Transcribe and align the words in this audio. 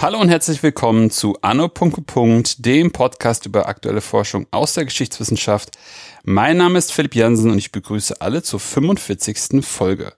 Hallo 0.00 0.20
und 0.20 0.28
herzlich 0.28 0.62
willkommen 0.62 1.10
zu 1.10 1.36
Anno. 1.42 1.68
dem 2.58 2.92
Podcast 2.92 3.46
über 3.46 3.66
aktuelle 3.68 4.00
Forschung 4.00 4.46
aus 4.52 4.74
der 4.74 4.84
Geschichtswissenschaft. 4.84 5.72
Mein 6.22 6.56
Name 6.56 6.78
ist 6.78 6.92
Philipp 6.92 7.16
Jansen 7.16 7.50
und 7.50 7.58
ich 7.58 7.72
begrüße 7.72 8.20
alle 8.20 8.44
zur 8.44 8.60
45. 8.60 9.64
Folge. 9.66 10.12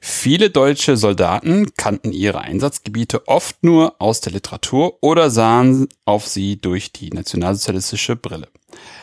Viele 0.00 0.50
deutsche 0.50 0.96
Soldaten 0.96 1.72
kannten 1.76 2.12
ihre 2.12 2.40
Einsatzgebiete 2.40 3.26
oft 3.26 3.62
nur 3.62 4.00
aus 4.00 4.20
der 4.20 4.32
Literatur 4.32 4.98
oder 5.02 5.30
sahen 5.30 5.88
auf 6.04 6.26
sie 6.26 6.60
durch 6.60 6.92
die 6.92 7.10
nationalsozialistische 7.10 8.16
Brille. 8.16 8.48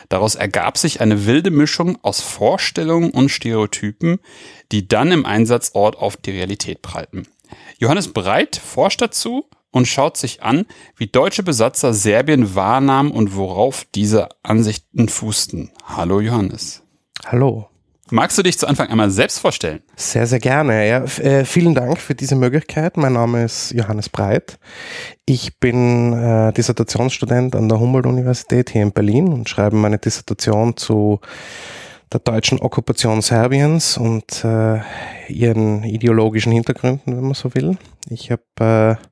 Daraus 0.08 0.34
ergab 0.34 0.78
sich 0.78 1.00
eine 1.00 1.26
wilde 1.26 1.50
Mischung 1.50 1.98
aus 2.02 2.20
Vorstellungen 2.20 3.10
und 3.10 3.28
Stereotypen, 3.28 4.18
die 4.72 4.88
dann 4.88 5.12
im 5.12 5.26
Einsatzort 5.26 5.96
auf 5.96 6.16
die 6.16 6.30
Realität 6.30 6.82
prallten. 6.82 7.26
Johannes 7.78 8.12
Breit 8.12 8.56
forscht 8.56 9.02
dazu 9.02 9.48
und 9.70 9.86
schaut 9.86 10.16
sich 10.16 10.42
an, 10.42 10.66
wie 10.96 11.06
deutsche 11.06 11.42
Besatzer 11.42 11.92
Serbien 11.92 12.54
wahrnahmen 12.54 13.10
und 13.10 13.36
worauf 13.36 13.84
diese 13.94 14.28
Ansichten 14.42 15.08
fußten. 15.08 15.70
Hallo 15.84 16.20
Johannes. 16.20 16.82
Hallo. 17.26 17.68
Magst 18.10 18.38
du 18.38 18.42
dich 18.44 18.56
zu 18.56 18.68
Anfang 18.68 18.88
einmal 18.88 19.10
selbst 19.10 19.40
vorstellen? 19.40 19.82
Sehr, 19.96 20.28
sehr 20.28 20.38
gerne. 20.38 20.88
Ja, 20.88 21.02
äh, 21.02 21.44
vielen 21.44 21.74
Dank 21.74 21.98
für 21.98 22.14
diese 22.14 22.36
Möglichkeit. 22.36 22.96
Mein 22.96 23.14
Name 23.14 23.44
ist 23.44 23.72
Johannes 23.72 24.08
Breit. 24.08 24.60
Ich 25.24 25.58
bin 25.58 26.12
äh, 26.12 26.52
Dissertationsstudent 26.52 27.56
an 27.56 27.68
der 27.68 27.80
Humboldt-Universität 27.80 28.70
hier 28.70 28.82
in 28.82 28.92
Berlin 28.92 29.32
und 29.32 29.48
schreibe 29.48 29.74
meine 29.74 29.98
Dissertation 29.98 30.76
zu 30.76 31.20
der 32.12 32.20
deutschen 32.20 32.60
Okkupation 32.60 33.22
Serbiens 33.22 33.98
und 33.98 34.44
äh, 34.44 34.78
ihren 35.26 35.82
ideologischen 35.82 36.52
Hintergründen, 36.52 37.16
wenn 37.16 37.24
man 37.24 37.34
so 37.34 37.56
will. 37.56 37.76
Ich 38.08 38.30
habe 38.30 38.98
äh, 39.00 39.04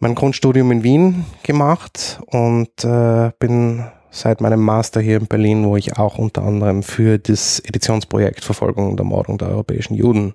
mein 0.00 0.16
Grundstudium 0.16 0.72
in 0.72 0.82
Wien 0.82 1.26
gemacht 1.44 2.18
und 2.26 2.82
äh, 2.82 3.30
bin 3.38 3.84
seit 4.14 4.40
meinem 4.40 4.60
Master 4.60 5.00
hier 5.00 5.16
in 5.16 5.26
Berlin, 5.26 5.64
wo 5.64 5.76
ich 5.76 5.98
auch 5.98 6.18
unter 6.18 6.42
anderem 6.42 6.82
für 6.82 7.18
das 7.18 7.58
Editionsprojekt 7.58 8.44
Verfolgung 8.44 8.90
und 8.90 9.00
Ermordung 9.00 9.38
der 9.38 9.48
europäischen 9.48 9.94
Juden 9.94 10.34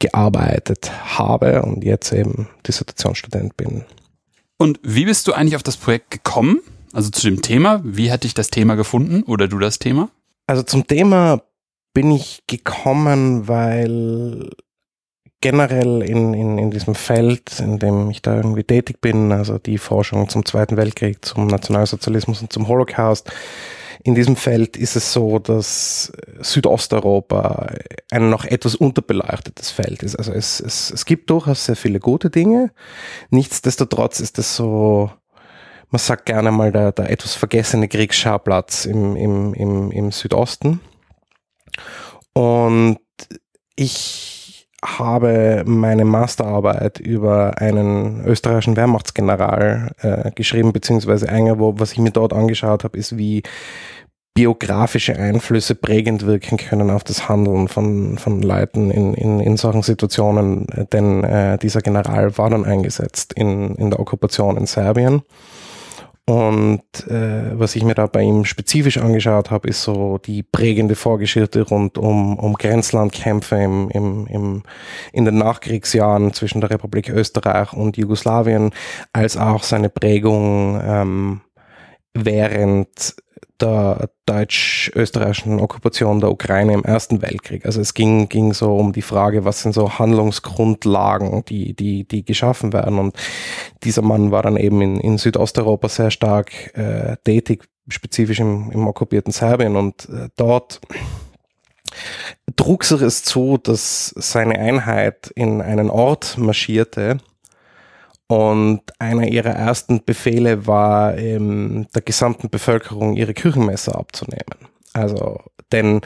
gearbeitet 0.00 0.90
habe 1.16 1.62
und 1.62 1.84
jetzt 1.84 2.12
eben 2.12 2.48
Dissertationsstudent 2.66 3.56
bin. 3.56 3.84
Und 4.58 4.80
wie 4.82 5.04
bist 5.04 5.28
du 5.28 5.32
eigentlich 5.32 5.56
auf 5.56 5.62
das 5.62 5.76
Projekt 5.76 6.10
gekommen? 6.10 6.60
Also 6.92 7.10
zu 7.10 7.22
dem 7.22 7.40
Thema? 7.42 7.80
Wie 7.84 8.10
hat 8.10 8.24
dich 8.24 8.34
das 8.34 8.48
Thema 8.48 8.74
gefunden 8.74 9.22
oder 9.22 9.48
du 9.48 9.58
das 9.58 9.78
Thema? 9.78 10.10
Also 10.46 10.62
zum 10.62 10.86
Thema 10.86 11.42
bin 11.94 12.10
ich 12.10 12.42
gekommen, 12.46 13.48
weil 13.48 14.50
generell 15.42 16.02
in, 16.02 16.32
in, 16.32 16.56
in 16.56 16.70
diesem 16.70 16.94
Feld, 16.94 17.60
in 17.60 17.78
dem 17.78 18.08
ich 18.10 18.22
da 18.22 18.36
irgendwie 18.36 18.64
tätig 18.64 19.02
bin, 19.02 19.30
also 19.32 19.58
die 19.58 19.76
Forschung 19.76 20.30
zum 20.30 20.46
Zweiten 20.46 20.78
Weltkrieg, 20.78 21.22
zum 21.22 21.46
Nationalsozialismus 21.48 22.40
und 22.40 22.52
zum 22.52 22.68
Holocaust, 22.68 23.30
in 24.04 24.14
diesem 24.14 24.36
Feld 24.36 24.76
ist 24.76 24.96
es 24.96 25.12
so, 25.12 25.38
dass 25.38 26.12
Südosteuropa 26.40 27.72
ein 28.10 28.30
noch 28.30 28.44
etwas 28.44 28.74
unterbeleuchtetes 28.74 29.70
Feld 29.70 30.02
ist. 30.02 30.16
Also 30.16 30.32
es, 30.32 30.58
es, 30.58 30.90
es 30.90 31.04
gibt 31.04 31.30
durchaus 31.30 31.66
sehr 31.66 31.76
viele 31.76 32.00
gute 32.00 32.28
Dinge. 32.28 32.72
Nichtsdestotrotz 33.30 34.18
ist 34.18 34.38
es 34.38 34.56
so, 34.56 35.10
man 35.90 36.00
sagt 36.00 36.26
gerne 36.26 36.50
mal 36.50 36.72
der, 36.72 36.90
der 36.90 37.10
etwas 37.10 37.34
vergessene 37.34 37.86
Kriegsschauplatz 37.86 38.86
im, 38.86 39.14
im, 39.14 39.54
im, 39.54 39.92
im 39.92 40.10
Südosten. 40.10 40.80
Und 42.32 42.98
ich 43.76 44.31
habe 44.84 45.62
meine 45.64 46.04
Masterarbeit 46.04 46.98
über 46.98 47.58
einen 47.58 48.24
österreichischen 48.24 48.76
Wehrmachtsgeneral 48.76 49.92
äh, 50.00 50.30
geschrieben, 50.32 50.72
beziehungsweise 50.72 51.28
eine, 51.28 51.58
wo, 51.58 51.78
was 51.78 51.92
ich 51.92 51.98
mir 51.98 52.10
dort 52.10 52.32
angeschaut 52.32 52.82
habe, 52.82 52.98
ist, 52.98 53.16
wie 53.16 53.42
biografische 54.34 55.16
Einflüsse 55.16 55.74
prägend 55.74 56.26
wirken 56.26 56.56
können 56.56 56.90
auf 56.90 57.04
das 57.04 57.28
Handeln 57.28 57.68
von, 57.68 58.16
von 58.18 58.42
Leuten 58.42 58.90
in, 58.90 59.14
in, 59.14 59.40
in 59.40 59.56
solchen 59.56 59.82
Situationen. 59.82 60.66
Denn 60.92 61.22
äh, 61.22 61.58
dieser 61.58 61.82
General 61.82 62.36
war 62.38 62.50
dann 62.50 62.64
eingesetzt 62.64 63.34
in, 63.34 63.74
in 63.76 63.90
der 63.90 64.00
Okkupation 64.00 64.56
in 64.56 64.66
Serbien 64.66 65.22
und 66.32 67.06
äh, 67.08 67.58
was 67.58 67.76
ich 67.76 67.84
mir 67.84 67.94
da 67.94 68.06
bei 68.06 68.22
ihm 68.22 68.46
spezifisch 68.46 68.96
angeschaut 68.96 69.50
habe, 69.50 69.68
ist 69.68 69.82
so 69.82 70.16
die 70.16 70.42
prägende 70.42 70.94
Vorgeschichte 70.94 71.60
rund 71.60 71.98
um, 71.98 72.38
um 72.38 72.54
Grenzlandkämpfe 72.54 73.56
im, 73.56 73.90
im, 73.90 74.26
im, 74.28 74.62
in 75.12 75.26
den 75.26 75.36
Nachkriegsjahren 75.36 76.32
zwischen 76.32 76.62
der 76.62 76.70
Republik 76.70 77.10
Österreich 77.10 77.74
und 77.74 77.98
Jugoslawien, 77.98 78.70
als 79.12 79.36
auch 79.36 79.62
seine 79.62 79.90
Prägung 79.90 80.80
ähm, 80.82 81.40
während 82.14 83.14
der 83.62 84.10
deutsch-österreichischen 84.26 85.60
Okkupation 85.60 86.20
der 86.20 86.30
Ukraine 86.30 86.74
im 86.74 86.84
Ersten 86.84 87.22
Weltkrieg. 87.22 87.64
Also 87.64 87.80
es 87.80 87.94
ging, 87.94 88.28
ging 88.28 88.52
so 88.52 88.76
um 88.76 88.92
die 88.92 89.02
Frage, 89.02 89.44
was 89.44 89.62
sind 89.62 89.72
so 89.72 89.98
Handlungsgrundlagen, 89.98 91.44
die, 91.44 91.74
die, 91.74 92.04
die 92.06 92.24
geschaffen 92.24 92.72
werden. 92.72 92.98
Und 92.98 93.16
dieser 93.84 94.02
Mann 94.02 94.30
war 94.30 94.42
dann 94.42 94.56
eben 94.56 94.82
in, 94.82 95.00
in 95.00 95.18
Südosteuropa 95.18 95.88
sehr 95.88 96.10
stark 96.10 96.76
äh, 96.76 97.16
tätig, 97.24 97.64
spezifisch 97.88 98.40
im, 98.40 98.70
im 98.72 98.86
okkupierten 98.86 99.32
Serbien. 99.32 99.76
Und 99.76 100.08
äh, 100.08 100.28
dort 100.36 100.80
trug 102.56 102.90
es 102.90 103.22
zu, 103.22 103.58
dass 103.58 104.08
seine 104.16 104.58
Einheit 104.58 105.30
in 105.34 105.60
einen 105.60 105.90
Ort 105.90 106.36
marschierte, 106.38 107.18
und 108.32 108.80
einer 108.98 109.28
ihrer 109.28 109.50
ersten 109.50 110.02
Befehle 110.04 110.66
war, 110.66 111.18
ähm, 111.18 111.86
der 111.94 112.00
gesamten 112.00 112.48
Bevölkerung 112.48 113.14
ihre 113.14 113.34
Küchenmesser 113.34 113.94
abzunehmen. 113.94 114.70
Also, 114.94 115.40
denn 115.70 116.00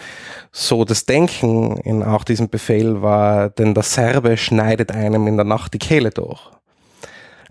so 0.50 0.84
das 0.84 1.06
Denken 1.06 1.76
in 1.78 2.02
auch 2.02 2.24
diesem 2.24 2.48
Befehl 2.48 3.00
war, 3.00 3.50
denn 3.50 3.74
der 3.74 3.84
Serbe 3.84 4.36
schneidet 4.36 4.90
einem 4.90 5.28
in 5.28 5.36
der 5.36 5.44
Nacht 5.44 5.74
die 5.74 5.78
Kehle 5.78 6.10
durch. 6.10 6.40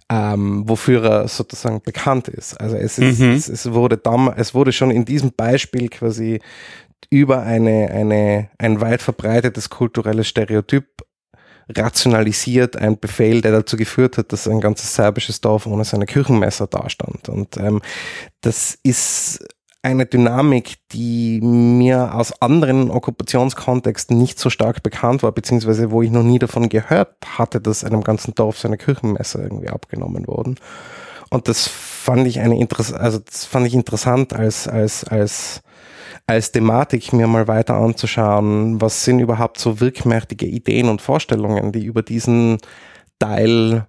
Ähm, 0.09 0.67
wofür 0.67 1.03
er 1.05 1.27
sozusagen 1.29 1.81
bekannt 1.81 2.27
ist. 2.27 2.59
Also 2.59 2.75
es, 2.75 2.99
ist, 2.99 3.19
mhm. 3.19 3.31
es, 3.31 3.47
es 3.47 3.71
wurde 3.71 3.97
damals, 3.97 4.37
es 4.37 4.53
wurde 4.53 4.71
schon 4.73 4.91
in 4.91 5.05
diesem 5.05 5.31
Beispiel 5.31 5.87
quasi 5.87 6.41
über 7.09 7.43
eine, 7.43 7.89
eine, 7.91 8.49
ein 8.57 8.81
weit 8.81 9.01
verbreitetes 9.01 9.69
kulturelles 9.69 10.27
Stereotyp 10.27 10.85
rationalisiert 11.69 12.77
ein 12.77 12.99
Befehl, 12.99 13.41
der 13.41 13.51
dazu 13.51 13.77
geführt 13.77 14.17
hat, 14.17 14.31
dass 14.31 14.47
ein 14.47 14.61
ganzes 14.61 14.95
serbisches 14.95 15.41
Dorf 15.41 15.65
ohne 15.65 15.83
seine 15.83 16.05
Küchenmesser 16.05 16.67
dastand. 16.67 17.29
Und 17.29 17.57
ähm, 17.57 17.81
das 18.41 18.77
ist 18.83 19.45
eine 19.85 20.07
Dynamik, 20.07 20.77
die 20.91 21.39
mir 21.41 22.15
aus 22.15 22.41
anderen 22.41 22.89
Okkupationskontexten 22.89 24.17
nicht 24.17 24.39
so 24.39 24.49
stark 24.49 24.81
bekannt 24.81 25.21
war, 25.21 25.31
beziehungsweise 25.31 25.91
wo 25.91 26.01
ich 26.01 26.09
noch 26.09 26.23
nie 26.23 26.39
davon 26.39 26.69
gehört 26.69 27.15
hatte, 27.37 27.61
dass 27.61 27.83
einem 27.83 28.03
ganzen 28.03 28.33
Dorf 28.33 28.57
seine 28.57 28.77
Küchenmesser 28.77 29.43
irgendwie 29.43 29.69
abgenommen 29.69 30.25
wurden. 30.25 30.55
Und 31.35 31.47
das 31.47 31.67
fand 31.67 32.25
ich 32.27 32.39
eine 32.39 32.57
Interess 32.57 32.93
also 32.93 33.19
das 33.19 33.45
fand 33.45 33.67
ich 33.67 33.73
interessant 33.73 34.33
als, 34.33 34.67
als, 34.67 35.03
als 35.03 35.61
als 36.27 36.51
Thematik 36.51 37.13
mir 37.13 37.27
mal 37.27 37.47
weiter 37.47 37.75
anzuschauen, 37.75 38.81
was 38.81 39.03
sind 39.03 39.19
überhaupt 39.19 39.59
so 39.59 39.79
wirkmächtige 39.79 40.47
Ideen 40.47 40.89
und 40.89 41.01
Vorstellungen, 41.01 41.71
die 41.71 41.85
über 41.85 42.01
diesen 42.01 42.57
Teil 43.19 43.85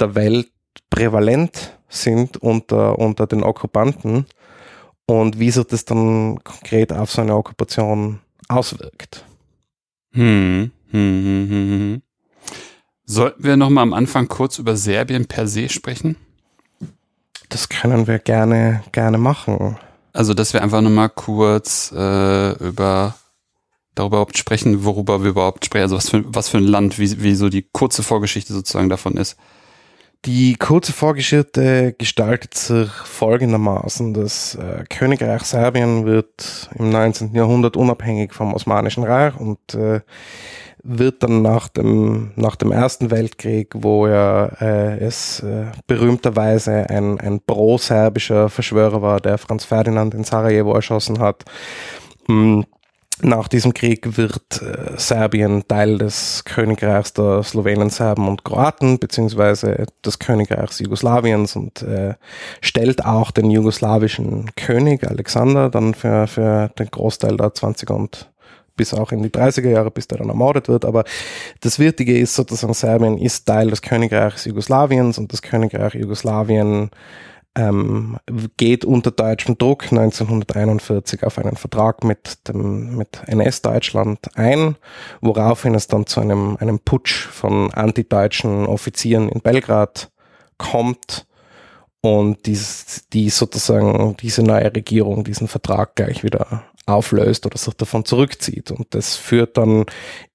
der 0.00 0.14
Welt 0.14 0.50
prävalent 0.88 1.76
sind 1.88 2.38
unter, 2.38 2.98
unter 2.98 3.26
den 3.26 3.42
Okkupanten 3.42 4.26
und 5.06 5.38
wie 5.38 5.50
sich 5.50 5.64
das 5.66 5.84
dann 5.84 6.42
konkret 6.44 6.92
auf 6.92 7.10
so 7.10 7.20
eine 7.20 7.36
Okkupation 7.36 8.20
auswirkt. 8.48 9.26
Hm, 10.12 10.70
hm, 10.90 11.00
hm, 11.00 11.46
hm, 11.50 11.70
hm. 11.70 12.02
Sollten 13.04 13.44
wir 13.44 13.56
nochmal 13.56 13.82
am 13.82 13.92
Anfang 13.92 14.28
kurz 14.28 14.58
über 14.58 14.76
Serbien 14.76 15.26
per 15.26 15.46
se 15.46 15.68
sprechen? 15.68 16.16
Das 17.48 17.68
können 17.68 18.06
wir 18.06 18.18
gerne, 18.18 18.82
gerne 18.92 19.18
machen. 19.18 19.78
Also, 20.12 20.34
dass 20.34 20.52
wir 20.52 20.62
einfach 20.62 20.80
nochmal 20.80 21.10
kurz 21.10 21.92
äh, 21.92 22.52
über 22.64 23.14
darüber 23.96 24.18
überhaupt 24.18 24.38
sprechen, 24.38 24.84
worüber 24.84 25.22
wir 25.22 25.30
überhaupt 25.30 25.64
sprechen, 25.64 25.84
also 25.84 25.96
was 25.96 26.10
für, 26.10 26.22
was 26.26 26.48
für 26.48 26.58
ein 26.58 26.64
Land, 26.64 26.98
wie, 26.98 27.22
wie 27.22 27.34
so 27.34 27.48
die 27.48 27.66
kurze 27.72 28.02
Vorgeschichte 28.02 28.52
sozusagen 28.52 28.88
davon 28.88 29.16
ist. 29.16 29.36
Die 30.24 30.56
kurze 30.56 30.92
Vorgeschichte 30.92 31.94
gestaltet 31.96 32.54
sich 32.54 32.90
folgendermaßen. 32.90 34.12
Das 34.12 34.54
äh, 34.56 34.84
Königreich 34.88 35.42
Serbien 35.42 36.04
wird 36.04 36.68
im 36.74 36.90
19. 36.90 37.34
Jahrhundert 37.34 37.76
unabhängig 37.76 38.34
vom 38.34 38.52
Osmanischen 38.52 39.04
Reich 39.04 39.36
und 39.38 39.74
äh, 39.74 40.00
wird 40.88 41.22
dann 41.22 41.42
nach 41.42 41.68
dem, 41.68 42.32
nach 42.36 42.56
dem 42.56 42.72
Ersten 42.72 43.10
Weltkrieg, 43.10 43.74
wo 43.74 44.06
ja 44.06 44.46
äh, 44.60 44.98
es 44.98 45.40
äh, 45.40 45.66
berühmterweise 45.86 46.88
ein, 46.88 47.20
ein 47.20 47.40
pro-serbischer 47.40 48.48
Verschwörer 48.48 49.02
war, 49.02 49.20
der 49.20 49.38
Franz 49.38 49.64
Ferdinand 49.64 50.14
in 50.14 50.24
Sarajevo 50.24 50.74
erschossen 50.74 51.18
hat, 51.18 51.44
hm, 52.26 52.64
nach 53.22 53.48
diesem 53.48 53.72
Krieg 53.72 54.18
wird 54.18 54.60
äh, 54.60 54.98
Serbien 54.98 55.66
Teil 55.66 55.96
des 55.96 56.44
Königreichs 56.44 57.14
der 57.14 57.42
Slowenen, 57.42 57.88
Serben 57.88 58.28
und 58.28 58.44
Kroaten, 58.44 58.98
beziehungsweise 58.98 59.86
des 60.04 60.18
Königreichs 60.18 60.80
Jugoslawiens 60.80 61.56
und 61.56 61.82
äh, 61.82 62.14
stellt 62.60 63.06
auch 63.06 63.30
den 63.30 63.50
jugoslawischen 63.50 64.50
König 64.56 65.08
Alexander 65.08 65.70
dann 65.70 65.94
für, 65.94 66.26
für 66.26 66.68
den 66.78 66.90
Großteil 66.90 67.38
der 67.38 67.54
20er 67.54 67.92
und 67.92 68.30
bis 68.76 68.94
auch 68.94 69.12
in 69.12 69.22
die 69.22 69.30
30er 69.30 69.70
Jahre, 69.70 69.90
bis 69.90 70.06
der 70.08 70.18
dann 70.18 70.28
ermordet 70.28 70.68
wird. 70.68 70.84
Aber 70.84 71.04
das 71.60 71.78
Wichtige 71.78 72.18
ist 72.18 72.34
sozusagen, 72.34 72.74
Serbien 72.74 73.18
ist 73.18 73.46
Teil 73.46 73.70
des 73.70 73.82
Königreichs 73.82 74.44
Jugoslawiens 74.44 75.18
und 75.18 75.32
das 75.32 75.42
Königreich 75.42 75.94
Jugoslawien 75.94 76.90
ähm, 77.56 78.18
geht 78.56 78.84
unter 78.84 79.10
deutschem 79.10 79.56
Druck 79.56 79.84
1941 79.84 81.24
auf 81.24 81.38
einen 81.38 81.56
Vertrag 81.56 82.04
mit 82.04 82.38
mit 82.52 83.22
NS-Deutschland 83.26 84.18
ein, 84.34 84.76
woraufhin 85.20 85.74
es 85.74 85.86
dann 85.86 86.06
zu 86.06 86.20
einem, 86.20 86.56
einem 86.60 86.78
Putsch 86.78 87.26
von 87.26 87.72
antideutschen 87.72 88.66
Offizieren 88.66 89.28
in 89.30 89.40
Belgrad 89.40 90.10
kommt 90.58 91.26
und 92.02 92.46
dies, 92.46 93.06
die 93.12 93.30
sozusagen 93.30 94.16
diese 94.18 94.42
neue 94.42 94.74
Regierung 94.74 95.24
diesen 95.24 95.48
Vertrag 95.48 95.96
gleich 95.96 96.22
wieder 96.22 96.62
auflöst 96.86 97.44
oder 97.46 97.58
sich 97.58 97.74
davon 97.74 98.04
zurückzieht. 98.04 98.70
Und 98.70 98.94
das 98.94 99.16
führt 99.16 99.56
dann 99.56 99.84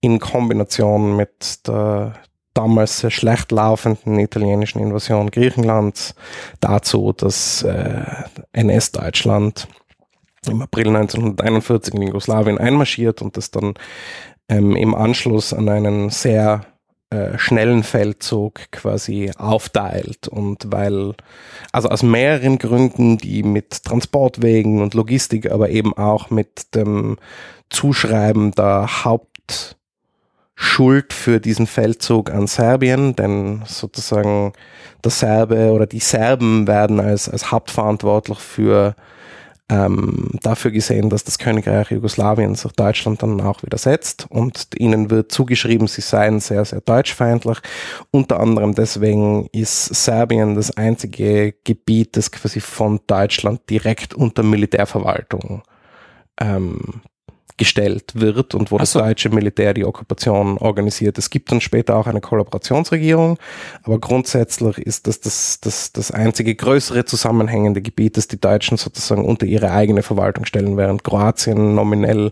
in 0.01 0.19
Kombination 0.19 1.15
mit 1.15 1.67
der 1.67 2.13
damals 2.53 2.99
sehr 2.99 3.11
schlecht 3.11 3.51
laufenden 3.51 4.19
italienischen 4.19 4.79
Invasion 4.79 5.31
Griechenlands 5.31 6.15
dazu, 6.59 7.13
dass 7.13 7.63
äh, 7.63 8.03
NS-Deutschland 8.51 9.67
im 10.47 10.61
April 10.61 10.87
1941 10.87 11.93
in 11.93 12.01
Jugoslawien 12.01 12.57
einmarschiert 12.57 13.21
und 13.21 13.37
das 13.37 13.51
dann 13.51 13.75
ähm, 14.49 14.75
im 14.75 14.95
Anschluss 14.95 15.53
an 15.53 15.69
einen 15.69 16.09
sehr 16.09 16.65
äh, 17.11 17.37
schnellen 17.37 17.83
Feldzug 17.83 18.71
quasi 18.71 19.31
aufteilt 19.37 20.27
und 20.27 20.71
weil, 20.71 21.13
also 21.71 21.89
aus 21.89 22.03
mehreren 22.03 22.57
Gründen, 22.57 23.17
die 23.17 23.43
mit 23.43 23.83
Transportwegen 23.83 24.81
und 24.81 24.93
Logistik, 24.93 25.51
aber 25.51 25.69
eben 25.69 25.93
auch 25.95 26.29
mit 26.29 26.73
dem 26.73 27.17
Zuschreiben 27.69 28.51
der 28.51 29.03
Haupt 29.03 29.75
Schuld 30.55 31.11
für 31.11 31.39
diesen 31.39 31.67
Feldzug 31.67 32.31
an 32.31 32.47
Serbien, 32.47 33.15
denn 33.15 33.63
sozusagen 33.65 34.53
der 35.03 35.11
Serbe 35.11 35.71
oder 35.71 35.87
die 35.87 35.99
Serben 35.99 36.67
werden 36.67 36.99
als, 36.99 37.27
als 37.27 37.51
hauptverantwortlich 37.51 38.39
für 38.39 38.95
ähm, 39.71 40.31
dafür 40.43 40.71
gesehen, 40.71 41.09
dass 41.09 41.23
das 41.23 41.39
Königreich 41.39 41.91
Jugoslawien 41.91 42.55
sich 42.55 42.73
Deutschland 42.73 43.23
dann 43.23 43.39
auch 43.39 43.63
widersetzt 43.63 44.27
und 44.29 44.67
ihnen 44.75 45.09
wird 45.09 45.31
zugeschrieben, 45.31 45.87
sie 45.87 46.01
seien 46.01 46.41
sehr, 46.41 46.65
sehr 46.65 46.81
deutschfeindlich. 46.81 47.57
Unter 48.11 48.41
anderem 48.41 48.75
deswegen 48.75 49.47
ist 49.53 49.85
Serbien 49.85 50.55
das 50.55 50.75
einzige 50.75 51.53
Gebiet, 51.63 52.17
das 52.17 52.31
quasi 52.31 52.59
von 52.59 52.99
Deutschland 53.07 53.61
direkt 53.69 54.13
unter 54.13 54.43
Militärverwaltung 54.43 55.63
ähm, 56.39 57.01
gestellt 57.61 58.13
wird 58.15 58.55
und 58.55 58.71
wo 58.71 58.77
so. 58.77 58.79
das 58.79 58.93
deutsche 58.93 59.29
Militär 59.29 59.75
die 59.75 59.85
Okkupation 59.85 60.57
organisiert. 60.57 61.19
Es 61.19 61.29
gibt 61.29 61.51
dann 61.51 61.61
später 61.61 61.95
auch 61.95 62.07
eine 62.07 62.19
Kollaborationsregierung, 62.19 63.37
aber 63.83 63.99
grundsätzlich 63.99 64.79
ist 64.79 65.05
das 65.05 65.21
das, 65.21 65.59
das, 65.61 65.91
das 65.91 66.09
einzige 66.09 66.55
größere 66.55 67.05
zusammenhängende 67.05 67.83
Gebiet, 67.83 68.17
das 68.17 68.27
die 68.27 68.41
Deutschen 68.41 68.77
sozusagen 68.77 69.23
unter 69.25 69.45
ihre 69.45 69.69
eigene 69.69 70.01
Verwaltung 70.01 70.45
stellen, 70.45 70.75
während 70.75 71.03
Kroatien 71.03 71.75
nominell 71.75 72.31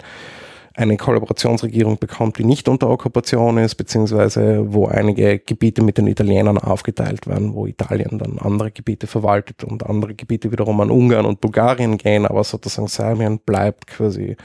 eine 0.80 0.96
Kollaborationsregierung 0.98 1.98
bekommt, 1.98 2.38
die 2.38 2.46
nicht 2.46 2.70
unter 2.70 2.90
Okkupation 2.90 3.58
ist, 3.58 3.76
beziehungsweise 3.76 4.74
wo 4.74 4.88
einige 4.88 5.38
Gebiete 5.40 5.84
mit 5.84 5.98
den 5.98 6.08
Italienern 6.08 6.58
aufgeteilt 6.58 7.28
werden, 7.28 7.54
wo 7.54 7.66
Italien 7.66 8.18
dann 8.18 8.40
andere 8.40 8.72
Gebiete 8.72 9.06
verwaltet 9.06 9.66
und 9.66 9.86
andere 9.86 10.16
Gebiete 10.16 10.52
wiederum 10.52 10.80
an 10.80 10.90
Ungarn 10.90 11.26
und 11.26 11.42
Bulgarien 11.42 11.98
gehen, 11.98 12.26
aber 12.26 12.46
sozusagen 12.46 12.88
Serbien 12.88 13.40
bleibt 13.40 13.88
quasi 13.88 14.38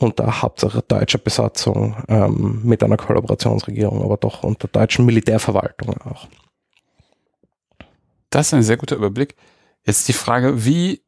unter 0.00 0.42
Hauptsache 0.42 0.82
deutscher 0.82 1.18
Besatzung 1.18 1.96
ähm, 2.08 2.62
mit 2.64 2.82
einer 2.82 2.96
Kollaborationsregierung, 2.96 4.02
aber 4.02 4.16
doch 4.16 4.42
unter 4.42 4.66
deutschen 4.66 5.04
Militärverwaltung 5.04 5.94
auch. 6.00 6.26
Das 8.30 8.48
ist 8.48 8.54
ein 8.54 8.62
sehr 8.62 8.78
guter 8.78 8.96
Überblick. 8.96 9.36
Jetzt 9.84 10.08
die 10.08 10.14
Frage, 10.14 10.64
wie 10.64 11.02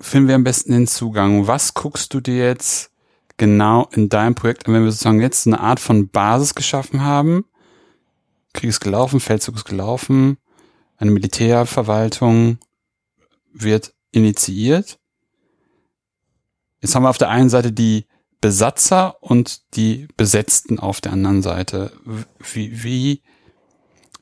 finden 0.00 0.28
wir 0.28 0.36
am 0.36 0.44
besten 0.44 0.72
den 0.72 0.86
Zugang? 0.86 1.46
Was 1.46 1.74
guckst 1.74 2.14
du 2.14 2.20
dir 2.20 2.46
jetzt 2.46 2.92
genau 3.36 3.88
in 3.92 4.08
deinem 4.08 4.34
Projekt 4.34 4.66
wenn 4.66 4.84
wir 4.84 4.90
sozusagen 4.90 5.20
jetzt 5.20 5.46
eine 5.46 5.60
Art 5.60 5.80
von 5.80 6.08
Basis 6.08 6.54
geschaffen 6.54 7.02
haben? 7.02 7.44
Krieg 8.52 8.70
ist 8.70 8.80
gelaufen, 8.80 9.20
Feldzug 9.20 9.56
ist 9.56 9.64
gelaufen, 9.64 10.38
eine 10.96 11.10
Militärverwaltung 11.10 12.58
wird 13.52 13.94
initiiert. 14.12 14.98
Jetzt 16.80 16.94
haben 16.94 17.02
wir 17.02 17.10
auf 17.10 17.18
der 17.18 17.30
einen 17.30 17.50
Seite 17.50 17.72
die 17.72 18.06
Besatzer 18.40 19.16
und 19.20 19.74
die 19.74 20.08
Besetzten 20.16 20.78
auf 20.78 21.00
der 21.00 21.12
anderen 21.12 21.42
Seite. 21.42 21.92
Wie, 22.52 22.84
wie, 22.84 23.22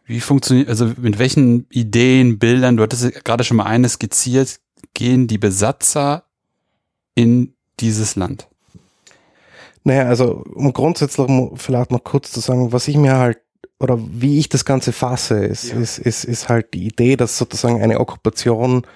wie 0.04 0.20
funktioniert, 0.20 0.68
also 0.68 0.92
mit 0.96 1.18
welchen 1.18 1.66
Ideen, 1.70 2.38
Bildern, 2.38 2.76
du 2.76 2.82
hattest 2.82 3.24
gerade 3.24 3.44
schon 3.44 3.58
mal 3.58 3.66
eine 3.66 3.88
skizziert, 3.88 4.60
gehen 4.94 5.26
die 5.26 5.38
Besatzer 5.38 6.24
in 7.14 7.54
dieses 7.80 8.16
Land? 8.16 8.48
Naja, 9.84 10.08
also 10.08 10.42
um 10.54 10.72
grundsätzlich 10.72 11.28
vielleicht 11.54 11.92
noch 11.92 12.02
kurz 12.02 12.32
zu 12.32 12.40
sagen, 12.40 12.72
was 12.72 12.88
ich 12.88 12.96
mir 12.96 13.18
halt 13.18 13.38
oder 13.78 13.98
wie 14.00 14.38
ich 14.38 14.48
das 14.48 14.64
Ganze 14.64 14.92
fasse, 14.92 15.44
ist, 15.44 15.70
ja. 15.70 15.78
ist, 15.78 15.98
ist, 15.98 16.24
ist 16.24 16.48
halt 16.48 16.72
die 16.72 16.86
Idee, 16.86 17.16
dass 17.16 17.36
sozusagen 17.36 17.82
eine 17.82 18.00
Okkupation 18.00 18.86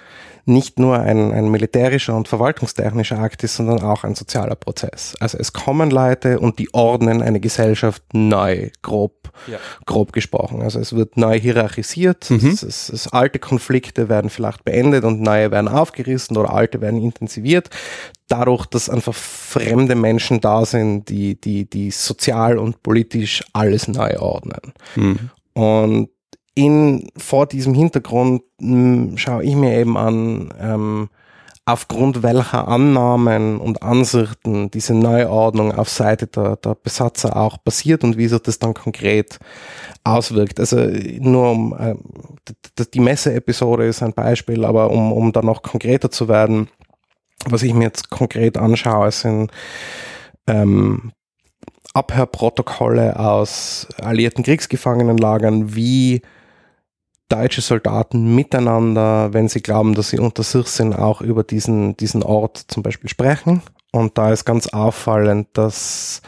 nicht 0.44 0.78
nur 0.78 0.98
ein, 0.98 1.32
ein 1.32 1.50
militärischer 1.50 2.16
und 2.16 2.28
verwaltungstechnischer 2.28 3.18
Akt 3.18 3.42
ist, 3.44 3.56
sondern 3.56 3.82
auch 3.82 4.04
ein 4.04 4.14
sozialer 4.14 4.54
Prozess. 4.54 5.16
Also 5.20 5.38
es 5.38 5.52
kommen 5.52 5.90
Leute 5.90 6.40
und 6.40 6.58
die 6.58 6.72
ordnen 6.74 7.22
eine 7.22 7.40
Gesellschaft 7.40 8.02
neu, 8.12 8.70
grob, 8.82 9.32
ja. 9.46 9.58
grob 9.86 10.12
gesprochen. 10.12 10.62
Also 10.62 10.78
es 10.78 10.94
wird 10.94 11.16
neu 11.16 11.38
hierarchisiert, 11.38 12.30
mhm. 12.30 12.48
es, 12.48 12.62
es, 12.62 12.88
es, 12.88 13.08
alte 13.08 13.38
Konflikte 13.38 14.08
werden 14.08 14.30
vielleicht 14.30 14.64
beendet 14.64 15.04
und 15.04 15.20
neue 15.20 15.50
werden 15.50 15.68
aufgerissen 15.68 16.36
oder 16.36 16.52
alte 16.52 16.80
werden 16.80 17.00
intensiviert. 17.00 17.70
Dadurch, 18.28 18.66
dass 18.66 18.88
einfach 18.88 19.14
fremde 19.14 19.96
Menschen 19.96 20.40
da 20.40 20.64
sind, 20.64 21.08
die, 21.08 21.40
die, 21.40 21.68
die 21.68 21.90
sozial 21.90 22.58
und 22.58 22.82
politisch 22.82 23.42
alles 23.52 23.88
neu 23.88 24.18
ordnen. 24.18 24.72
Mhm. 24.94 25.30
Und 25.52 26.10
in, 26.60 27.08
vor 27.16 27.46
diesem 27.46 27.74
Hintergrund 27.74 28.42
hm, 28.60 29.16
schaue 29.16 29.44
ich 29.44 29.54
mir 29.54 29.78
eben 29.78 29.96
an, 29.96 30.52
ähm, 30.60 31.08
aufgrund 31.64 32.22
welcher 32.22 32.66
Annahmen 32.68 33.58
und 33.58 33.82
Ansichten 33.82 34.70
diese 34.70 34.94
Neuordnung 34.94 35.72
auf 35.72 35.88
Seite 35.88 36.26
der, 36.26 36.56
der 36.56 36.74
Besatzer 36.74 37.36
auch 37.36 37.62
passiert 37.62 38.02
und 38.02 38.16
wie 38.16 38.28
sich 38.28 38.40
das 38.40 38.58
dann 38.58 38.74
konkret 38.74 39.38
auswirkt. 40.02 40.58
Also 40.58 40.76
nur 41.20 41.50
um, 41.50 41.76
äh, 41.78 41.94
die 42.92 43.00
Messe-Episode 43.00 43.86
ist 43.86 44.02
ein 44.02 44.12
Beispiel, 44.12 44.64
aber 44.64 44.90
um, 44.90 45.12
um 45.12 45.32
da 45.32 45.42
noch 45.42 45.62
konkreter 45.62 46.10
zu 46.10 46.28
werden, 46.28 46.68
was 47.46 47.62
ich 47.62 47.72
mir 47.72 47.84
jetzt 47.84 48.10
konkret 48.10 48.58
anschaue, 48.58 49.12
sind 49.12 49.50
ähm, 50.46 51.12
Abhörprotokolle 51.94 53.18
aus 53.18 53.88
alliierten 54.00 54.44
Kriegsgefangenenlagern, 54.44 55.74
wie 55.74 56.22
deutsche 57.30 57.60
Soldaten 57.60 58.34
miteinander, 58.34 59.32
wenn 59.32 59.48
sie 59.48 59.62
glauben, 59.62 59.94
dass 59.94 60.10
sie 60.10 60.18
unter 60.18 60.42
sich 60.42 60.66
sind, 60.66 60.94
auch 60.94 61.20
über 61.20 61.44
diesen, 61.44 61.96
diesen 61.96 62.22
Ort 62.22 62.64
zum 62.68 62.82
Beispiel 62.82 63.08
sprechen. 63.08 63.62
Und 63.92 64.18
da 64.18 64.32
ist 64.32 64.44
ganz 64.44 64.68
auffallend, 64.68 65.48
dass 65.54 66.22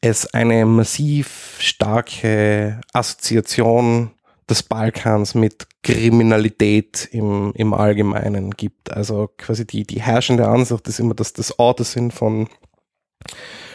es 0.00 0.32
eine 0.34 0.66
massiv 0.66 1.56
starke 1.58 2.80
Assoziation 2.92 4.10
des 4.48 4.62
Balkans 4.62 5.34
mit 5.34 5.66
Kriminalität 5.82 7.08
im, 7.10 7.52
im 7.54 7.74
Allgemeinen 7.74 8.50
gibt. 8.50 8.92
Also 8.92 9.28
quasi 9.38 9.66
die, 9.66 9.84
die 9.84 10.00
herrschende 10.00 10.46
Ansicht 10.46 10.86
ist 10.86 11.00
immer, 11.00 11.14
dass 11.14 11.32
das 11.32 11.58
Orte 11.58 11.84
sind 11.84 12.12
von 12.12 12.48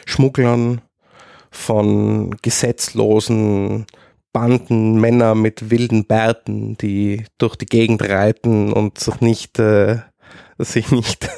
Schmugglern, 0.06 0.82
von 1.50 2.36
gesetzlosen 2.42 3.86
Banden, 4.34 5.00
Männer 5.00 5.36
mit 5.36 5.70
wilden 5.70 6.06
Bärten, 6.06 6.78
die 6.78 7.26
durch 7.38 7.56
die 7.56 7.66
Gegend 7.66 8.02
reiten 8.02 8.72
und 8.72 9.00
sich 9.00 9.20
nicht, 9.22 9.60
äh, 9.60 9.98
sich 10.58 10.92
nicht 10.92 11.30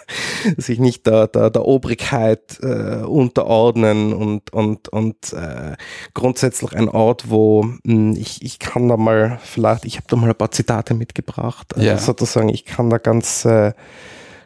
sich 0.56 0.78
nicht 0.78 1.06
der, 1.06 1.26
der, 1.26 1.50
der 1.50 1.64
Obrigkeit 1.64 2.58
äh, 2.62 3.02
unterordnen 3.02 4.12
und, 4.12 4.52
und, 4.52 4.88
und 4.88 5.32
äh, 5.32 5.76
grundsätzlich 6.14 6.74
ein 6.74 6.88
Ort, 6.88 7.30
wo 7.30 7.64
mh, 7.64 7.78
hm, 7.84 8.16
ich, 8.16 8.42
ich 8.42 8.58
kann 8.58 8.88
da 8.88 8.96
mal 8.96 9.38
vielleicht, 9.42 9.84
ich 9.84 9.96
habe 9.96 10.06
da 10.08 10.16
mal 10.16 10.30
ein 10.30 10.36
paar 10.36 10.50
Zitate 10.50 10.94
mitgebracht, 10.94 11.74
also 11.74 11.86
ja. 11.86 11.98
sozusagen, 11.98 12.48
ich 12.48 12.64
kann 12.64 12.90
da 12.90 12.98
ganz 12.98 13.44
äh, 13.44 13.72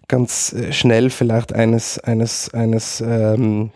ganz 0.08 0.52
äh, 0.52 0.72
schnell 0.72 1.10
vielleicht 1.10 1.54
eines, 1.54 1.98
eines, 1.98 2.52
eines 2.52 3.00
ähm, 3.00 3.70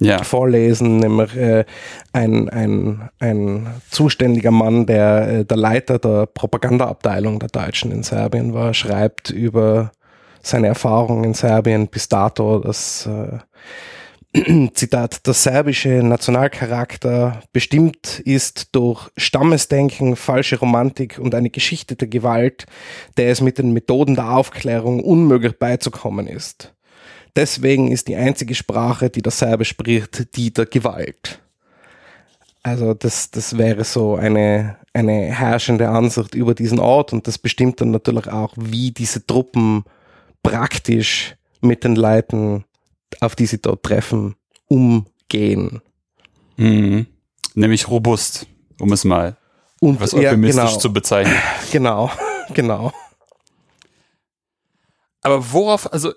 ja. 0.00 0.22
vorlesen, 0.24 0.96
nämlich 0.96 1.36
äh, 1.36 1.64
ein, 2.12 2.48
ein, 2.48 3.10
ein 3.20 3.68
zuständiger 3.90 4.50
Mann, 4.50 4.86
der 4.86 5.28
äh, 5.28 5.44
der 5.44 5.56
Leiter 5.56 5.98
der 5.98 6.26
Propagandaabteilung 6.26 7.38
der 7.38 7.50
Deutschen 7.50 7.92
in 7.92 8.02
Serbien 8.02 8.54
war, 8.54 8.74
schreibt 8.74 9.30
über 9.30 9.92
seine 10.42 10.68
Erfahrungen 10.68 11.24
in 11.24 11.34
Serbien 11.34 11.88
bis 11.88 12.08
dato, 12.08 12.58
dass 12.58 13.06
äh, 13.06 13.38
Zitat, 14.74 15.26
der 15.26 15.34
serbische 15.34 15.88
Nationalcharakter 15.88 17.42
bestimmt 17.52 18.20
ist 18.20 18.74
durch 18.74 19.10
Stammesdenken, 19.16 20.16
falsche 20.16 20.58
Romantik 20.58 21.18
und 21.18 21.34
eine 21.34 21.50
Geschichte 21.50 21.96
der 21.96 22.08
Gewalt, 22.08 22.66
der 23.16 23.30
es 23.30 23.40
mit 23.40 23.58
den 23.58 23.72
Methoden 23.72 24.14
der 24.14 24.30
Aufklärung 24.30 25.02
unmöglich 25.02 25.58
beizukommen 25.58 26.26
ist. 26.26 26.72
Deswegen 27.36 27.90
ist 27.90 28.08
die 28.08 28.16
einzige 28.16 28.54
Sprache, 28.54 29.10
die 29.10 29.22
der 29.22 29.32
Serbe 29.32 29.64
spricht, 29.64 30.36
die 30.36 30.52
der 30.52 30.66
Gewalt. 30.66 31.40
Also 32.62 32.92
das, 32.94 33.30
das 33.30 33.56
wäre 33.56 33.84
so 33.84 34.16
eine, 34.16 34.76
eine 34.92 35.32
herrschende 35.32 35.88
Ansicht 35.88 36.34
über 36.34 36.54
diesen 36.54 36.78
Ort 36.78 37.12
und 37.12 37.26
das 37.26 37.38
bestimmt 37.38 37.80
dann 37.80 37.90
natürlich 37.90 38.28
auch, 38.28 38.52
wie 38.56 38.90
diese 38.90 39.26
Truppen 39.26 39.84
praktisch 40.42 41.36
mit 41.62 41.84
den 41.84 41.96
Leuten 41.96 42.64
auf 43.20 43.34
die 43.34 43.46
sie 43.46 43.60
dort 43.60 43.82
treffen, 43.82 44.36
umgehen. 44.68 45.82
Mhm. 46.56 47.06
Nämlich 47.54 47.88
robust, 47.88 48.46
um 48.78 48.92
es 48.92 49.04
mal 49.04 49.36
und, 49.80 50.00
was 50.00 50.14
euphemistisch 50.14 50.62
ja, 50.62 50.68
genau. 50.68 50.78
zu 50.78 50.92
bezeichnen. 50.92 51.36
Genau, 51.72 52.10
genau. 52.54 52.92
Aber 55.22 55.52
worauf, 55.52 55.92
also 55.92 56.12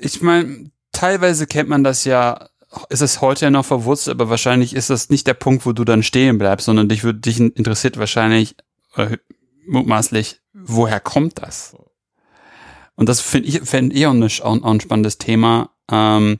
ich 0.00 0.22
meine, 0.22 0.70
teilweise 0.92 1.46
kennt 1.46 1.68
man 1.68 1.84
das 1.84 2.04
ja, 2.04 2.48
ist 2.88 3.02
es 3.02 3.20
heute 3.20 3.46
ja 3.46 3.50
noch 3.50 3.64
verwurzelt, 3.64 4.14
aber 4.14 4.30
wahrscheinlich 4.30 4.74
ist 4.74 4.90
das 4.90 5.10
nicht 5.10 5.26
der 5.26 5.34
Punkt, 5.34 5.66
wo 5.66 5.72
du 5.72 5.84
dann 5.84 6.02
stehen 6.02 6.38
bleibst, 6.38 6.66
sondern 6.66 6.88
dich, 6.88 7.04
würde 7.04 7.20
dich 7.20 7.40
interessiert 7.40 7.98
wahrscheinlich 7.98 8.56
äh, 8.96 9.16
mutmaßlich, 9.66 10.40
woher 10.52 11.00
kommt 11.00 11.42
das? 11.42 11.76
Und 12.94 13.08
das 13.08 13.20
finde 13.20 13.48
ich, 13.48 13.60
fände 13.62 13.96
ich 13.96 14.06
auch, 14.06 14.14
auch, 14.42 14.72
ein 14.72 14.80
spannendes 14.80 15.18
Thema, 15.18 15.70
ähm, 15.90 16.38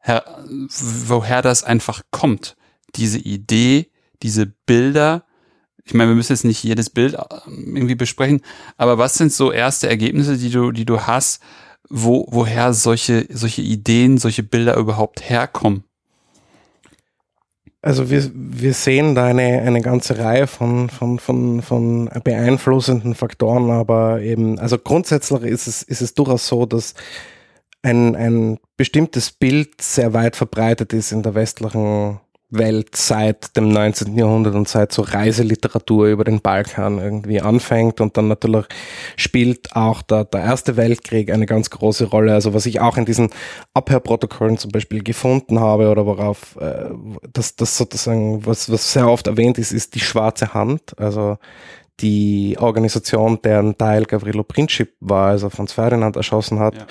her, 0.00 0.24
woher 0.46 1.40
das 1.40 1.64
einfach 1.64 2.02
kommt. 2.10 2.56
Diese 2.96 3.18
Idee, 3.18 3.90
diese 4.22 4.46
Bilder. 4.46 5.24
Ich 5.84 5.94
meine, 5.94 6.10
wir 6.10 6.16
müssen 6.16 6.32
jetzt 6.32 6.44
nicht 6.44 6.62
jedes 6.62 6.90
Bild 6.90 7.16
ähm, 7.46 7.76
irgendwie 7.76 7.94
besprechen, 7.94 8.42
aber 8.76 8.98
was 8.98 9.14
sind 9.14 9.32
so 9.32 9.50
erste 9.50 9.88
Ergebnisse, 9.88 10.36
die 10.36 10.50
du, 10.50 10.72
die 10.72 10.84
du 10.84 11.00
hast, 11.02 11.42
wo, 11.88 12.26
woher 12.30 12.72
solche, 12.72 13.26
solche 13.30 13.62
Ideen, 13.62 14.18
solche 14.18 14.42
Bilder 14.42 14.76
überhaupt 14.76 15.28
herkommen? 15.28 15.84
Also 17.82 18.08
wir, 18.08 18.30
wir 18.34 18.72
sehen 18.72 19.14
da 19.14 19.26
eine, 19.26 19.60
eine 19.60 19.82
ganze 19.82 20.16
Reihe 20.16 20.46
von, 20.46 20.88
von, 20.88 21.18
von, 21.18 21.60
von 21.60 22.08
beeinflussenden 22.24 23.14
Faktoren, 23.14 23.70
aber 23.70 24.22
eben, 24.22 24.58
also 24.58 24.78
grundsätzlich 24.78 25.42
ist 25.42 25.66
es, 25.66 25.82
ist 25.82 26.00
es 26.00 26.14
durchaus 26.14 26.46
so, 26.46 26.64
dass 26.64 26.94
ein, 27.82 28.16
ein 28.16 28.58
bestimmtes 28.78 29.30
Bild 29.32 29.82
sehr 29.82 30.14
weit 30.14 30.34
verbreitet 30.34 30.94
ist 30.94 31.12
in 31.12 31.22
der 31.22 31.34
westlichen 31.34 32.20
Welt 32.56 32.96
seit 32.96 33.56
dem 33.56 33.68
19. 33.68 34.16
Jahrhundert 34.16 34.54
und 34.54 34.68
seit 34.68 34.92
so 34.92 35.02
Reiseliteratur 35.02 36.06
über 36.06 36.24
den 36.24 36.40
Balkan 36.40 36.98
irgendwie 36.98 37.40
anfängt 37.40 38.00
und 38.00 38.16
dann 38.16 38.28
natürlich 38.28 38.66
spielt 39.16 39.74
auch 39.74 40.02
der, 40.02 40.24
der 40.24 40.40
Erste 40.40 40.76
Weltkrieg 40.76 41.32
eine 41.32 41.46
ganz 41.46 41.70
große 41.70 42.06
Rolle. 42.06 42.34
Also 42.34 42.54
was 42.54 42.66
ich 42.66 42.80
auch 42.80 42.96
in 42.96 43.04
diesen 43.04 43.30
Abhörprotokollen 43.74 44.58
zum 44.58 44.70
Beispiel 44.70 45.02
gefunden 45.02 45.60
habe 45.60 45.90
oder 45.90 46.06
worauf 46.06 46.56
äh, 46.60 46.90
das, 47.32 47.56
das 47.56 47.76
sozusagen, 47.76 48.46
was, 48.46 48.70
was 48.70 48.92
sehr 48.92 49.08
oft 49.08 49.26
erwähnt 49.26 49.58
ist, 49.58 49.72
ist 49.72 49.94
die 49.94 50.00
schwarze 50.00 50.54
Hand. 50.54 50.98
Also 50.98 51.38
die 52.00 52.56
Organisation, 52.58 53.38
deren 53.42 53.78
Teil 53.78 54.04
Gavrilo 54.04 54.42
Princip 54.42 54.94
war, 55.00 55.28
also 55.30 55.48
Franz 55.48 55.72
Ferdinand 55.72 56.16
erschossen 56.16 56.58
hat, 56.58 56.74
ja. 56.74 56.86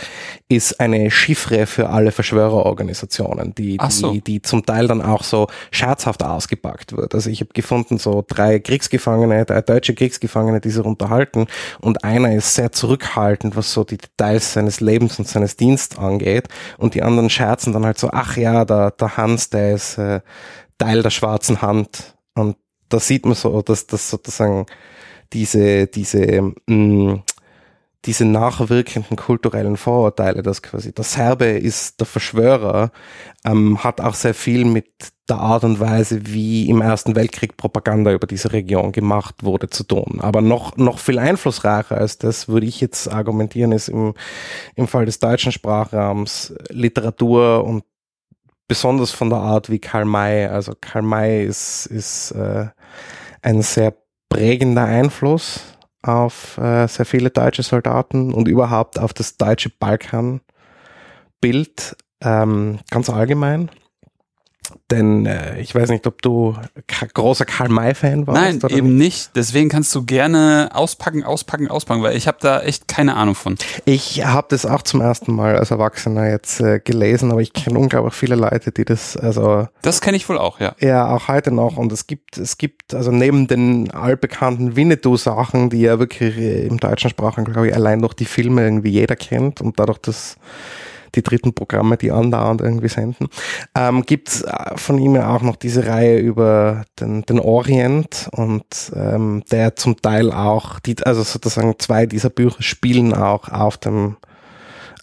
ist 0.48 0.80
eine 0.80 1.12
Chiffre 1.12 1.66
für 1.66 1.90
alle 1.90 2.12
Verschwörerorganisationen, 2.12 3.54
die, 3.54 3.78
so. 3.90 4.12
die, 4.14 4.22
die 4.22 4.42
zum 4.42 4.66
Teil 4.66 4.88
dann 4.88 5.02
auch 5.02 5.24
so 5.24 5.48
scherzhaft 5.72 6.24
ausgepackt 6.24 6.96
wird. 6.96 7.14
Also 7.16 7.30
ich 7.30 7.42
habe 7.42 7.52
gefunden, 7.54 7.98
so 7.98 8.24
drei 8.26 8.60
Kriegsgefangene, 8.60 9.44
drei 9.46 9.62
deutsche 9.62 9.94
Kriegsgefangene, 9.94 10.62
die 10.62 10.70
sich 10.70 10.84
unterhalten 10.84 11.48
und 11.82 12.06
einer 12.06 12.34
ist 12.34 12.56
sehr 12.56 12.72
zurückhaltend, 12.72 13.58
was 13.58 13.74
so 13.74 13.84
die 13.84 13.98
Details 13.98 14.54
seines 14.54 14.80
Lebens 14.80 15.20
und 15.20 15.28
seines 15.28 15.58
Dienstes 15.58 15.98
angeht 15.98 16.48
und 16.78 16.94
die 16.94 17.04
anderen 17.04 17.30
scherzen 17.30 17.74
dann 17.74 17.86
halt 17.86 17.98
so, 17.98 18.10
ach 18.12 18.38
ja, 18.38 18.64
der, 18.64 18.92
der 18.92 19.18
Hans, 19.18 19.50
der 19.50 19.74
ist 19.74 19.98
äh, 19.98 20.22
Teil 20.78 21.04
der 21.04 21.10
schwarzen 21.10 21.62
Hand 21.62 22.16
und 22.36 22.56
da 22.94 23.00
sieht 23.00 23.26
man 23.26 23.34
so, 23.34 23.62
dass 23.62 23.88
das 23.88 24.10
sozusagen 24.10 24.68
diese, 25.34 25.88
diese, 25.88 26.42
mh, 26.42 26.54
mm, 26.68 27.24
diese 28.06 28.26
nachwirkenden 28.26 29.18
kulturellen 29.18 29.78
Vorurteile, 29.78 30.44
dass 30.44 30.62
quasi 30.62 30.94
der 30.94 31.06
Serbe 31.06 31.46
ist 31.46 32.00
der 32.02 32.06
Verschwörer, 32.06 32.92
ähm, 33.46 33.84
hat 33.84 34.02
auch 34.02 34.14
sehr 34.14 34.34
viel 34.34 34.66
mit 34.66 34.88
der 35.30 35.38
Art 35.38 35.64
und 35.64 35.80
Weise, 35.80 36.28
wie 36.28 36.70
im 36.70 36.82
Ersten 36.82 37.16
Weltkrieg 37.16 37.56
Propaganda 37.56 38.12
über 38.12 38.28
diese 38.28 38.52
Region 38.52 38.92
gemacht 38.92 39.44
wurde, 39.44 39.70
zu 39.70 39.86
tun. 39.86 40.20
Aber 40.20 40.42
noch, 40.42 40.76
noch 40.76 41.00
viel 41.00 41.18
einflussreicher 41.18 41.98
als 41.98 42.18
das, 42.18 42.50
würde 42.50 42.68
ich 42.68 42.82
jetzt 42.82 43.08
argumentieren, 43.08 43.72
ist 43.72 43.88
im, 43.88 44.14
im 44.76 44.88
Fall 44.88 45.06
des 45.06 45.20
deutschen 45.20 45.54
Sprachraums 45.54 46.54
Literatur 46.70 47.64
und 47.64 47.86
besonders 48.68 49.12
von 49.12 49.30
der 49.30 49.40
Art 49.40 49.70
wie 49.70 49.80
Karl 49.80 50.06
May. 50.06 50.48
Also 50.48 50.74
Karl 50.80 51.04
May 51.04 51.46
ist, 51.46 51.86
ist 51.88 52.32
äh, 52.32 52.68
ein 53.42 53.62
sehr 53.62 53.94
prägender 54.30 54.86
Einfluss 54.86 55.62
auf 56.02 56.58
äh, 56.58 56.88
sehr 56.88 57.06
viele 57.06 57.30
deutsche 57.30 57.64
Soldaten 57.64 58.34
und 58.34 58.48
überhaupt 58.48 59.00
auf 59.00 59.14
das 59.14 59.38
deutsche 59.38 59.70
Balkanbild 59.70 60.42
ähm, 62.22 62.80
ganz 62.90 63.10
allgemein. 63.10 63.70
Denn 64.92 65.26
äh, 65.26 65.60
ich 65.60 65.74
weiß 65.74 65.90
nicht, 65.90 66.06
ob 66.08 66.22
du 66.22 66.56
großer 67.14 67.46
Karl 67.46 67.70
May-Fan 67.70 68.28
warst. 68.28 68.62
Nein, 68.62 68.72
eben 68.72 68.96
nicht. 68.96 69.32
Deswegen 69.36 69.70
kannst 69.70 69.94
du 69.96 70.06
gerne 70.06 70.70
auspacken, 70.74 71.24
auspacken, 71.24 71.68
auspacken, 71.68 72.04
weil 72.04 72.16
ich 72.16 72.28
habe 72.28 72.38
da 72.42 72.62
echt 72.62 72.88
keine 72.88 73.16
Ahnung 73.16 73.36
von. 73.36 73.58
Ich 73.86 74.26
habe 74.26 74.48
das 74.50 74.66
auch 74.66 74.82
zum 74.84 75.02
ersten 75.02 75.34
Mal 75.34 75.58
als 75.58 75.72
Erwachsener 75.72 76.30
jetzt 76.30 76.60
äh, 76.60 76.80
gelesen, 76.80 77.32
aber 77.32 77.42
ich 77.42 77.54
kenne 77.54 77.80
unglaublich 77.80 78.14
viele 78.14 78.36
Leute, 78.36 78.72
die 78.72 78.86
das 78.86 79.18
also. 79.18 79.68
Das 79.82 80.02
kenne 80.02 80.18
ich 80.18 80.28
wohl 80.30 80.38
auch, 80.38 80.60
ja. 80.60 80.76
Ja, 80.80 81.10
auch 81.10 81.28
heute 81.28 81.52
noch. 81.52 81.78
Und 81.78 81.92
es 81.92 82.08
gibt, 82.08 82.38
es 82.38 82.58
gibt 82.58 82.94
also 82.94 83.12
neben 83.12 83.48
den 83.48 83.92
allbekannten 83.92 84.76
Winnetou-Sachen, 84.76 85.70
die 85.70 85.82
ja 85.82 86.00
wirklich 86.00 86.38
äh, 86.38 86.68
im 86.68 86.80
deutschen 86.80 87.10
Sprachen, 87.10 87.46
glaube 87.46 87.70
ich, 87.70 87.76
allein 87.76 88.02
durch 88.02 88.14
die 88.14 88.26
Filme 88.26 88.64
irgendwie 88.64 88.90
jeder 88.90 89.16
kennt 89.16 89.62
und 89.62 89.80
dadurch, 89.80 90.00
dass 90.00 90.38
die 91.16 91.24
dritten 91.24 91.54
Programme, 91.54 91.98
die 91.98 92.12
andauernd 92.12 92.62
irgendwie 92.62 92.90
senden. 92.90 93.28
Ähm, 93.76 94.04
Gibt 94.04 94.44
äh, 94.44 94.78
von 94.78 94.98
ihm 94.98 95.16
ja 95.16 95.36
auch 95.36 95.42
noch 95.42 95.56
diese 95.56 95.88
Reihe 95.88 96.18
über 96.18 96.86
den, 97.00 97.24
den 97.24 97.40
Orient 97.40 98.30
und 98.32 98.92
ähm, 98.96 99.44
der 99.52 99.76
zum 99.76 100.02
Teil 100.02 100.32
auch, 100.32 100.80
die, 100.80 100.96
also 101.04 101.24
sozusagen 101.24 101.76
zwei 101.80 102.06
dieser 102.06 102.30
Bücher 102.30 102.62
spielen 102.62 103.14
auch 103.14 103.50
auf 103.50 103.78
dem 103.78 104.18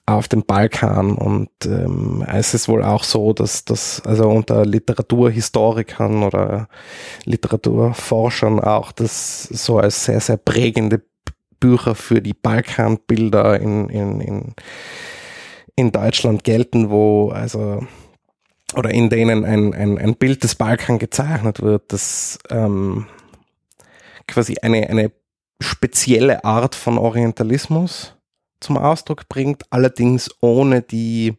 auf 0.06 0.26
dem 0.26 0.44
Balkan 0.44 1.12
und 1.12 1.50
ähm, 1.64 2.24
es 2.26 2.52
ist 2.52 2.68
wohl 2.68 2.82
auch 2.82 3.04
so, 3.04 3.32
dass 3.32 3.64
das 3.64 4.02
also 4.04 4.28
unter 4.28 4.66
Literaturhistorikern 4.66 6.24
oder 6.24 6.68
Literaturforschern 7.24 8.58
auch 8.58 8.90
das 8.90 9.44
so 9.44 9.78
als 9.78 10.04
sehr, 10.04 10.20
sehr 10.20 10.36
prägende 10.36 11.02
Bücher 11.60 11.94
für 11.94 12.20
die 12.20 12.34
Balkanbilder 12.34 13.60
in, 13.60 13.88
in, 13.88 14.20
in, 14.20 14.54
in 15.80 15.92
Deutschland 15.92 16.44
gelten, 16.44 16.90
wo 16.90 17.30
also 17.30 17.86
oder 18.76 18.90
in 18.90 19.10
denen 19.10 19.44
ein, 19.44 19.74
ein, 19.74 19.98
ein 19.98 20.14
Bild 20.14 20.44
des 20.44 20.54
Balkan 20.54 20.98
gezeichnet 20.98 21.60
wird, 21.60 21.92
das 21.92 22.38
ähm, 22.50 23.06
quasi 24.28 24.58
eine, 24.62 24.88
eine 24.88 25.10
spezielle 25.60 26.44
Art 26.44 26.74
von 26.74 26.96
Orientalismus 26.96 28.14
zum 28.60 28.76
Ausdruck 28.76 29.28
bringt, 29.28 29.64
allerdings 29.70 30.30
ohne 30.40 30.82
die 30.82 31.36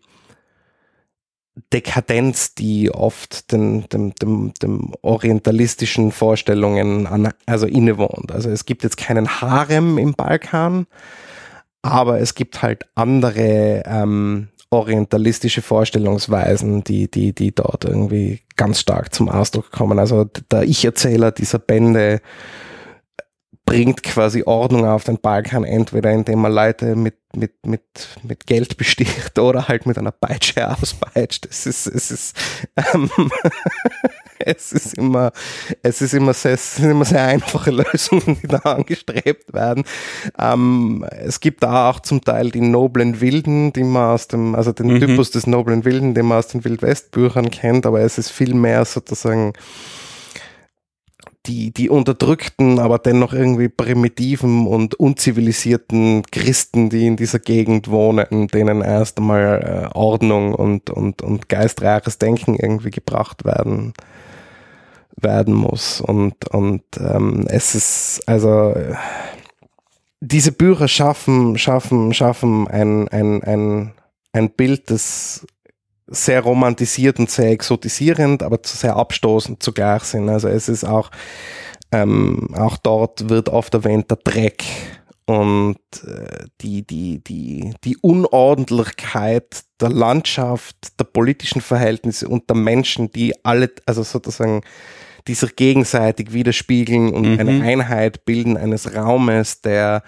Dekadenz, 1.71 2.55
die 2.55 2.91
oft 2.91 3.51
den, 3.51 3.87
dem, 3.89 4.15
dem, 4.15 4.53
dem 4.61 4.93
orientalistischen 5.01 6.11
Vorstellungen 6.11 7.07
an, 7.07 7.33
also 7.45 7.67
innewohnt. 7.67 8.31
Also 8.31 8.49
es 8.49 8.65
gibt 8.65 8.83
jetzt 8.83 8.97
keinen 8.97 9.41
Harem 9.41 9.97
im 9.97 10.13
Balkan, 10.13 10.87
aber 11.81 12.19
es 12.19 12.35
gibt 12.35 12.61
halt 12.61 12.85
andere 12.95 13.83
ähm, 13.85 14.49
orientalistische 14.69 15.61
Vorstellungsweisen, 15.61 16.83
die, 16.83 17.11
die, 17.11 17.33
die 17.33 17.53
dort 17.53 17.83
irgendwie 17.83 18.41
ganz 18.55 18.79
stark 18.79 19.13
zum 19.13 19.27
Ausdruck 19.27 19.71
kommen. 19.71 19.99
Also 19.99 20.25
der 20.51 20.63
Ich-Erzähler 20.63 21.31
dieser 21.31 21.59
Bände 21.59 22.21
bringt 23.65 24.03
quasi 24.03 24.43
Ordnung 24.43 24.85
auf 24.85 25.03
den 25.03 25.19
Balkan, 25.19 25.63
entweder 25.65 26.11
indem 26.11 26.39
man 26.39 26.53
Leute 26.53 26.95
mit, 26.95 27.15
mit, 27.35 27.53
mit, 27.65 27.81
mit 28.23 28.47
Geld 28.47 28.77
besticht 28.77 29.37
oder 29.39 29.67
halt 29.67 29.85
mit 29.85 29.97
einer 29.97 30.11
Peitsche 30.11 30.69
auspeitscht. 30.69 31.47
Es 31.49 31.65
ist, 31.65 31.87
es 31.87 32.11
ist, 32.11 32.37
ähm, 32.93 33.09
es 34.45 34.71
ist 34.71 34.97
immer, 34.97 35.31
es 35.83 36.01
ist 36.01 36.13
immer 36.13 36.33
sehr, 36.33 36.53
es 36.53 36.75
sind 36.75 36.91
immer 36.91 37.05
sehr 37.05 37.25
einfache 37.25 37.71
Lösungen, 37.91 38.37
die 38.41 38.47
da 38.47 38.59
angestrebt 38.59 39.53
werden. 39.53 39.83
Ähm, 40.37 41.05
es 41.09 41.39
gibt 41.39 41.63
da 41.63 41.89
auch 41.89 41.99
zum 41.99 42.21
Teil 42.21 42.51
die 42.51 42.61
noblen 42.61 43.21
Wilden, 43.21 43.73
die 43.73 43.83
man 43.83 44.11
aus 44.11 44.27
dem, 44.27 44.55
also 44.55 44.71
den 44.71 44.93
mhm. 44.93 44.99
Typus 44.99 45.31
des 45.31 45.47
noblen 45.47 45.85
Wilden, 45.85 46.13
den 46.13 46.25
man 46.25 46.39
aus 46.39 46.47
den 46.47 46.63
Wildwestbüchern 46.63 47.51
kennt, 47.51 47.85
aber 47.85 48.01
es 48.01 48.17
ist 48.17 48.29
viel 48.29 48.53
mehr 48.53 48.85
sozusagen, 48.85 49.53
die, 51.47 51.71
die 51.71 51.89
unterdrückten, 51.89 52.77
aber 52.77 52.99
dennoch 52.99 53.33
irgendwie 53.33 53.67
primitiven 53.67 54.67
und 54.67 54.93
unzivilisierten 54.95 56.21
Christen, 56.31 56.91
die 56.91 57.07
in 57.07 57.15
dieser 57.15 57.39
Gegend 57.39 57.89
wohnen, 57.89 58.47
denen 58.47 58.81
erst 58.81 59.17
einmal 59.17 59.89
äh, 59.91 59.97
Ordnung 59.97 60.53
und, 60.53 60.91
und, 60.91 61.23
und 61.23 61.49
geistreiches 61.49 62.19
Denken 62.19 62.55
irgendwie 62.57 62.91
gebracht 62.91 63.43
werden 63.43 63.93
werden 65.17 65.53
muss. 65.53 66.01
Und, 66.01 66.47
und 66.49 66.83
ähm, 66.97 67.45
es 67.47 67.75
ist, 67.75 68.23
also 68.27 68.73
diese 70.21 70.51
Bücher 70.51 70.87
schaffen, 70.87 71.57
schaffen, 71.57 72.13
schaffen 72.13 72.67
ein, 72.67 73.07
ein, 73.09 73.43
ein, 73.43 73.93
ein 74.33 74.51
Bild, 74.51 74.89
das 74.91 75.45
sehr 76.07 76.41
romantisiert 76.41 77.19
und 77.19 77.29
sehr 77.29 77.51
exotisierend, 77.51 78.43
aber 78.43 78.59
sehr 78.63 78.95
abstoßend 78.95 79.63
zugleich 79.63 80.03
sind. 80.03 80.29
Also 80.29 80.47
es 80.47 80.69
ist 80.69 80.83
auch, 80.83 81.09
ähm, 81.91 82.49
auch 82.53 82.77
dort 82.77 83.29
wird 83.29 83.49
oft 83.49 83.73
erwähnt 83.73 84.11
der 84.11 84.17
Dreck 84.17 84.63
und 85.31 85.77
äh, 86.05 86.45
die, 86.59 86.85
die, 86.85 87.23
die, 87.23 87.73
die 87.85 87.95
Unordentlichkeit 88.01 89.63
der 89.79 89.87
Landschaft, 89.87 90.99
der 90.99 91.05
politischen 91.05 91.61
Verhältnisse 91.61 92.27
und 92.27 92.49
der 92.49 92.57
Menschen, 92.57 93.13
die 93.13 93.33
alle, 93.45 93.71
also 93.85 94.03
sozusagen 94.03 94.61
die 95.29 95.33
sich 95.33 95.55
gegenseitig 95.55 96.33
widerspiegeln 96.33 97.13
und 97.13 97.33
mhm. 97.33 97.39
eine 97.39 97.63
Einheit 97.63 98.25
bilden 98.25 98.57
eines 98.57 98.93
Raumes, 98.93 99.61
der 99.61 100.03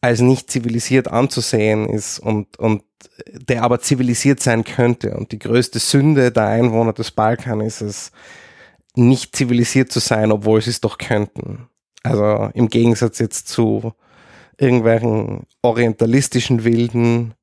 als 0.00 0.20
nicht 0.20 0.50
zivilisiert 0.50 1.06
anzusehen 1.06 1.88
ist 1.88 2.18
und, 2.18 2.58
und 2.58 2.82
der 3.30 3.62
aber 3.62 3.78
zivilisiert 3.78 4.40
sein 4.40 4.64
könnte. 4.64 5.14
Und 5.14 5.30
die 5.30 5.38
größte 5.38 5.78
Sünde 5.78 6.32
der 6.32 6.46
Einwohner 6.46 6.94
des 6.94 7.12
Balkan 7.12 7.60
ist 7.60 7.80
es, 7.80 8.10
nicht 8.96 9.36
zivilisiert 9.36 9.92
zu 9.92 10.00
sein, 10.00 10.32
obwohl 10.32 10.60
sie 10.60 10.70
es 10.70 10.80
doch 10.80 10.98
könnten. 10.98 11.68
Also 12.02 12.50
im 12.54 12.68
Gegensatz 12.68 13.20
jetzt 13.20 13.46
zu 13.48 13.94
irgendwelchen 14.58 15.46
orientalistischen 15.62 16.64
Wilden 16.64 17.34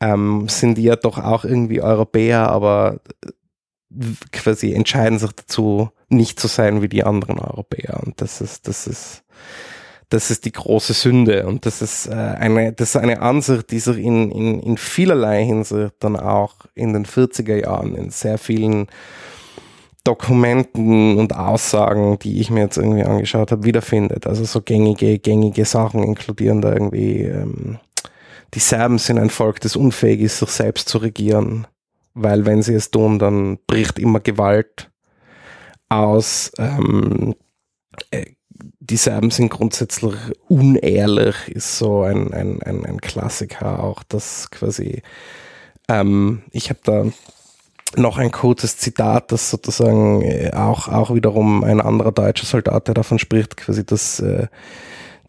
ähm, 0.00 0.48
sind 0.48 0.76
die 0.76 0.84
ja 0.84 0.96
doch 0.96 1.18
auch 1.18 1.44
irgendwie 1.44 1.80
Europäer, 1.80 2.48
aber 2.48 3.00
quasi 4.32 4.72
entscheiden 4.72 5.18
sich 5.18 5.32
dazu, 5.32 5.90
nicht 6.08 6.38
zu 6.38 6.46
sein 6.46 6.82
wie 6.82 6.88
die 6.88 7.04
anderen 7.04 7.38
Europäer. 7.38 8.00
Und 8.04 8.20
das 8.20 8.40
ist, 8.40 8.68
das 8.68 8.86
ist, 8.86 9.24
das 10.08 10.30
ist 10.30 10.44
die 10.44 10.52
große 10.52 10.92
Sünde. 10.92 11.46
Und 11.46 11.66
das 11.66 11.82
ist 11.82 12.06
äh, 12.06 12.12
eine, 12.12 12.72
das 12.72 12.90
ist 12.90 12.96
eine 12.96 13.20
Ansicht, 13.20 13.70
die 13.70 13.80
sich 13.80 13.98
in, 13.98 14.30
in, 14.30 14.60
in 14.60 14.76
vielerlei 14.76 15.44
Hinsicht 15.44 15.94
dann 16.00 16.16
auch 16.16 16.54
in 16.74 16.92
den 16.92 17.06
40er 17.06 17.56
Jahren 17.62 17.94
in 17.94 18.10
sehr 18.10 18.38
vielen 18.38 18.88
Dokumenten 20.08 21.18
und 21.18 21.36
Aussagen, 21.36 22.18
die 22.18 22.40
ich 22.40 22.48
mir 22.48 22.60
jetzt 22.60 22.78
irgendwie 22.78 23.04
angeschaut 23.04 23.52
habe, 23.52 23.64
wiederfindet. 23.64 24.26
Also 24.26 24.44
so 24.44 24.62
gängige, 24.62 25.18
gängige 25.18 25.66
Sachen 25.66 26.02
inkludieren 26.02 26.62
da 26.62 26.72
irgendwie, 26.72 27.24
ähm, 27.24 27.78
die 28.54 28.58
Serben 28.58 28.96
sind 28.96 29.18
ein 29.18 29.28
Volk, 29.28 29.60
das 29.60 29.76
unfähig 29.76 30.22
ist, 30.22 30.38
sich 30.38 30.48
selbst 30.48 30.88
zu 30.88 30.96
regieren, 30.96 31.66
weil 32.14 32.46
wenn 32.46 32.62
sie 32.62 32.72
es 32.72 32.90
tun, 32.90 33.18
dann 33.18 33.58
bricht 33.66 33.98
immer 33.98 34.20
Gewalt 34.20 34.90
aus. 35.90 36.52
Ähm, 36.56 37.34
äh, 38.10 38.24
die 38.80 38.96
Serben 38.96 39.30
sind 39.30 39.50
grundsätzlich 39.50 40.14
unehrlich, 40.48 41.48
ist 41.48 41.76
so 41.76 42.00
ein, 42.00 42.32
ein, 42.32 42.62
ein, 42.62 42.86
ein 42.86 43.00
Klassiker 43.02 43.84
auch, 43.84 44.02
das 44.04 44.50
quasi, 44.50 45.02
ähm, 45.86 46.44
ich 46.50 46.70
habe 46.70 46.80
da 46.82 47.04
noch 47.96 48.18
ein 48.18 48.30
kurzes 48.30 48.76
Zitat, 48.76 49.32
das 49.32 49.50
sozusagen 49.50 50.22
äh, 50.22 50.50
auch, 50.54 50.88
auch 50.88 51.14
wiederum 51.14 51.64
ein 51.64 51.80
anderer 51.80 52.12
deutscher 52.12 52.46
Soldat, 52.46 52.86
der 52.86 52.94
davon 52.94 53.18
spricht, 53.18 53.56
quasi, 53.56 53.84
dass 53.84 54.20
äh, 54.20 54.48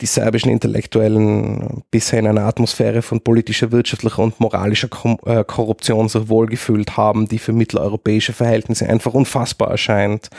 die 0.02 0.06
serbischen 0.06 0.52
Intellektuellen 0.52 1.84
bisher 1.92 2.20
in 2.20 2.28
einer 2.28 2.46
Atmosphäre 2.46 3.02
von 3.02 3.22
politischer, 3.22 3.72
wirtschaftlicher 3.72 4.24
und 4.24 4.40
moralischer 4.40 4.90
äh, 5.26 5.44
Korruption 5.44 6.08
sich 6.08 6.30
wohlgefühlt 6.30 6.98
haben, 6.98 7.28
die 7.28 7.40
für 7.40 7.54
mitteleuropäische 7.54 8.34
Verhältnisse 8.34 8.88
einfach 8.88 9.14
unfassbar 9.14 9.72
erscheint. 9.72 10.30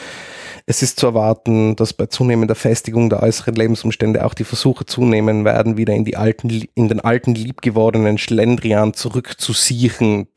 Es 0.66 0.82
ist 0.82 1.00
zu 1.00 1.06
erwarten, 1.06 1.76
dass 1.76 1.92
bei 1.92 2.06
zunehmender 2.06 2.54
Festigung 2.54 3.10
der 3.10 3.22
äußeren 3.22 3.54
Lebensumstände 3.54 4.24
auch 4.24 4.34
die 4.34 4.44
Versuche 4.44 4.86
zunehmen 4.86 5.44
werden, 5.44 5.76
wieder 5.76 5.94
in 5.94 6.04
die 6.04 6.16
alten, 6.16 6.66
in 6.74 6.88
den 6.88 7.00
alten 7.00 7.34
liebgewordenen 7.34 8.18
Schlendrian 8.18 8.94
zurückzusiechen 8.94 10.28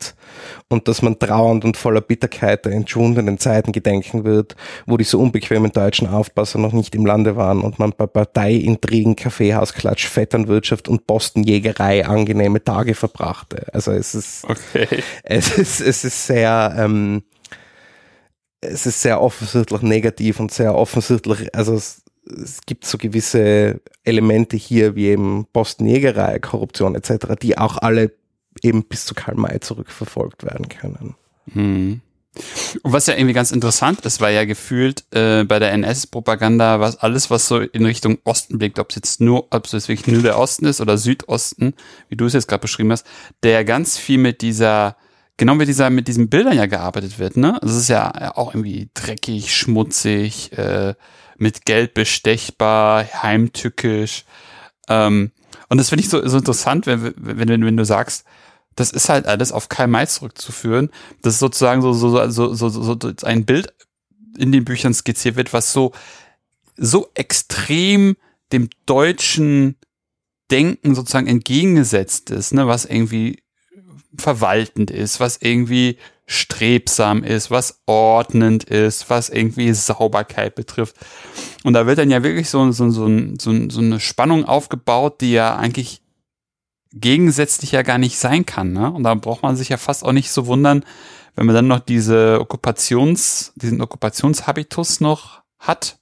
und 0.68 0.88
dass 0.88 1.02
man 1.02 1.18
trauernd 1.18 1.64
und 1.64 1.76
voller 1.76 2.00
Bitterkeit 2.00 2.64
der 2.64 2.72
entschwundenen 2.72 3.38
Zeiten 3.38 3.72
gedenken 3.72 4.24
wird, 4.24 4.56
wo 4.86 4.96
diese 4.96 5.18
unbequemen 5.18 5.72
deutschen 5.72 6.08
Aufpasser 6.08 6.58
noch 6.58 6.72
nicht 6.72 6.94
im 6.94 7.06
Lande 7.06 7.36
waren 7.36 7.60
und 7.60 7.78
man 7.78 7.92
bei 7.96 8.06
Parteiintrigen, 8.06 9.13
Kaffeehausklatsch, 9.16 10.06
Vetternwirtschaft 10.06 10.88
und 10.88 11.06
Postenjägerei 11.06 12.06
angenehme 12.06 12.62
Tage 12.62 12.94
verbrachte. 12.94 13.66
Also 13.72 13.92
es 13.92 14.14
ist, 14.14 14.44
okay. 14.44 15.02
es 15.22 15.56
ist, 15.56 15.80
es 15.80 16.04
ist 16.04 16.26
sehr, 16.26 16.74
ähm, 16.76 17.22
es 18.60 18.86
ist 18.86 19.02
sehr 19.02 19.20
offensichtlich 19.20 19.82
negativ 19.82 20.40
und 20.40 20.50
sehr 20.50 20.74
offensichtlich, 20.74 21.54
also 21.54 21.74
es, 21.74 22.02
es 22.26 22.60
gibt 22.64 22.84
so 22.86 22.96
gewisse 22.96 23.80
Elemente 24.02 24.56
hier 24.56 24.94
wie 24.94 25.08
eben 25.08 25.46
Postenjägerei, 25.52 26.38
Korruption 26.38 26.94
etc., 26.94 27.34
die 27.40 27.58
auch 27.58 27.78
alle 27.78 28.12
eben 28.62 28.84
bis 28.84 29.04
zu 29.04 29.14
Karl 29.14 29.36
May 29.36 29.60
zurückverfolgt 29.60 30.44
werden 30.44 30.68
können. 30.68 31.16
Hm. 31.52 32.00
Und 32.82 32.92
was 32.92 33.06
ja 33.06 33.14
irgendwie 33.14 33.34
ganz 33.34 33.52
interessant 33.52 34.00
ist, 34.04 34.20
weil 34.20 34.34
ja 34.34 34.44
gefühlt 34.44 35.04
äh, 35.12 35.44
bei 35.44 35.58
der 35.58 35.72
NS-Propaganda 35.72 36.80
was 36.80 36.96
alles, 36.96 37.30
was 37.30 37.46
so 37.48 37.60
in 37.60 37.86
Richtung 37.86 38.18
Osten 38.24 38.58
blickt, 38.58 38.78
ob 38.78 38.90
es 38.90 38.96
jetzt 38.96 39.20
nur, 39.20 39.46
ob 39.50 39.66
es 39.66 39.72
jetzt 39.72 39.88
wirklich 39.88 40.06
nur 40.12 40.22
der 40.22 40.38
Osten 40.38 40.66
ist 40.66 40.80
oder 40.80 40.98
Südosten, 40.98 41.74
wie 42.08 42.16
du 42.16 42.26
es 42.26 42.32
jetzt 42.32 42.48
gerade 42.48 42.62
beschrieben 42.62 42.92
hast, 42.92 43.06
der 43.42 43.64
ganz 43.64 43.98
viel 43.98 44.18
mit 44.18 44.42
dieser 44.42 44.96
genau 45.36 45.54
mit 45.54 45.68
dieser, 45.68 45.90
mit 45.90 46.08
diesen 46.08 46.28
Bildern 46.28 46.56
ja 46.56 46.66
gearbeitet 46.66 47.18
wird, 47.18 47.36
ne? 47.36 47.60
Also 47.60 47.74
es 47.74 47.82
ist 47.82 47.88
ja 47.88 48.36
auch 48.36 48.54
irgendwie 48.54 48.88
dreckig, 48.94 49.54
schmutzig, 49.54 50.52
äh, 50.56 50.94
mit 51.36 51.64
Geld 51.64 51.94
bestechbar, 51.94 53.04
heimtückisch. 53.22 54.24
Ähm, 54.88 55.32
und 55.68 55.78
das 55.78 55.88
finde 55.88 56.04
ich 56.04 56.08
so, 56.08 56.26
so 56.26 56.38
interessant, 56.38 56.86
wenn, 56.86 57.14
wenn, 57.16 57.64
wenn 57.64 57.76
du 57.76 57.84
sagst, 57.84 58.24
das 58.76 58.90
ist 58.90 59.08
halt 59.08 59.26
alles 59.26 59.52
auf 59.52 59.68
Karl 59.68 59.88
May 59.88 60.06
zurückzuführen. 60.06 60.90
Das 61.22 61.34
ist 61.34 61.40
sozusagen 61.40 61.82
so, 61.82 61.92
so, 61.92 62.28
so, 62.30 62.54
so, 62.54 62.68
so 62.68 62.98
ein 63.22 63.44
Bild 63.44 63.72
in 64.36 64.52
den 64.52 64.64
Büchern 64.64 64.94
skizziert 64.94 65.36
wird, 65.36 65.52
was 65.52 65.72
so, 65.72 65.92
so 66.76 67.08
extrem 67.14 68.16
dem 68.52 68.68
deutschen 68.86 69.76
Denken 70.50 70.94
sozusagen 70.94 71.26
entgegengesetzt 71.26 72.30
ist, 72.30 72.52
ne, 72.52 72.66
was 72.66 72.84
irgendwie 72.84 73.42
verwaltend 74.16 74.90
ist, 74.90 75.20
was 75.20 75.38
irgendwie 75.40 75.98
strebsam 76.26 77.22
ist, 77.22 77.50
was 77.50 77.82
ordnend 77.86 78.64
ist, 78.64 79.10
was 79.10 79.28
irgendwie 79.28 79.72
Sauberkeit 79.72 80.54
betrifft. 80.54 80.96
Und 81.64 81.74
da 81.74 81.86
wird 81.86 81.98
dann 81.98 82.10
ja 82.10 82.22
wirklich 82.22 82.48
so, 82.48 82.70
so, 82.72 82.90
so, 82.90 83.08
so, 83.38 83.70
so 83.70 83.80
eine 83.80 84.00
Spannung 84.00 84.44
aufgebaut, 84.44 85.20
die 85.20 85.32
ja 85.32 85.56
eigentlich 85.56 86.03
gegensätzlich 86.94 87.72
ja 87.72 87.82
gar 87.82 87.98
nicht 87.98 88.18
sein 88.18 88.46
kann. 88.46 88.72
Ne? 88.72 88.90
Und 88.90 89.02
da 89.02 89.14
braucht 89.14 89.42
man 89.42 89.56
sich 89.56 89.68
ja 89.68 89.76
fast 89.76 90.04
auch 90.04 90.12
nicht 90.12 90.30
so 90.30 90.46
wundern, 90.46 90.84
wenn 91.34 91.46
man 91.46 91.54
dann 91.54 91.66
noch 91.66 91.80
diese 91.80 92.38
Okkupations, 92.40 93.52
diesen 93.56 93.80
Okkupationshabitus 93.80 95.00
noch 95.00 95.42
hat. 95.58 95.98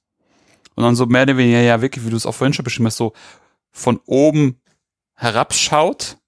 Und 0.74 0.84
dann 0.84 0.94
so 0.94 1.06
mehr 1.06 1.22
oder 1.22 1.36
weniger 1.36 1.60
ja 1.60 1.80
wirklich, 1.80 2.04
wie 2.04 2.10
du 2.10 2.16
es 2.16 2.26
auch 2.26 2.34
vorhin 2.34 2.52
schon 2.52 2.64
beschrieben 2.64 2.86
hast, 2.86 2.96
so 2.96 3.12
von 3.70 4.00
oben 4.06 4.60
herabschaut, 5.14 6.18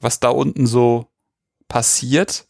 was 0.00 0.20
da 0.20 0.28
unten 0.28 0.66
so 0.66 1.06
passiert, 1.68 2.46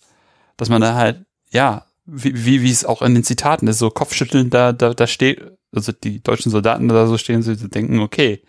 dass 0.57 0.69
man 0.69 0.81
da 0.81 0.95
halt, 0.95 1.25
ja, 1.51 1.87
wie, 2.05 2.45
wie, 2.45 2.63
wie 2.63 2.71
es 2.71 2.85
auch 2.85 3.03
in 3.03 3.15
den 3.15 3.25
Zitaten 3.25 3.69
ist, 3.69 3.79
so 3.79 3.91
Kopfschütteln 3.91 4.51
da, 4.51 4.73
da, 4.73 4.95
da 4.95 5.07
steht, 5.07 5.43
also 5.73 5.93
die 5.93 6.23
deutschen 6.23 6.51
Soldaten 6.51 6.89
da 6.89 7.07
so 7.07 7.19
stehen, 7.19 7.43
sie 7.43 7.57
denken, 7.57 8.01
okay, 8.01 8.43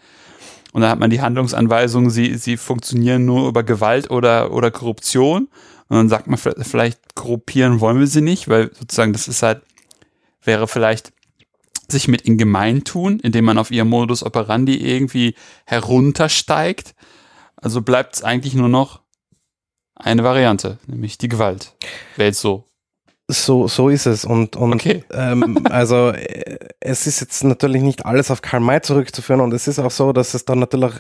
Und 0.71 0.81
dann 0.81 0.89
hat 0.89 0.99
man 0.99 1.09
die 1.09 1.21
Handlungsanweisung, 1.21 2.09
sie, 2.09 2.35
sie 2.35 2.57
funktionieren 2.57 3.25
nur 3.25 3.47
über 3.47 3.63
Gewalt 3.63 4.09
oder, 4.09 4.51
oder 4.51 4.71
Korruption. 4.71 5.49
Und 5.89 5.97
dann 5.97 6.09
sagt 6.09 6.27
man 6.27 6.37
vielleicht, 6.37 7.15
korruptieren 7.15 7.81
wollen 7.81 7.99
wir 7.99 8.07
sie 8.07 8.21
nicht, 8.21 8.47
weil 8.47 8.71
sozusagen 8.73 9.11
das 9.11 9.27
ist 9.27 9.43
halt, 9.43 9.61
wäre 10.41 10.67
vielleicht 10.67 11.11
sich 11.89 12.07
mit 12.07 12.25
ihnen 12.25 12.37
gemein 12.37 12.85
tun, 12.85 13.19
indem 13.19 13.45
man 13.45 13.57
auf 13.57 13.71
ihrem 13.71 13.89
Modus 13.89 14.23
operandi 14.23 14.77
irgendwie 14.77 15.35
heruntersteigt. 15.65 16.95
Also 17.57 17.81
bleibt 17.81 18.15
es 18.15 18.23
eigentlich 18.23 18.53
nur 18.53 18.69
noch 18.69 19.01
eine 19.95 20.23
Variante, 20.23 20.79
nämlich 20.87 21.17
die 21.17 21.27
Gewalt. 21.27 21.75
Wäre 22.15 22.29
jetzt 22.29 22.41
so. 22.41 22.70
So, 23.31 23.67
so 23.67 23.89
ist 23.89 24.05
es. 24.05 24.25
Und, 24.25 24.55
und 24.55 24.73
okay. 24.73 25.03
ähm, 25.13 25.59
also 25.69 26.09
äh, 26.09 26.59
es 26.79 27.07
ist 27.07 27.21
jetzt 27.21 27.43
natürlich 27.43 27.81
nicht 27.81 28.05
alles 28.05 28.31
auf 28.31 28.41
Karl 28.41 28.59
May 28.61 28.81
zurückzuführen 28.81 29.41
und 29.41 29.53
es 29.53 29.67
ist 29.67 29.79
auch 29.79 29.91
so, 29.91 30.13
dass 30.13 30.33
es 30.33 30.45
dann 30.45 30.59
natürlich 30.59 30.93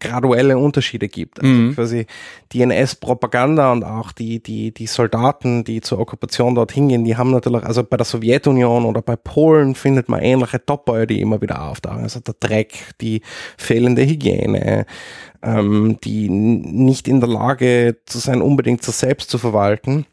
graduelle 0.00 0.58
Unterschiede 0.58 1.08
gibt. 1.08 1.40
Also 1.40 1.52
mhm. 1.52 1.74
quasi 1.74 2.06
die 2.52 2.62
NS-Propaganda 2.62 3.72
und 3.72 3.84
auch 3.84 4.12
die, 4.12 4.42
die, 4.42 4.72
die 4.72 4.86
Soldaten, 4.86 5.64
die 5.64 5.80
zur 5.80 5.98
Okkupation 5.98 6.54
dort 6.54 6.72
hingehen, 6.72 7.04
die 7.04 7.16
haben 7.16 7.30
natürlich, 7.30 7.62
also 7.64 7.84
bei 7.84 7.96
der 7.96 8.06
Sowjetunion 8.06 8.84
oder 8.84 9.02
bei 9.02 9.16
Polen 9.16 9.74
findet 9.74 10.08
man 10.08 10.20
ähnliche 10.20 10.64
Topoi, 10.64 11.06
die 11.06 11.20
immer 11.20 11.40
wieder 11.40 11.62
auftauchen. 11.68 12.02
Also 12.02 12.20
der 12.20 12.34
Dreck, 12.38 12.74
die 13.00 13.22
fehlende 13.56 14.02
Hygiene, 14.02 14.86
ähm, 15.42 15.98
die 16.02 16.28
nicht 16.28 17.08
in 17.08 17.20
der 17.20 17.28
Lage 17.28 17.98
zu 18.06 18.18
sein, 18.18 18.42
unbedingt 18.42 18.82
sich 18.82 18.94
selbst 18.94 19.30
zu 19.30 19.38
verwalten. 19.38 20.06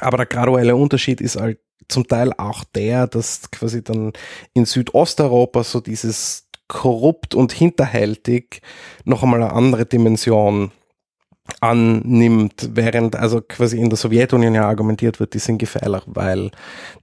Aber 0.00 0.16
der 0.16 0.26
graduelle 0.26 0.76
Unterschied 0.76 1.20
ist 1.20 1.36
halt 1.36 1.58
zum 1.88 2.06
Teil 2.06 2.32
auch 2.32 2.64
der, 2.64 3.06
dass 3.06 3.50
quasi 3.50 3.82
dann 3.84 4.12
in 4.54 4.64
Südosteuropa 4.64 5.64
so 5.64 5.80
dieses 5.80 6.48
korrupt 6.68 7.34
und 7.34 7.52
hinterhältig 7.52 8.62
noch 9.04 9.22
einmal 9.22 9.42
eine 9.42 9.52
andere 9.52 9.84
Dimension 9.84 10.72
annimmt, 11.60 12.70
während 12.72 13.16
also 13.16 13.42
quasi 13.42 13.78
in 13.78 13.90
der 13.90 13.98
Sowjetunion 13.98 14.54
ja 14.54 14.66
argumentiert 14.66 15.20
wird, 15.20 15.34
die 15.34 15.38
sind 15.38 15.58
gefährlich, 15.58 16.02
weil 16.06 16.50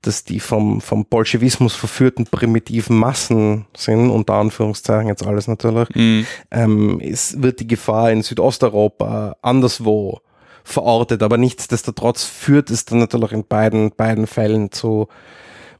das 0.01 0.23
die 0.23 0.39
vom, 0.39 0.81
vom 0.81 1.05
Bolschewismus 1.05 1.75
verführten 1.75 2.25
primitiven 2.25 2.97
Massen 2.97 3.67
sind, 3.77 4.09
unter 4.09 4.33
Anführungszeichen 4.33 5.09
jetzt 5.09 5.25
alles 5.25 5.47
natürlich, 5.47 5.89
mhm. 5.93 6.25
ähm, 6.49 6.99
es 6.99 7.39
wird 7.41 7.59
die 7.59 7.67
Gefahr 7.67 8.11
in 8.11 8.23
Südosteuropa 8.23 9.35
anderswo 9.43 10.21
verortet, 10.63 11.23
aber 11.23 11.37
nichtsdestotrotz 11.37 12.23
führt 12.23 12.69
es 12.69 12.85
dann 12.85 12.99
natürlich 12.99 13.31
in 13.31 13.45
beiden, 13.45 13.91
beiden 13.91 14.27
Fällen 14.27 14.71
zu 14.71 15.07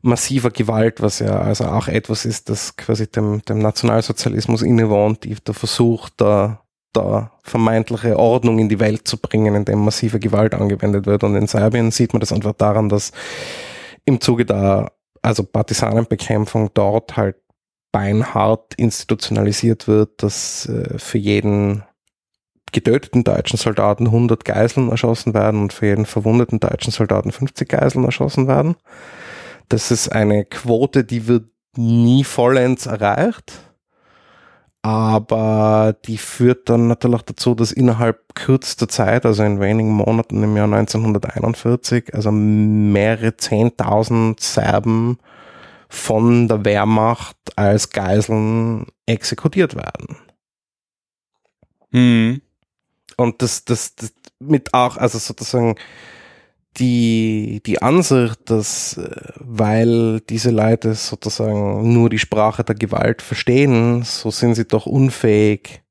massiver 0.01 0.49
Gewalt, 0.49 1.01
was 1.01 1.19
ja 1.19 1.39
also 1.39 1.65
auch 1.65 1.87
etwas 1.87 2.25
ist, 2.25 2.49
das 2.49 2.75
quasi 2.75 3.07
dem, 3.09 3.41
dem 3.43 3.59
Nationalsozialismus 3.59 4.61
innewohnt, 4.61 5.25
der 5.47 5.53
Versuch, 5.53 6.09
da, 6.17 6.61
da 6.93 7.31
vermeintliche 7.43 8.17
Ordnung 8.17 8.59
in 8.59 8.69
die 8.69 8.79
Welt 8.79 9.07
zu 9.07 9.17
bringen, 9.17 9.55
indem 9.55 9.85
massive 9.85 10.19
Gewalt 10.19 10.55
angewendet 10.55 11.05
wird. 11.05 11.23
Und 11.23 11.35
in 11.35 11.47
Serbien 11.47 11.91
sieht 11.91 12.13
man 12.13 12.19
das 12.19 12.33
einfach 12.33 12.53
daran, 12.53 12.89
dass 12.89 13.11
im 14.05 14.19
Zuge 14.19 14.45
der 14.45 14.91
also 15.21 15.43
Partisanenbekämpfung 15.43 16.71
dort 16.73 17.15
halt 17.15 17.35
beinhart 17.91 18.73
institutionalisiert 18.75 19.87
wird, 19.87 20.23
dass 20.23 20.67
äh, 20.67 20.97
für 20.97 21.17
jeden 21.17 21.83
getöteten 22.71 23.23
deutschen 23.23 23.57
Soldaten 23.57 24.07
100 24.07 24.45
Geiseln 24.45 24.89
erschossen 24.89 25.33
werden 25.33 25.61
und 25.61 25.73
für 25.73 25.87
jeden 25.87 26.05
verwundeten 26.05 26.59
deutschen 26.59 26.91
Soldaten 26.91 27.31
50 27.31 27.67
Geiseln 27.67 28.05
erschossen 28.05 28.47
werden. 28.47 28.75
Das 29.69 29.91
ist 29.91 30.11
eine 30.11 30.45
Quote, 30.45 31.03
die 31.03 31.27
wird 31.27 31.45
nie 31.75 32.23
vollends 32.23 32.85
erreicht. 32.85 33.53
Aber 34.83 35.95
die 36.05 36.17
führt 36.17 36.67
dann 36.67 36.87
natürlich 36.87 37.21
dazu, 37.21 37.53
dass 37.53 37.71
innerhalb 37.71 38.33
kürzester 38.33 38.87
Zeit, 38.87 39.27
also 39.27 39.43
in 39.43 39.59
wenigen 39.59 39.91
Monaten 39.91 40.41
im 40.41 40.57
Jahr 40.57 40.65
1941, 40.65 42.15
also 42.15 42.31
mehrere 42.31 43.37
Zehntausend 43.37 44.39
Serben 44.39 45.19
von 45.87 46.47
der 46.47 46.65
Wehrmacht 46.65 47.37
als 47.55 47.91
Geiseln 47.91 48.87
exekutiert 49.05 49.75
werden. 49.75 50.17
Mhm. 51.91 52.41
Und 53.21 53.41
das, 53.41 53.65
das, 53.65 53.95
das 53.95 54.13
mit 54.39 54.73
auch, 54.73 54.97
also 54.97 55.17
sozusagen 55.17 55.75
die, 56.77 57.61
die 57.65 57.81
Ansicht, 57.81 58.49
dass 58.49 58.97
äh, 58.97 59.09
weil 59.35 60.21
diese 60.21 60.51
Leute 60.51 60.93
sozusagen 60.93 61.93
nur 61.93 62.09
die 62.09 62.19
Sprache 62.19 62.63
der 62.63 62.75
Gewalt 62.75 63.21
verstehen, 63.21 64.03
so 64.03 64.31
sind 64.31 64.55
sie 64.55 64.65
doch 64.65 64.85
unfähig, 64.85 65.81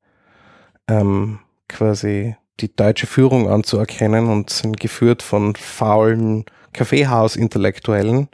ähm, 0.88 1.40
quasi 1.68 2.36
die 2.60 2.74
deutsche 2.74 3.06
Führung 3.06 3.48
anzuerkennen 3.48 4.28
und 4.28 4.50
sind 4.50 4.80
geführt 4.80 5.22
von 5.22 5.54
faulen 5.54 6.44
Kaffeehaus-Intellektuellen. 6.72 8.28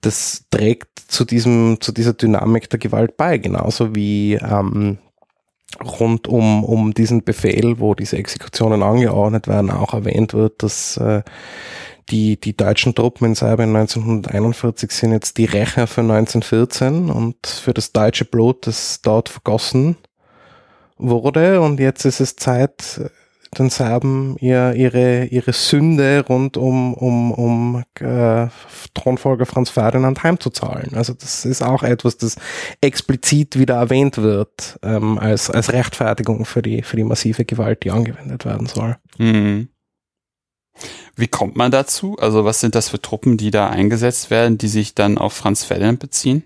Das 0.00 0.46
trägt 0.50 1.00
zu 1.08 1.24
diesem, 1.24 1.80
zu 1.80 1.92
dieser 1.92 2.12
Dynamik 2.14 2.70
der 2.70 2.78
Gewalt 2.78 3.16
bei, 3.16 3.38
genauso 3.38 3.94
wie 3.94 4.34
ähm, 4.34 4.98
rund 5.82 6.28
um, 6.28 6.64
um 6.64 6.94
diesen 6.94 7.24
Befehl, 7.24 7.78
wo 7.78 7.94
diese 7.94 8.16
Exekutionen 8.16 8.82
angeordnet 8.82 9.48
werden, 9.48 9.70
auch 9.70 9.94
erwähnt 9.94 10.34
wird, 10.34 10.62
dass 10.62 10.96
äh, 10.96 11.22
die, 12.10 12.38
die 12.38 12.56
deutschen 12.56 12.94
Truppen 12.94 13.28
in 13.28 13.34
Serbien 13.34 13.74
1941 13.76 14.90
sind 14.90 15.12
jetzt 15.12 15.38
die 15.38 15.44
Rächer 15.44 15.86
für 15.86 16.00
1914 16.00 17.10
und 17.10 17.46
für 17.46 17.72
das 17.72 17.92
deutsche 17.92 18.24
Blut, 18.24 18.66
das 18.66 19.00
dort 19.02 19.28
vergossen 19.28 19.96
wurde. 20.98 21.60
Und 21.60 21.78
jetzt 21.78 22.04
ist 22.04 22.20
es 22.20 22.36
Zeit, 22.36 23.00
den 23.58 23.68
Serben 23.68 24.36
ihr, 24.38 24.74
ihre, 24.74 25.24
ihre 25.24 25.52
Sünde 25.52 26.24
rund 26.28 26.56
um, 26.56 26.94
um, 26.94 27.32
um 27.32 27.84
äh, 27.98 28.46
Thronfolger 28.94 29.44
Franz 29.44 29.70
Ferdinand 29.70 30.22
heimzuzahlen. 30.22 30.94
Also 30.94 31.14
das 31.14 31.44
ist 31.44 31.62
auch 31.62 31.82
etwas, 31.82 32.16
das 32.16 32.36
explizit 32.80 33.58
wieder 33.58 33.74
erwähnt 33.74 34.18
wird 34.18 34.78
ähm, 34.82 35.18
als, 35.18 35.50
als 35.50 35.72
Rechtfertigung 35.72 36.44
für 36.44 36.62
die, 36.62 36.82
für 36.82 36.96
die 36.96 37.04
massive 37.04 37.44
Gewalt, 37.44 37.82
die 37.82 37.90
angewendet 37.90 38.44
werden 38.44 38.68
soll. 38.68 38.96
Mhm. 39.18 39.68
Wie 41.16 41.28
kommt 41.28 41.56
man 41.56 41.70
dazu? 41.70 42.16
Also 42.18 42.44
was 42.44 42.60
sind 42.60 42.74
das 42.74 42.88
für 42.88 43.02
Truppen, 43.02 43.36
die 43.36 43.50
da 43.50 43.68
eingesetzt 43.68 44.30
werden, 44.30 44.58
die 44.58 44.68
sich 44.68 44.94
dann 44.94 45.18
auf 45.18 45.32
Franz 45.32 45.64
Ferdinand 45.64 45.98
beziehen? 45.98 46.44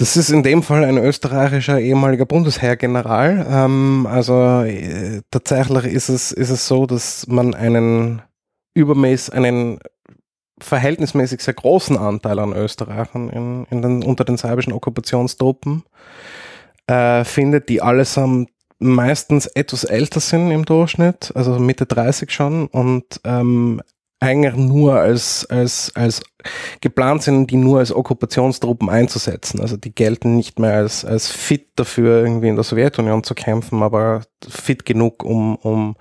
Das 0.00 0.16
ist 0.16 0.30
in 0.30 0.42
dem 0.42 0.62
Fall 0.62 0.82
ein 0.82 0.96
österreichischer 0.96 1.78
ehemaliger 1.78 2.24
Bundesheergeneral. 2.24 3.46
Ähm, 3.46 4.08
also 4.10 4.62
äh, 4.62 5.20
tatsächlich 5.30 5.92
ist 5.92 6.08
es, 6.08 6.32
ist 6.32 6.48
es 6.48 6.66
so, 6.66 6.86
dass 6.86 7.26
man 7.26 7.54
einen 7.54 8.22
übermäß, 8.72 9.28
einen 9.28 9.78
verhältnismäßig 10.58 11.42
sehr 11.42 11.52
großen 11.52 11.98
Anteil 11.98 12.38
an 12.38 12.54
Österreichern 12.54 13.28
in, 13.28 13.66
in 13.68 13.82
den, 13.82 14.02
unter 14.02 14.24
den 14.24 14.38
serbischen 14.38 14.72
Okkupationstruppen 14.72 15.82
äh, 16.86 17.22
findet, 17.24 17.68
die 17.68 17.82
allesamt 17.82 18.48
meistens 18.78 19.48
etwas 19.48 19.84
älter 19.84 20.20
sind 20.20 20.50
im 20.50 20.64
Durchschnitt, 20.64 21.30
also 21.34 21.58
Mitte 21.58 21.84
30 21.84 22.30
schon 22.30 22.68
und 22.68 23.20
ähm, 23.24 23.82
eigentlich 24.20 24.54
nur 24.54 24.94
als, 24.94 25.46
als, 25.46 25.90
als 25.96 26.22
geplant 26.80 27.22
sind, 27.22 27.50
die 27.50 27.56
nur 27.56 27.78
als 27.78 27.92
Okkupationstruppen 27.92 28.90
einzusetzen. 28.90 29.60
Also 29.60 29.76
die 29.78 29.94
gelten 29.94 30.36
nicht 30.36 30.58
mehr 30.58 30.74
als, 30.74 31.04
als 31.04 31.30
fit 31.30 31.68
dafür, 31.76 32.22
irgendwie 32.22 32.48
in 32.48 32.54
der 32.54 32.64
Sowjetunion 32.64 33.24
zu 33.24 33.34
kämpfen, 33.34 33.82
aber 33.82 34.22
fit 34.46 34.84
genug, 34.84 35.24
um, 35.24 35.56
um 35.56 35.96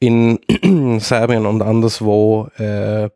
in 0.00 0.38
Serbien 1.00 1.44
und 1.44 1.62
anderswo 1.62 2.48
äh, 2.56 3.10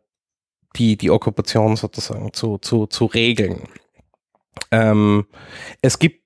die, 0.75 0.95
die 0.95 1.11
Okkupation 1.11 1.75
sozusagen 1.75 2.33
zu, 2.33 2.59
zu, 2.59 2.85
zu 2.85 3.05
regeln. 3.05 3.63
Ähm, 4.71 5.25
es 5.81 5.97
gibt 5.97 6.23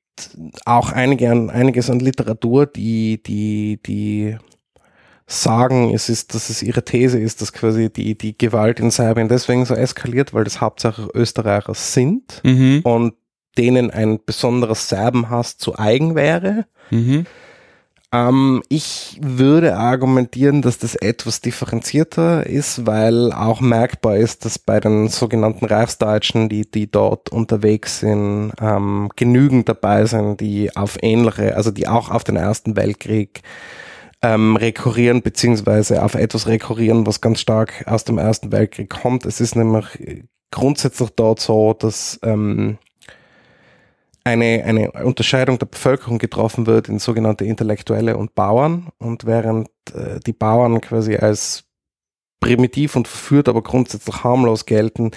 auch 0.65 0.91
einige, 0.91 1.29
einiges 1.29 1.89
an 1.89 1.99
Literatur, 1.99 2.65
die, 2.65 3.21
die, 3.21 3.79
die 3.85 4.37
sagen, 5.27 5.93
es 5.93 6.07
ist, 6.07 6.33
dass 6.33 6.49
es 6.49 6.63
ihre 6.63 6.83
These 6.83 7.19
ist, 7.19 7.41
dass 7.41 7.51
quasi 7.51 7.91
die, 7.91 8.17
die 8.17 8.37
Gewalt 8.37 8.79
in 8.79 8.91
Serbien 8.91 9.27
deswegen 9.27 9.65
so 9.65 9.75
eskaliert, 9.75 10.33
weil 10.33 10.45
das 10.45 10.61
hauptsächlich 10.61 11.07
Österreicher 11.13 11.73
sind 11.73 12.41
mhm. 12.45 12.79
und 12.83 13.13
denen 13.57 13.91
ein 13.91 14.19
besonderes 14.25 14.87
Serbenhass 14.87 15.57
zu 15.57 15.77
eigen 15.77 16.15
wäre. 16.15 16.65
Mhm. 16.91 17.25
Ähm, 18.13 18.63
ich 18.69 19.19
würde 19.21 19.75
argumentieren, 19.75 20.61
dass 20.61 20.77
das 20.77 20.95
etwas 20.95 21.41
differenzierter 21.41 22.47
ist, 22.47 22.85
weil 22.85 23.33
auch 23.33 23.59
merkbar 23.59 24.15
ist, 24.15 24.45
dass 24.45 24.57
bei 24.57 24.79
den 24.79 25.09
sogenannten 25.09 25.65
Reichsdeutschen, 25.65 26.47
die, 26.47 26.71
die 26.71 26.89
dort 26.89 27.29
unterwegs 27.29 27.99
sind, 27.99 28.53
ähm, 28.61 29.09
genügend 29.17 29.67
dabei 29.67 30.05
sind, 30.05 30.39
die 30.39 30.73
auf 30.73 30.97
ähnliche, 31.01 31.57
also 31.57 31.71
die 31.71 31.89
auch 31.89 32.09
auf 32.09 32.23
den 32.23 32.37
Ersten 32.37 32.77
Weltkrieg 32.77 33.41
ähm, 34.21 34.55
rekurrieren, 34.55 35.21
beziehungsweise 35.21 36.03
auf 36.03 36.15
etwas 36.15 36.47
rekurrieren, 36.47 37.05
was 37.05 37.21
ganz 37.21 37.39
stark 37.39 37.83
aus 37.87 38.03
dem 38.03 38.17
Ersten 38.17 38.51
Weltkrieg 38.51 38.89
kommt. 38.89 39.25
Es 39.25 39.39
ist 39.39 39.55
nämlich 39.55 39.85
grundsätzlich 40.51 41.09
dort 41.15 41.39
so, 41.39 41.73
dass 41.73 42.19
ähm, 42.23 42.77
eine, 44.23 44.63
eine 44.65 44.91
Unterscheidung 44.91 45.59
der 45.59 45.67
Bevölkerung 45.67 46.17
getroffen 46.17 46.67
wird 46.67 46.89
in 46.89 46.99
sogenannte 46.99 47.45
Intellektuelle 47.45 48.17
und 48.17 48.35
Bauern. 48.35 48.89
Und 48.97 49.25
während 49.25 49.69
äh, 49.93 50.19
die 50.25 50.33
Bauern 50.33 50.81
quasi 50.81 51.15
als 51.15 51.63
primitiv 52.39 52.95
und 52.95 53.07
verführt, 53.07 53.49
aber 53.49 53.63
grundsätzlich 53.63 54.23
harmlos 54.23 54.65
gelten, 54.65 55.11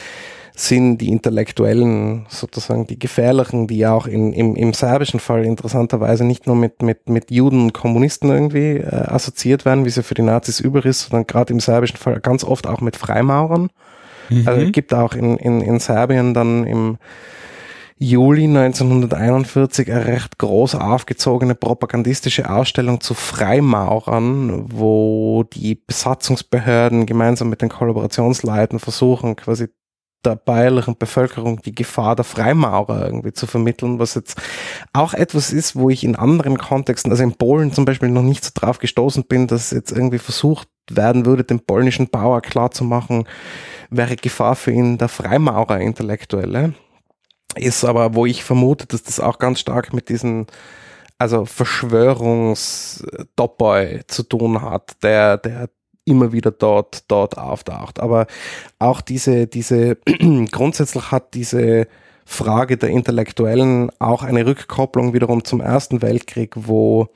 sind 0.60 0.98
die 0.98 1.08
Intellektuellen 1.08 2.26
sozusagen 2.28 2.86
die 2.86 2.98
gefährlichen, 2.98 3.66
die 3.66 3.86
auch 3.86 4.06
in, 4.06 4.32
im, 4.32 4.56
im 4.56 4.74
serbischen 4.74 5.18
Fall 5.18 5.44
interessanterweise 5.44 6.24
nicht 6.24 6.46
nur 6.46 6.54
mit, 6.54 6.82
mit, 6.82 7.08
mit 7.08 7.30
Juden 7.30 7.62
und 7.62 7.72
Kommunisten 7.72 8.30
irgendwie 8.30 8.76
äh, 8.76 8.86
assoziiert 8.86 9.64
werden, 9.64 9.84
wie 9.84 9.88
es 9.88 9.96
ja 9.96 10.02
für 10.02 10.14
die 10.14 10.22
Nazis 10.22 10.60
übrig 10.60 10.84
ist, 10.84 11.08
sondern 11.08 11.26
gerade 11.26 11.52
im 11.52 11.60
serbischen 11.60 11.96
Fall 11.96 12.20
ganz 12.20 12.44
oft 12.44 12.66
auch 12.66 12.82
mit 12.82 12.96
Freimaurern. 12.96 13.70
Mhm. 14.28 14.46
Also 14.46 14.60
es 14.60 14.72
gibt 14.72 14.92
auch 14.92 15.14
in, 15.14 15.38
in, 15.38 15.62
in 15.62 15.80
Serbien 15.80 16.34
dann 16.34 16.64
im 16.64 16.98
Juli 17.98 18.44
1941 18.44 19.90
eine 19.90 20.06
recht 20.06 20.38
groß 20.38 20.74
aufgezogene 20.74 21.54
propagandistische 21.54 22.50
Ausstellung 22.50 23.00
zu 23.00 23.14
Freimaurern, 23.14 24.66
wo 24.70 25.44
die 25.44 25.74
Besatzungsbehörden 25.74 27.06
gemeinsam 27.06 27.50
mit 27.50 27.62
den 27.62 27.68
Kollaborationsleuten 27.68 28.78
versuchen, 28.78 29.36
quasi 29.36 29.68
der 30.24 30.36
bäuerlichen 30.36 30.96
Bevölkerung 30.98 31.62
die 31.62 31.74
Gefahr 31.74 32.16
der 32.16 32.24
Freimaurer 32.24 33.06
irgendwie 33.06 33.32
zu 33.32 33.46
vermitteln, 33.46 33.98
was 33.98 34.14
jetzt 34.14 34.40
auch 34.92 35.14
etwas 35.14 35.52
ist, 35.52 35.76
wo 35.76 35.90
ich 35.90 36.04
in 36.04 36.16
anderen 36.16 36.58
Kontexten, 36.58 37.10
also 37.10 37.22
in 37.22 37.34
Polen 37.34 37.72
zum 37.72 37.84
Beispiel 37.84 38.10
noch 38.10 38.22
nicht 38.22 38.44
so 38.44 38.50
drauf 38.54 38.78
gestoßen 38.78 39.24
bin, 39.24 39.46
dass 39.46 39.70
jetzt 39.70 39.92
irgendwie 39.92 40.18
versucht 40.18 40.68
werden 40.90 41.24
würde, 41.24 41.44
dem 41.44 41.60
polnischen 41.60 42.08
Bauer 42.08 42.42
klarzumachen, 42.42 43.26
wäre 43.90 44.16
Gefahr 44.16 44.56
für 44.56 44.72
ihn 44.72 44.98
der 44.98 45.08
Freimaurer 45.08 45.80
Intellektuelle 45.80 46.74
ist 47.56 47.84
aber, 47.84 48.14
wo 48.14 48.26
ich 48.26 48.44
vermute, 48.44 48.86
dass 48.86 49.02
das 49.02 49.18
auch 49.20 49.38
ganz 49.38 49.60
stark 49.60 49.92
mit 49.92 50.08
diesen 50.08 50.46
also 51.18 51.44
Verschwörungs-Topboy 51.44 54.06
zu 54.06 54.22
tun 54.22 54.62
hat, 54.62 55.02
der, 55.02 55.36
der 55.36 55.68
immer 56.04 56.32
wieder 56.32 56.50
dort, 56.50 57.04
dort 57.08 57.38
auftaucht. 57.38 58.00
Aber 58.00 58.26
auch 58.78 59.00
diese, 59.00 59.46
diese, 59.46 59.96
grundsätzlich 60.50 61.10
hat 61.10 61.34
diese 61.34 61.86
Frage 62.24 62.76
der 62.76 62.90
Intellektuellen 62.90 63.90
auch 63.98 64.22
eine 64.22 64.46
Rückkopplung 64.46 65.14
wiederum 65.14 65.44
zum 65.44 65.60
Ersten 65.60 66.00
Weltkrieg, 66.02 66.54
wo 66.56 67.08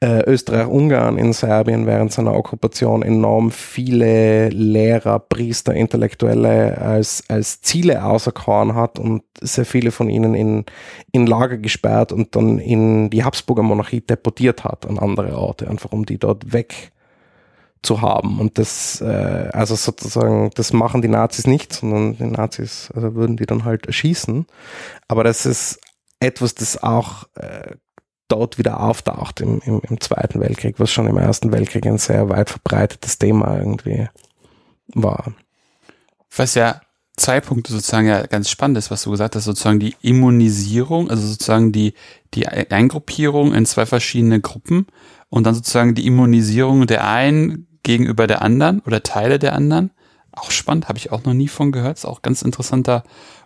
äh, 0.00 0.22
Österreich-Ungarn 0.24 1.16
in 1.16 1.32
Serbien 1.32 1.86
während 1.86 2.12
seiner 2.12 2.34
Okkupation 2.34 3.02
enorm 3.02 3.50
viele 3.50 4.50
Lehrer, 4.50 5.18
Priester, 5.18 5.72
Intellektuelle 5.72 6.76
als, 6.78 7.24
als 7.28 7.62
Ziele 7.62 8.04
auserkoren 8.04 8.74
hat 8.74 8.98
und 8.98 9.22
sehr 9.40 9.64
viele 9.64 9.90
von 9.90 10.10
ihnen 10.10 10.34
in, 10.34 10.64
in 11.12 11.26
Lager 11.26 11.56
gesperrt 11.56 12.12
und 12.12 12.36
dann 12.36 12.58
in 12.58 13.08
die 13.08 13.24
Habsburger 13.24 13.62
Monarchie 13.62 14.02
deportiert 14.02 14.64
hat 14.64 14.86
an 14.86 14.98
andere 14.98 15.38
Orte, 15.38 15.68
einfach 15.68 15.92
um 15.92 16.04
die 16.04 16.18
dort 16.18 16.52
weg 16.52 16.92
zu 17.82 18.00
haben. 18.00 18.40
Und 18.40 18.58
das, 18.58 19.00
äh, 19.00 19.50
also 19.52 19.74
sozusagen, 19.74 20.50
das 20.54 20.72
machen 20.72 21.02
die 21.02 21.08
Nazis 21.08 21.46
nicht, 21.46 21.72
sondern 21.72 22.16
die 22.16 22.24
Nazis, 22.24 22.90
also 22.94 23.14
würden 23.14 23.36
die 23.36 23.46
dann 23.46 23.64
halt 23.64 23.86
erschießen. 23.86 24.46
Aber 25.08 25.24
das 25.24 25.46
ist 25.46 25.80
etwas, 26.20 26.54
das 26.54 26.82
auch 26.82 27.24
äh, 27.34 27.76
dort 28.28 28.58
wieder 28.58 28.80
auftaucht 28.80 29.40
im, 29.40 29.60
im, 29.64 29.80
im 29.88 30.00
Zweiten 30.00 30.40
Weltkrieg, 30.40 30.80
was 30.80 30.90
schon 30.90 31.06
im 31.06 31.18
Ersten 31.18 31.52
Weltkrieg 31.52 31.86
ein 31.86 31.98
sehr 31.98 32.28
weit 32.28 32.50
verbreitetes 32.50 33.18
Thema 33.18 33.58
irgendwie 33.58 34.08
war. 34.88 35.32
Was 36.34 36.54
ja 36.54 36.80
zwei 37.16 37.40
Punkte 37.40 37.72
sozusagen 37.72 38.08
ja 38.08 38.26
ganz 38.26 38.50
spannend 38.50 38.78
ist, 38.78 38.90
was 38.90 39.02
du 39.02 39.10
gesagt 39.10 39.36
hast, 39.36 39.44
sozusagen 39.44 39.80
die 39.80 39.96
Immunisierung, 40.02 41.10
also 41.10 41.26
sozusagen 41.26 41.72
die, 41.72 41.94
die 42.34 42.46
Eingruppierung 42.46 43.54
in 43.54 43.64
zwei 43.64 43.86
verschiedene 43.86 44.40
Gruppen 44.40 44.86
und 45.28 45.44
dann 45.44 45.54
sozusagen 45.54 45.94
die 45.94 46.06
Immunisierung 46.06 46.86
der 46.86 47.06
einen 47.08 47.78
gegenüber 47.82 48.26
der 48.26 48.42
anderen 48.42 48.80
oder 48.80 49.02
Teile 49.02 49.38
der 49.38 49.54
anderen. 49.54 49.90
Auch 50.32 50.50
spannend, 50.50 50.88
habe 50.88 50.98
ich 50.98 51.12
auch 51.12 51.24
noch 51.24 51.34
nie 51.34 51.48
von 51.48 51.72
gehört. 51.72 51.96
Ist 51.96 52.04
auch 52.04 52.22
ganz 52.22 52.42
interessanter 52.42 53.04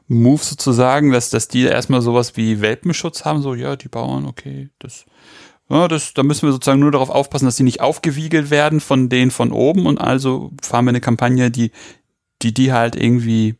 Move 0.09 0.43
sozusagen, 0.43 1.12
dass, 1.12 1.31
dass 1.31 1.47
die 1.47 1.62
erstmal 1.62 2.03
sowas 2.03 2.37
wie 2.37 2.61
Welpenschutz 2.61 3.25
haben, 3.25 3.43
so, 3.43 3.55
ja, 3.55 3.77
die 3.77 3.88
Bauern, 3.88 4.27
okay, 4.27 4.71
das, 4.81 5.07
ja, 5.69 5.87
das, 5.87 6.14
da 6.14 6.25
müssen 6.25 6.49
wir 6.49 6.53
sozusagen 6.53 6.81
nur 6.81 6.90
darauf 6.90 7.11
aufpassen, 7.11 7.45
dass 7.45 7.55
die 7.55 7.62
nicht 7.62 7.81
aufgewiegelt 7.81 8.51
werden 8.51 8.81
von 8.81 9.09
denen 9.09 9.31
von 9.31 9.53
oben 9.53 9.87
und 9.87 9.99
also 9.99 10.51
fahren 10.61 10.85
wir 10.85 10.88
eine 10.88 11.01
Kampagne, 11.01 11.53
die, 11.53 11.71
die, 12.43 12.53
die 12.53 12.73
halt 12.73 12.97
irgendwie 12.97 13.55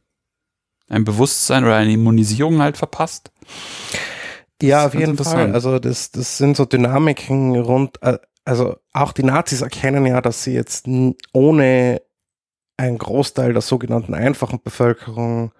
ein 0.89 1.05
Bewusstsein 1.05 1.63
oder 1.63 1.77
eine 1.77 1.93
Immunisierung 1.93 2.61
halt 2.61 2.77
verpasst. 2.77 3.31
Ja, 4.63 4.87
auf 4.87 4.95
jeden 4.95 5.17
Fall. 5.17 5.53
Also 5.53 5.79
das, 5.79 6.11
das 6.11 6.39
sind 6.39 6.57
so 6.57 6.65
Dynamiken 6.65 7.57
rund, 7.61 8.03
äh, 8.03 8.19
also 8.45 8.77
auch 8.93 9.13
die 9.13 9.23
Nazis 9.23 9.63
erkennen 9.63 10.07
ja, 10.07 10.21
dass 10.21 10.45
sie 10.45 10.53
jetzt 10.53 10.87
ohne 11.33 12.03
einen 12.77 12.99
Großteil 12.99 13.53
der 13.53 13.63
sogenannten 13.63 14.15
einfachen 14.15 14.61
Bevölkerung 14.63 15.53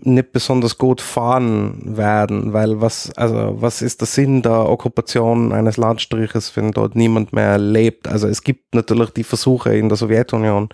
nicht 0.00 0.32
besonders 0.32 0.76
gut 0.76 1.00
fahren 1.00 1.96
werden, 1.96 2.52
weil 2.52 2.80
was, 2.80 3.12
also 3.16 3.56
was 3.60 3.80
ist 3.80 4.00
der 4.00 4.06
Sinn 4.06 4.42
der 4.42 4.68
Okkupation 4.68 5.52
eines 5.52 5.76
Landstriches, 5.76 6.56
wenn 6.56 6.72
dort 6.72 6.96
niemand 6.96 7.32
mehr 7.32 7.58
lebt? 7.58 8.08
Also 8.08 8.26
es 8.26 8.42
gibt 8.42 8.74
natürlich 8.74 9.10
die 9.10 9.24
Versuche 9.24 9.76
in 9.76 9.88
der 9.88 9.96
Sowjetunion, 9.96 10.68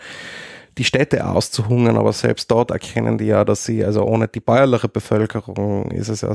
die 0.81 0.85
Städte 0.85 1.27
auszuhungern, 1.27 1.99
aber 1.99 2.15
selbst 2.15 2.51
dort 2.51 2.71
erkennen 2.71 3.19
die 3.19 3.27
ja, 3.27 3.45
dass 3.45 3.67
sie, 3.67 3.85
also 3.85 4.03
ohne 4.03 4.29
die 4.29 4.41
bäuerliche 4.41 4.89
Bevölkerung 4.89 5.91
ist 5.91 6.09
es 6.09 6.23
ja 6.23 6.33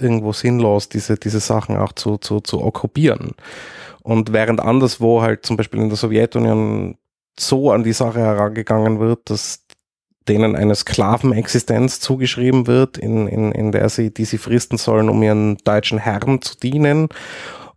irgendwo 0.00 0.32
sinnlos, 0.32 0.88
diese, 0.88 1.16
diese 1.16 1.40
Sachen 1.40 1.76
auch 1.76 1.92
zu, 1.92 2.16
zu, 2.16 2.38
zu 2.38 2.62
okkupieren. 2.62 3.32
Und 4.04 4.32
während 4.32 4.60
anderswo 4.60 5.22
halt 5.22 5.44
zum 5.44 5.56
Beispiel 5.56 5.80
in 5.80 5.88
der 5.88 5.98
Sowjetunion 5.98 6.98
so 7.36 7.72
an 7.72 7.82
die 7.82 7.92
Sache 7.92 8.20
herangegangen 8.20 9.00
wird, 9.00 9.28
dass 9.28 9.64
denen 10.28 10.54
eine 10.54 10.76
Sklavenexistenz 10.76 11.98
zugeschrieben 11.98 12.68
wird, 12.68 12.96
in, 12.96 13.26
in, 13.26 13.50
in 13.50 13.72
der 13.72 13.88
sie, 13.88 14.14
die 14.14 14.24
sie 14.24 14.38
fristen 14.38 14.78
sollen, 14.78 15.08
um 15.08 15.20
ihren 15.20 15.56
deutschen 15.64 15.98
Herren 15.98 16.42
zu 16.42 16.56
dienen 16.56 17.08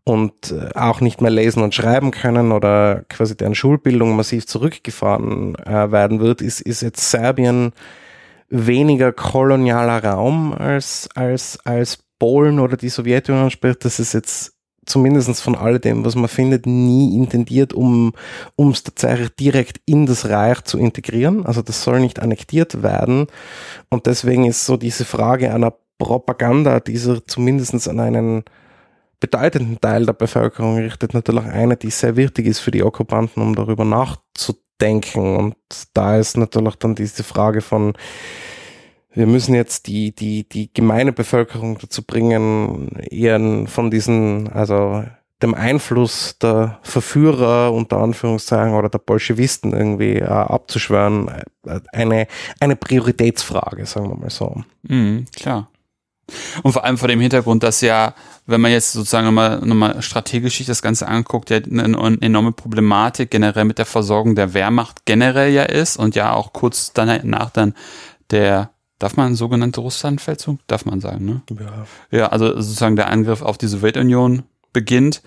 und 0.03 0.51
äh, 0.51 0.77
auch 0.77 1.01
nicht 1.01 1.21
mehr 1.21 1.31
lesen 1.31 1.63
und 1.63 1.73
schreiben 1.73 2.11
können 2.11 2.51
oder 2.51 3.03
quasi 3.09 3.37
deren 3.37 3.55
Schulbildung 3.55 4.15
massiv 4.15 4.45
zurückgefahren 4.45 5.55
äh, 5.55 5.91
werden 5.91 6.19
wird, 6.19 6.41
ist, 6.41 6.61
ist 6.61 6.81
jetzt 6.81 7.09
Serbien 7.09 7.71
weniger 8.49 9.11
kolonialer 9.11 10.03
Raum 10.03 10.53
als, 10.53 11.09
als, 11.15 11.59
als 11.65 11.99
Polen 12.19 12.59
oder 12.59 12.77
die 12.77 12.89
Sowjetunion, 12.89 13.49
sprich, 13.49 13.77
das 13.79 13.99
ist 13.99 14.13
jetzt 14.13 14.53
zumindest 14.85 15.41
von 15.41 15.55
all 15.55 15.79
dem, 15.79 16.03
was 16.05 16.15
man 16.15 16.27
findet, 16.27 16.65
nie 16.65 17.15
intendiert, 17.15 17.73
um 17.73 18.13
es 18.57 18.83
tatsächlich 18.83 19.29
direkt 19.29 19.81
in 19.85 20.05
das 20.05 20.29
Reich 20.29 20.61
zu 20.63 20.77
integrieren. 20.77 21.45
Also 21.45 21.61
das 21.61 21.83
soll 21.83 22.01
nicht 22.01 22.19
annektiert 22.19 22.83
werden. 22.83 23.27
Und 23.89 24.07
deswegen 24.07 24.45
ist 24.45 24.65
so 24.65 24.77
diese 24.77 25.05
Frage 25.05 25.53
einer 25.53 25.73
Propaganda, 25.97 26.79
die 26.79 26.97
sich 26.97 27.25
zumindest 27.27 27.87
an 27.87 27.99
einen 27.99 28.43
bedeutenden 29.23 29.79
Teil 29.79 30.05
der 30.05 30.12
Bevölkerung 30.12 30.75
richtet, 30.79 31.13
natürlich 31.13 31.45
eine, 31.45 31.77
die 31.77 31.91
sehr 31.91 32.17
wichtig 32.17 32.45
ist 32.45 32.59
für 32.59 32.71
die 32.71 32.83
Okkupanten, 32.83 33.41
um 33.41 33.55
darüber 33.55 33.86
nachzudenken. 33.86 35.38
Und 35.38 35.55
da 35.93 36.17
ist 36.17 36.36
natürlich 36.36 36.75
dann 36.75 36.93
diese 36.93 37.23
Frage 37.23 37.62
von, 37.62 37.93
wir 39.13 39.25
müssen 39.25 39.55
jetzt 39.55 39.88
die, 39.88 40.13
die, 40.13 40.43
die 40.49 40.73
gemeine 40.73 41.13
Bevölkerung 41.13 41.77
dazu 41.77 42.03
bringen, 42.03 42.89
ihren 43.09 43.67
von 43.67 43.89
diesen, 43.89 44.51
also 44.51 45.05
dem 45.41 45.53
Einfluss 45.53 46.38
der 46.39 46.79
Verführer 46.81 47.71
unter 47.71 47.99
Anführungszeichen 47.99 48.73
oder 48.73 48.89
der 48.89 48.99
Bolschewisten 48.99 49.71
irgendwie 49.71 50.17
äh, 50.17 50.25
abzuschwören, 50.25 51.29
äh, 51.65 51.79
eine, 51.93 52.27
eine 52.59 52.75
Prioritätsfrage, 52.75 53.86
sagen 53.86 54.09
wir 54.09 54.17
mal 54.17 54.29
so. 54.29 54.63
Mhm, 54.81 55.27
klar. 55.33 55.69
Und 56.63 56.71
vor 56.71 56.86
allem 56.86 56.97
vor 56.97 57.07
dem 57.07 57.19
Hintergrund, 57.19 57.63
dass 57.63 57.81
ja, 57.81 58.13
wenn 58.45 58.62
man 58.62 58.71
jetzt 58.71 58.93
sozusagen 58.93 59.25
nochmal, 59.25 59.59
nochmal 59.59 60.01
strategisch 60.01 60.63
das 60.65 60.81
Ganze 60.81 61.07
anguckt, 61.07 61.49
ja 61.49 61.57
eine 61.57 62.17
enorme 62.21 62.51
Problematik 62.51 63.31
generell 63.31 63.65
mit 63.65 63.77
der 63.77 63.86
Versorgung 63.86 64.36
der 64.36 64.53
Wehrmacht 64.53 65.05
generell 65.05 65.51
ja 65.51 65.63
ist 65.63 65.97
und 65.97 66.15
ja 66.15 66.33
auch 66.33 66.53
kurz 66.53 66.93
danach 66.93 67.49
dann 67.49 67.73
der 68.31 68.69
Darf 69.03 69.17
man 69.17 69.36
sogenannte 69.36 69.81
Russlandfeldzug? 69.81 70.59
Darf 70.67 70.86
man 70.86 71.01
sagen, 71.01 71.25
ne? 71.25 71.41
Ja. 71.59 72.17
Ja, 72.17 72.27
also 72.27 72.53
sozusagen 72.62 72.95
der 72.95 73.09
Angriff 73.09 73.41
auf 73.41 73.57
die 73.57 73.67
Sowjetunion 73.67 74.43
beginnt 74.71 75.21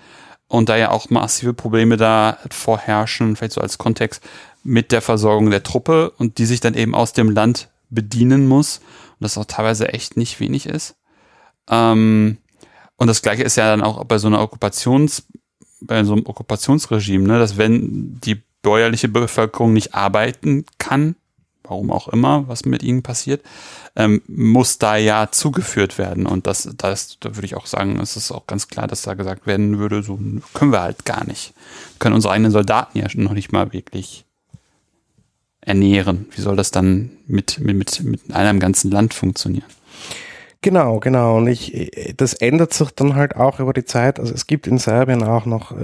und 0.47 0.69
da 0.69 0.77
ja 0.77 0.89
auch 0.89 1.11
massive 1.11 1.53
Probleme 1.53 1.95
da 1.95 2.39
vorherrschen, 2.49 3.35
vielleicht 3.35 3.53
so 3.53 3.61
als 3.61 3.77
Kontext, 3.77 4.23
mit 4.63 4.91
der 4.91 5.03
Versorgung 5.03 5.51
der 5.51 5.61
Truppe 5.61 6.09
und 6.17 6.39
die 6.39 6.47
sich 6.47 6.59
dann 6.59 6.73
eben 6.73 6.95
aus 6.95 7.13
dem 7.13 7.29
Land 7.29 7.69
bedienen 7.91 8.47
muss 8.47 8.81
und 9.19 9.23
das 9.23 9.37
auch 9.37 9.45
teilweise 9.45 9.89
echt 9.89 10.17
nicht 10.17 10.39
wenig 10.39 10.67
ist. 10.67 10.95
Ähm, 11.69 12.37
und 12.97 13.07
das 13.07 13.21
gleiche 13.21 13.43
ist 13.43 13.57
ja 13.57 13.69
dann 13.69 13.83
auch 13.83 14.03
bei 14.05 14.17
so 14.17 14.27
einer 14.27 14.41
Okkupations, 14.41 15.23
bei 15.81 16.03
so 16.03 16.13
einem 16.13 16.25
Okkupationsregime, 16.25 17.27
ne, 17.27 17.39
dass 17.39 17.57
wenn 17.57 18.19
die 18.21 18.41
bäuerliche 18.61 19.07
Bevölkerung 19.07 19.73
nicht 19.73 19.93
arbeiten 19.93 20.65
kann, 20.79 21.15
warum 21.63 21.91
auch 21.91 22.07
immer, 22.07 22.47
was 22.47 22.65
mit 22.65 22.83
ihnen 22.83 23.03
passiert, 23.03 23.43
ähm, 23.95 24.21
muss 24.27 24.77
da 24.77 24.95
ja 24.95 25.29
zugeführt 25.31 25.97
werden. 25.97 26.25
Und 26.25 26.47
das, 26.47 26.69
das, 26.77 27.17
da 27.19 27.35
würde 27.35 27.45
ich 27.45 27.55
auch 27.55 27.65
sagen, 27.65 27.99
es 27.99 28.15
ist 28.15 28.31
auch 28.31 28.47
ganz 28.47 28.67
klar, 28.67 28.87
dass 28.87 29.01
da 29.01 29.13
gesagt 29.13 29.47
werden 29.47 29.79
würde, 29.79 30.03
so 30.03 30.17
können 30.53 30.71
wir 30.71 30.81
halt 30.81 31.05
gar 31.05 31.25
nicht. 31.25 31.53
Wir 31.93 31.99
können 31.99 32.15
unsere 32.15 32.33
eigenen 32.33 32.51
Soldaten 32.51 32.97
ja 32.97 33.07
noch 33.15 33.33
nicht 33.33 33.51
mal 33.51 33.73
wirklich 33.73 34.25
ernähren. 35.67 36.27
Wie 36.35 36.41
soll 36.41 36.55
das 36.55 36.71
dann 36.71 37.11
mit, 37.27 37.59
mit, 37.59 37.77
mit, 37.77 38.03
mit 38.03 38.33
einem 38.33 38.59
ganzen 38.59 38.89
Land 38.89 39.13
funktionieren? 39.13 39.65
Genau, 40.61 40.99
genau. 40.99 41.37
Und 41.37 41.47
ich, 41.47 41.91
das 42.17 42.33
ändert 42.33 42.73
sich 42.73 42.89
dann 42.91 43.15
halt 43.15 43.35
auch 43.35 43.59
über 43.59 43.73
die 43.73 43.85
Zeit. 43.85 44.19
Also 44.19 44.33
es 44.33 44.47
gibt 44.47 44.65
in 44.65 44.79
Serbien 44.79 45.23
auch 45.23 45.45
noch 45.45 45.71
äh, 45.71 45.75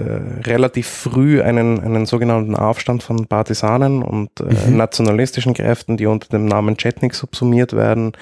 relativ 0.46 0.88
früh 0.88 1.42
einen, 1.42 1.80
einen 1.80 2.06
sogenannten 2.08 2.56
Aufstand 2.56 3.04
von 3.04 3.28
Partisanen 3.28 4.02
und 4.02 4.32
äh, 4.40 4.70
mhm. 4.70 4.78
nationalistischen 4.78 5.54
Kräften, 5.54 5.96
die 5.96 6.08
unter 6.08 6.30
dem 6.30 6.46
Namen 6.48 6.76
Chetnik 6.76 7.14
subsumiert 7.14 7.74
werden, 7.74 8.14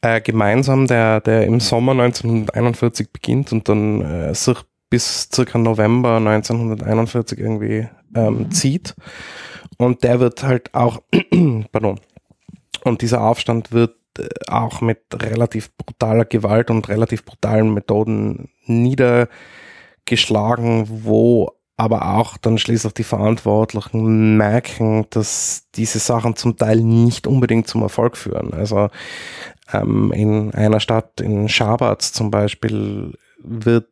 äh, 0.00 0.20
gemeinsam, 0.20 0.88
der, 0.88 1.20
der 1.20 1.46
im 1.46 1.60
Sommer 1.60 1.92
1941 1.92 3.12
beginnt 3.12 3.52
und 3.52 3.68
dann 3.68 4.02
äh, 4.02 4.34
sich 4.34 4.58
bis 4.90 5.28
circa 5.32 5.58
November 5.58 6.16
1941 6.16 7.38
irgendwie 7.38 7.86
ähm, 8.14 8.50
zieht. 8.50 8.94
Und 9.78 10.04
der 10.04 10.20
wird 10.20 10.42
halt 10.42 10.74
auch, 10.74 11.00
pardon, 11.72 11.98
und 12.84 13.02
dieser 13.02 13.22
Aufstand 13.22 13.72
wird 13.72 13.96
äh, 14.18 14.28
auch 14.48 14.80
mit 14.80 15.00
relativ 15.14 15.76
brutaler 15.76 16.24
Gewalt 16.24 16.70
und 16.70 16.88
relativ 16.88 17.24
brutalen 17.24 17.74
Methoden 17.74 18.50
niedergeschlagen, 18.66 21.04
wo 21.04 21.52
aber 21.76 22.16
auch 22.16 22.36
dann 22.36 22.58
schließlich 22.58 22.94
die 22.94 23.04
Verantwortlichen 23.04 24.36
merken, 24.36 25.06
dass 25.10 25.68
diese 25.76 26.00
Sachen 26.00 26.34
zum 26.34 26.56
Teil 26.56 26.80
nicht 26.80 27.28
unbedingt 27.28 27.68
zum 27.68 27.82
Erfolg 27.82 28.16
führen. 28.16 28.52
Also 28.52 28.88
ähm, 29.72 30.10
in 30.12 30.52
einer 30.54 30.80
Stadt 30.80 31.20
in 31.20 31.48
Schabatz 31.48 32.12
zum 32.12 32.32
Beispiel 32.32 33.16
wird 33.38 33.86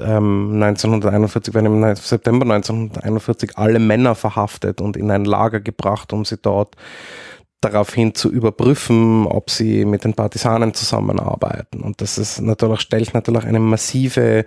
ähm, 0.00 0.62
1941, 0.62 1.54
werden 1.54 1.66
im 1.66 1.96
September 1.96 2.44
1941 2.44 3.56
alle 3.56 3.78
Männer 3.78 4.14
verhaftet 4.14 4.80
und 4.80 4.96
in 4.96 5.10
ein 5.10 5.24
Lager 5.24 5.60
gebracht, 5.60 6.12
um 6.12 6.24
sie 6.24 6.36
dort 6.36 6.76
daraufhin 7.60 8.14
zu 8.14 8.30
überprüfen, 8.30 9.26
ob 9.26 9.50
sie 9.50 9.84
mit 9.84 10.04
den 10.04 10.14
Partisanen 10.14 10.74
zusammenarbeiten. 10.74 11.82
Und 11.82 12.00
das 12.00 12.18
ist 12.18 12.40
natürlich, 12.40 12.80
stellt 12.80 13.14
natürlich 13.14 13.44
eine 13.44 13.60
massive 13.60 14.44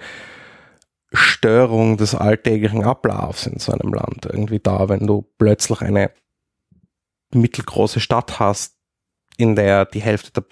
Störung 1.13 1.98
des 1.98 2.15
alltäglichen 2.15 2.84
Ablaufs 2.84 3.46
in 3.46 3.60
so 3.60 3.74
einem 3.74 3.94
Land 3.94 4.26
irgendwie 4.26 4.60
da, 4.60 4.88
wenn 4.88 5.08
du 5.08 5.28
plötzlich 5.38 5.82
eine 5.82 6.12
mittelgroße 7.34 8.00
Stadt 8.00 8.39
hast, 8.39 8.76
in 9.38 9.56
der 9.56 9.86
die 9.86 10.02
Hälfte 10.02 10.32
der 10.32 10.46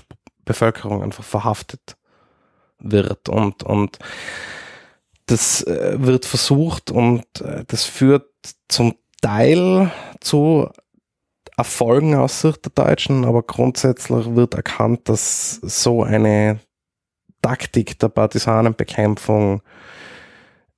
Bevölkerung 0.43 1.01
einfach 1.03 1.23
verhaftet 1.23 1.95
wird 2.79 3.29
und, 3.29 3.63
und 3.63 3.99
das 5.29 5.63
äh, 5.63 5.95
wird 5.99 6.25
versucht 6.25 6.91
und 6.91 7.23
äh, 7.41 7.63
das 7.67 7.83
führt 7.83 8.27
zum 8.67 8.95
Teil 9.21 9.91
zu 10.19 10.69
Erfolgen 11.57 12.15
aus 12.15 12.41
Sicht 12.41 12.65
der 12.65 12.85
Deutschen, 12.85 13.25
aber 13.25 13.43
grundsätzlich 13.43 14.33
wird 14.33 14.53
erkannt, 14.53 15.09
dass 15.09 15.55
so 15.55 16.03
eine 16.03 16.59
Taktik 17.41 17.99
der 17.99 18.09
Partisanenbekämpfung 18.09 19.61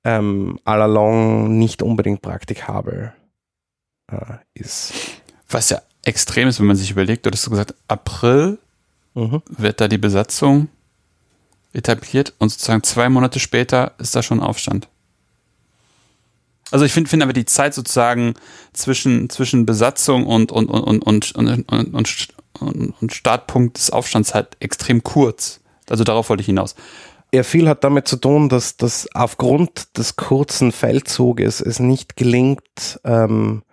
ähm, 0.04 0.60
allalong 0.66 1.58
nicht 1.58 1.84
unbedingt 1.84 2.22
praktikabel 2.22 3.14
äh, 4.12 4.38
ist. 4.54 4.94
Was 5.48 5.70
ja 5.70 5.82
extrem 6.04 6.48
ist, 6.48 6.60
wenn 6.60 6.68
man 6.68 6.76
sich 6.76 6.92
überlegt, 6.92 7.26
du 7.26 7.32
hast 7.32 7.50
gesagt, 7.50 7.76
April 7.88 8.58
mhm. 9.14 9.44
wird 9.46 9.80
da 9.80 9.88
die 9.88 10.00
Besatzung 10.00 10.68
etabliert 11.74 12.34
und 12.40 12.50
sozusagen 12.50 12.84
zwei 12.84 13.10
Monate 13.10 13.40
später 13.40 13.94
ist 13.98 14.16
da 14.16 14.24
schon 14.24 14.42
Aufstand. 14.42 14.88
Also 16.72 16.86
ich 16.86 16.94
finde 16.94 17.10
finde 17.10 17.26
aber 17.26 17.34
die 17.34 17.46
Zeit 17.46 17.74
sozusagen 17.74 18.34
zwischen, 18.74 19.30
zwischen 19.30 19.66
Besatzung 19.66 20.26
und, 20.26 20.52
und, 20.52 20.68
und, 20.68 21.04
und, 21.04 21.36
und, 21.36 21.72
und, 21.72 22.28
und, 22.60 22.94
und 23.02 23.14
Startpunkt 23.14 23.78
des 23.78 23.90
Aufstands 23.90 24.34
halt 24.34 24.56
extrem 24.60 25.04
kurz. 25.04 25.60
Also 25.90 26.06
darauf 26.06 26.30
wollte 26.30 26.42
ich 26.42 26.48
hinaus. 26.48 26.76
Ja, 27.34 27.44
viel 27.44 27.68
hat 27.68 27.84
damit 27.84 28.08
zu 28.08 28.18
tun, 28.18 28.50
dass, 28.50 28.78
dass 28.78 29.08
aufgrund 29.14 29.98
des 29.98 30.16
kurzen 30.16 30.72
Feldzuges 30.72 31.62
es 31.62 31.80
nicht 31.80 32.16
gelingt, 32.16 33.00
ähm, 33.04 33.64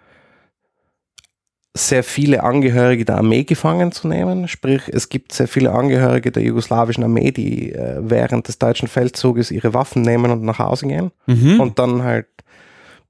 sehr 1.79 2.05
viele 2.05 2.43
Angehörige 2.43 3.05
der 3.05 3.19
Armee 3.19 3.45
gefangen 3.45 3.93
zu 3.93 4.09
nehmen. 4.09 4.49
Sprich, 4.49 4.83
es 4.89 5.09
gibt 5.09 5.33
sehr 5.33 5.49
viele 5.49 5.73
Angehörige 5.73 6.31
der 6.31 6.43
jugoslawischen 6.43 7.05
Armee, 7.05 7.31
die 7.31 7.73
äh, 7.73 7.99
während 8.01 8.49
des 8.49 8.59
deutschen 8.59 8.89
Feldzuges 8.89 9.51
ihre 9.51 9.75
Waffen 9.75 10.03
nehmen 10.03 10.31
und 10.31 10.43
nach 10.43 10.59
Hause 10.59 10.87
gehen 10.87 11.11
mhm. 11.27 11.61
und 11.61 11.79
dann 11.79 12.03
halt 12.03 12.27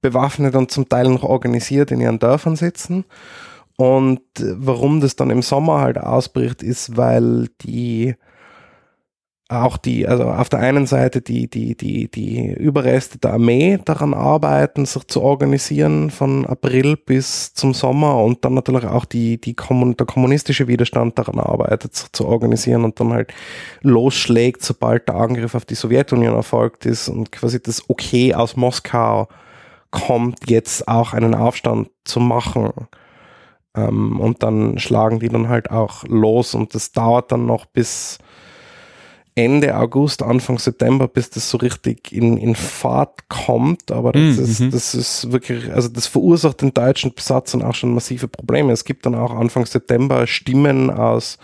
bewaffnet 0.01 0.55
und 0.55 0.71
zum 0.71 0.89
Teil 0.89 1.09
noch 1.09 1.25
organisiert 1.25 1.91
in 1.91 2.01
ihren 2.01 2.19
Dörfern 2.19 2.57
sitzen. 2.57 3.05
Und 3.77 4.21
warum 4.41 5.01
das 5.01 5.17
dann 5.17 5.31
im 5.31 5.43
Sommer 5.43 5.81
halt 5.81 5.99
ausbricht, 5.99 6.63
ist, 6.63 6.97
weil 6.97 7.49
die 7.63 8.17
auch 9.49 9.79
die, 9.79 10.07
also 10.07 10.25
auf 10.25 10.51
der 10.51 10.59
einen 10.61 10.87
Seite 10.87 11.23
die, 11.23 11.49
die, 11.49 11.75
die, 11.75 12.11
die 12.11 12.53
Überreste 12.53 13.19
der 13.19 13.33
Armee 13.33 13.79
daran 13.83 14.13
arbeiten, 14.13 14.85
sich 14.85 15.07
zu 15.07 15.23
organisieren 15.23 16.11
von 16.11 16.45
April 16.45 16.97
bis 16.97 17.55
zum 17.55 17.73
Sommer 17.73 18.23
und 18.23 18.45
dann 18.45 18.53
natürlich 18.53 18.85
auch 18.85 19.07
die, 19.07 19.41
die 19.41 19.55
Kommun 19.55 19.97
der 19.97 20.07
kommunistische 20.07 20.69
Widerstand 20.69 21.19
daran 21.19 21.39
arbeitet, 21.39 21.95
sich 21.95 22.13
zu 22.13 22.27
organisieren 22.27 22.85
und 22.85 23.01
dann 23.01 23.15
halt 23.15 23.33
losschlägt, 23.81 24.63
sobald 24.63 25.09
der 25.09 25.15
Angriff 25.15 25.55
auf 25.55 25.65
die 25.65 25.75
Sowjetunion 25.75 26.35
erfolgt 26.35 26.85
ist 26.85 27.09
und 27.09 27.33
quasi 27.33 27.63
das 27.63 27.89
Okay 27.89 28.35
aus 28.35 28.55
Moskau 28.55 29.29
kommt, 29.91 30.51
jetzt 30.51 30.87
auch 30.89 31.15
einen 31.15 31.35
Aufstand 31.35 31.89
zu 32.05 32.21
machen. 32.21 32.71
Ähm, 33.75 34.21
und 34.21 34.43
dann 34.43 34.79
schlagen 34.79 35.21
die 35.21 35.31
dann 35.31 35.49
halt 35.49 35.71
auch 35.71 36.05
los 36.05 36.55
und 36.55 36.75
das 36.75 36.93
dauert 36.93 37.33
dann 37.33 37.47
noch 37.47 37.65
bis 37.65 38.19
Ende 39.39 39.77
August, 39.77 40.23
Anfang 40.23 40.59
September, 40.59 41.07
bis 41.07 41.31
das 41.31 41.49
so 41.49 41.59
richtig 41.59 42.13
in, 42.13 42.37
in 42.37 42.57
Fahrt 42.57 43.29
kommt. 43.29 43.93
Aber 43.93 44.11
das, 44.11 44.37
mhm. 44.37 44.43
ist, 44.43 44.75
das 44.75 44.95
ist 44.95 45.33
wirklich, 45.33 45.73
also 45.73 45.89
das 45.89 46.09
verursacht 46.09 46.61
den 46.61 46.75
deutschen 46.75 47.15
Besatzern 47.15 47.63
auch 47.63 47.75
schon 47.75 47.95
massive 47.95 48.27
Probleme. 48.27 48.73
Es 48.73 48.85
gibt 48.85 49.07
dann 49.07 49.15
auch 49.15 49.33
Anfang 49.33 49.65
September 49.65 50.27
Stimmen 50.27 50.91
aus 50.91 51.39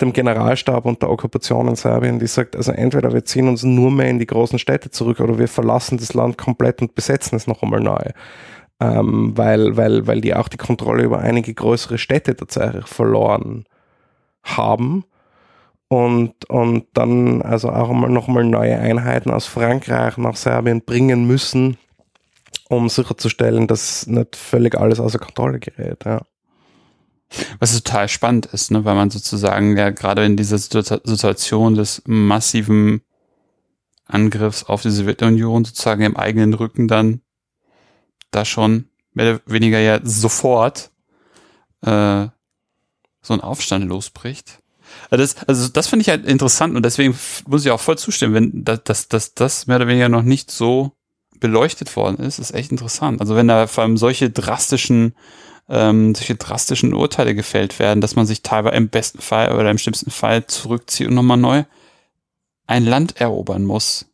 dem 0.00 0.12
Generalstab 0.12 0.84
und 0.84 1.02
der 1.02 1.10
Okkupation 1.10 1.68
in 1.68 1.74
Serbien, 1.74 2.20
die 2.20 2.26
sagt, 2.28 2.54
also 2.54 2.70
entweder 2.70 3.12
wir 3.12 3.24
ziehen 3.24 3.48
uns 3.48 3.64
nur 3.64 3.90
mehr 3.90 4.08
in 4.08 4.20
die 4.20 4.26
großen 4.26 4.60
Städte 4.60 4.90
zurück 4.90 5.18
oder 5.18 5.38
wir 5.38 5.48
verlassen 5.48 5.98
das 5.98 6.14
Land 6.14 6.38
komplett 6.38 6.82
und 6.82 6.94
besetzen 6.94 7.34
es 7.34 7.48
noch 7.48 7.62
einmal 7.62 7.80
neu. 7.80 8.02
Ähm, 8.80 9.32
weil, 9.36 9.76
weil, 9.76 10.06
weil 10.06 10.20
die 10.20 10.34
auch 10.34 10.48
die 10.48 10.56
Kontrolle 10.56 11.02
über 11.02 11.18
einige 11.18 11.52
größere 11.52 11.98
Städte 11.98 12.36
tatsächlich 12.36 12.86
verloren 12.86 13.64
haben 14.44 15.04
und, 15.92 16.48
und 16.48 16.86
dann 16.94 17.42
also 17.42 17.68
auch 17.68 17.90
einmal 17.90 18.08
noch 18.08 18.26
mal 18.26 18.44
neue 18.44 18.78
Einheiten 18.78 19.30
aus 19.30 19.44
Frankreich 19.44 20.16
nach 20.16 20.36
Serbien 20.36 20.80
bringen 20.80 21.26
müssen, 21.26 21.76
um 22.70 22.88
sicherzustellen, 22.88 23.66
dass 23.66 24.06
nicht 24.06 24.34
völlig 24.34 24.74
alles 24.74 25.00
außer 25.00 25.18
Kontrolle 25.18 25.60
gerät. 25.60 26.06
Ja. 26.06 26.22
Was 27.58 27.74
total 27.74 28.08
spannend 28.08 28.46
ist, 28.46 28.70
ne, 28.70 28.86
weil 28.86 28.94
man 28.94 29.10
sozusagen 29.10 29.76
ja 29.76 29.90
gerade 29.90 30.24
in 30.24 30.38
dieser 30.38 30.56
Situation 30.56 31.74
des 31.74 32.02
massiven 32.06 33.02
Angriffs 34.06 34.64
auf 34.64 34.80
die 34.80 34.90
Sowjetunion 34.90 35.66
sozusagen 35.66 36.04
im 36.04 36.16
eigenen 36.16 36.54
Rücken 36.54 36.88
dann 36.88 37.20
da 38.30 38.46
schon 38.46 38.88
mehr 39.12 39.34
oder 39.34 39.40
weniger 39.44 39.78
ja 39.78 40.00
sofort 40.02 40.90
äh, 41.82 42.28
so 43.20 43.34
ein 43.34 43.42
Aufstand 43.42 43.84
losbricht. 43.84 44.61
Also 45.10 45.22
das, 45.22 45.48
also 45.48 45.68
das 45.68 45.88
finde 45.88 46.02
ich 46.02 46.08
halt 46.08 46.26
interessant 46.26 46.76
und 46.76 46.84
deswegen 46.84 47.18
muss 47.46 47.64
ich 47.64 47.70
auch 47.70 47.80
voll 47.80 47.98
zustimmen, 47.98 48.34
wenn 48.34 48.64
das, 48.64 48.84
das, 48.84 49.08
das, 49.08 49.34
das 49.34 49.66
mehr 49.66 49.76
oder 49.76 49.88
weniger 49.88 50.08
noch 50.08 50.22
nicht 50.22 50.50
so 50.50 50.92
beleuchtet 51.38 51.94
worden 51.96 52.18
ist, 52.24 52.38
ist 52.38 52.54
echt 52.54 52.70
interessant. 52.70 53.20
Also 53.20 53.34
wenn 53.34 53.48
da 53.48 53.66
vor 53.66 53.82
allem 53.82 53.96
solche 53.96 54.30
drastischen 54.30 55.14
ähm, 55.68 56.14
solche 56.14 56.34
drastischen 56.34 56.92
Urteile 56.92 57.34
gefällt 57.34 57.78
werden, 57.78 58.00
dass 58.00 58.16
man 58.16 58.26
sich 58.26 58.42
teilweise 58.42 58.76
im 58.76 58.88
besten 58.88 59.20
Fall 59.20 59.52
oder 59.54 59.70
im 59.70 59.78
schlimmsten 59.78 60.10
Fall 60.10 60.46
zurückzieht 60.46 61.08
und 61.08 61.14
nochmal 61.14 61.38
neu 61.38 61.64
ein 62.66 62.84
Land 62.84 63.20
erobern 63.20 63.64
muss. 63.64 64.06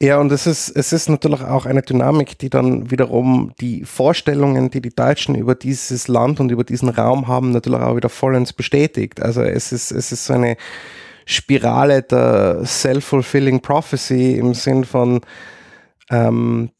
Ja, 0.00 0.18
und 0.20 0.30
es 0.30 0.46
ist, 0.46 0.68
es 0.70 0.92
ist 0.92 1.08
natürlich 1.08 1.40
auch 1.40 1.66
eine 1.66 1.82
Dynamik, 1.82 2.38
die 2.38 2.50
dann 2.50 2.88
wiederum 2.90 3.52
die 3.60 3.84
Vorstellungen, 3.84 4.70
die 4.70 4.80
die 4.80 4.94
Deutschen 4.94 5.34
über 5.34 5.56
dieses 5.56 6.06
Land 6.06 6.38
und 6.38 6.52
über 6.52 6.62
diesen 6.62 6.88
Raum 6.88 7.26
haben, 7.26 7.50
natürlich 7.50 7.80
auch 7.80 7.96
wieder 7.96 8.08
vollends 8.08 8.52
bestätigt. 8.52 9.20
Also 9.20 9.42
es 9.42 9.72
ist, 9.72 9.90
es 9.90 10.12
ist 10.12 10.26
so 10.26 10.34
eine 10.34 10.56
Spirale 11.26 12.02
der 12.02 12.64
self-fulfilling 12.64 13.60
prophecy 13.60 14.36
im 14.36 14.54
Sinn 14.54 14.84
von, 14.84 15.20
ähm, 16.10 16.70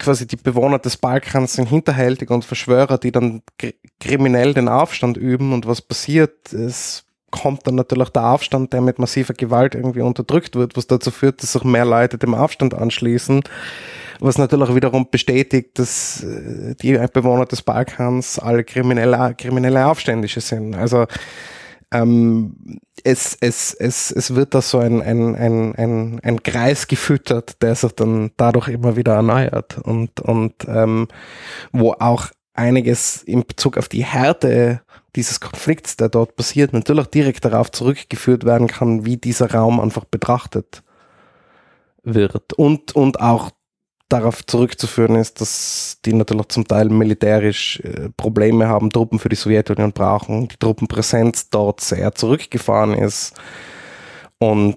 quasi 0.00 0.26
die 0.26 0.36
Bewohner 0.36 0.80
des 0.80 0.96
Balkans 0.96 1.52
sind 1.52 1.68
hinterhältig 1.68 2.30
und 2.30 2.44
Verschwörer, 2.44 2.98
die 2.98 3.12
dann 3.12 3.42
kriminell 4.00 4.52
den 4.52 4.68
Aufstand 4.68 5.16
üben 5.16 5.52
und 5.52 5.66
was 5.66 5.80
passiert, 5.80 6.52
es 6.52 7.04
kommt 7.30 7.66
dann 7.66 7.74
natürlich 7.76 8.10
der 8.10 8.24
Aufstand, 8.24 8.72
der 8.72 8.80
mit 8.80 8.98
massiver 8.98 9.34
Gewalt 9.34 9.74
irgendwie 9.74 10.00
unterdrückt 10.00 10.56
wird, 10.56 10.76
was 10.76 10.86
dazu 10.86 11.10
führt, 11.10 11.42
dass 11.42 11.52
sich 11.52 11.64
mehr 11.64 11.84
Leute 11.84 12.18
dem 12.18 12.34
Aufstand 12.34 12.74
anschließen, 12.74 13.42
was 14.20 14.38
natürlich 14.38 14.74
wiederum 14.74 15.08
bestätigt, 15.10 15.78
dass 15.78 16.22
äh, 16.22 16.74
die 16.74 16.98
Bewohner 17.12 17.46
des 17.46 17.62
Balkans 17.62 18.38
alle 18.38 18.64
kriminelle, 18.64 19.34
kriminelle 19.36 19.86
Aufständische 19.86 20.40
sind. 20.40 20.74
Also 20.74 21.06
ähm, 21.92 22.80
es, 23.02 23.36
es, 23.40 23.74
es, 23.74 24.10
es 24.10 24.34
wird 24.34 24.54
da 24.54 24.62
so 24.62 24.78
ein, 24.78 25.02
ein, 25.02 25.34
ein, 25.34 25.74
ein, 25.74 26.20
ein 26.22 26.42
Kreis 26.42 26.86
gefüttert, 26.86 27.62
der 27.62 27.74
sich 27.74 27.92
dann 27.92 28.30
dadurch 28.36 28.68
immer 28.68 28.96
wieder 28.96 29.14
erneuert 29.14 29.78
und, 29.78 30.20
und 30.20 30.54
ähm, 30.68 31.08
wo 31.72 31.92
auch 31.92 32.26
einiges 32.54 33.22
in 33.22 33.44
Bezug 33.46 33.78
auf 33.78 33.88
die 33.88 34.04
Härte 34.04 34.82
dieses 35.16 35.40
Konflikts, 35.40 35.96
der 35.96 36.08
dort 36.08 36.36
passiert, 36.36 36.72
natürlich 36.72 37.06
direkt 37.06 37.44
darauf 37.44 37.70
zurückgeführt 37.70 38.44
werden 38.44 38.66
kann, 38.66 39.04
wie 39.04 39.16
dieser 39.16 39.50
Raum 39.52 39.80
einfach 39.80 40.04
betrachtet 40.04 40.82
wird. 42.02 42.52
Und, 42.54 42.94
und 42.94 43.20
auch 43.20 43.50
darauf 44.08 44.44
zurückzuführen 44.44 45.14
ist, 45.14 45.40
dass 45.40 45.98
die 46.04 46.12
natürlich 46.12 46.48
zum 46.48 46.66
Teil 46.66 46.88
militärisch 46.88 47.80
äh, 47.80 48.10
Probleme 48.16 48.68
haben, 48.68 48.90
Truppen 48.90 49.18
für 49.18 49.28
die 49.28 49.36
Sowjetunion 49.36 49.92
brauchen, 49.92 50.48
die 50.48 50.56
Truppenpräsenz 50.56 51.50
dort 51.50 51.80
sehr 51.80 52.14
zurückgefahren 52.14 52.94
ist 52.94 53.34
und 54.38 54.76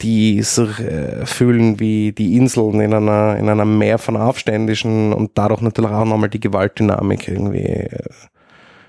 die 0.00 0.42
sich 0.42 0.78
äh, 0.80 1.26
fühlen 1.26 1.80
wie 1.80 2.12
die 2.12 2.36
Inseln 2.36 2.80
in 2.80 2.92
einer, 2.92 3.36
in 3.36 3.48
einem 3.48 3.78
Meer 3.78 3.98
von 3.98 4.16
Aufständischen 4.16 5.12
und 5.12 5.32
dadurch 5.38 5.60
natürlich 5.60 5.90
auch 5.90 6.04
nochmal 6.04 6.28
die 6.28 6.40
Gewaltdynamik 6.40 7.28
irgendwie 7.28 7.64
äh, 7.64 8.08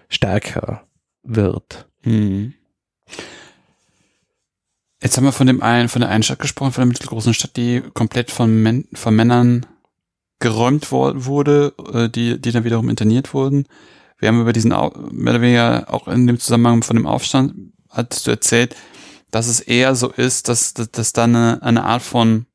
stärker 0.10 0.84
wird. 1.24 1.88
Hm. 2.01 2.53
Jetzt 5.01 5.16
haben 5.16 5.26
wir 5.26 5.32
von 5.32 5.47
dem 5.47 5.62
einen, 5.62 5.89
von 5.89 6.01
der 6.01 6.10
einen 6.10 6.24
Stadt 6.24 6.39
gesprochen, 6.39 6.72
von 6.72 6.82
der 6.82 6.88
mittelgroßen 6.88 7.34
Stadt, 7.34 7.55
die 7.55 7.82
komplett 7.93 8.32
von, 8.32 8.64
Men 8.64 8.88
von 8.93 9.16
Männern 9.16 9.66
geräumt 10.39 10.91
wurde, 10.91 11.74
äh, 11.93 12.10
die, 12.10 12.41
die 12.41 12.51
dann 12.51 12.64
wiederum 12.64 12.89
interniert 12.89 13.34
wurden. 13.34 13.68
Wir 14.18 14.30
haben 14.30 14.41
über 14.41 14.53
diesen, 14.53 14.70
mehr 14.70 14.82
oder 14.82 15.41
weniger 15.41 15.93
auch 15.93 16.08
in 16.08 16.26
dem 16.26 16.39
Zusammenhang 16.39 16.82
von 16.82 16.95
dem 16.95 17.05
Aufstand, 17.05 17.53
hattest 17.89 18.26
du 18.26 18.32
erzählt, 18.32 18.76
dass 19.30 19.47
es 19.47 19.60
eher 19.60 19.93
so 19.95 20.10
ist, 20.10 20.47
dass, 20.47 20.74
dass, 20.74 20.89
dass 20.89 21.14
da 21.14 21.26
eine, 21.26 21.62
eine 21.62 21.84
Art 21.84 22.01
von 22.01 22.46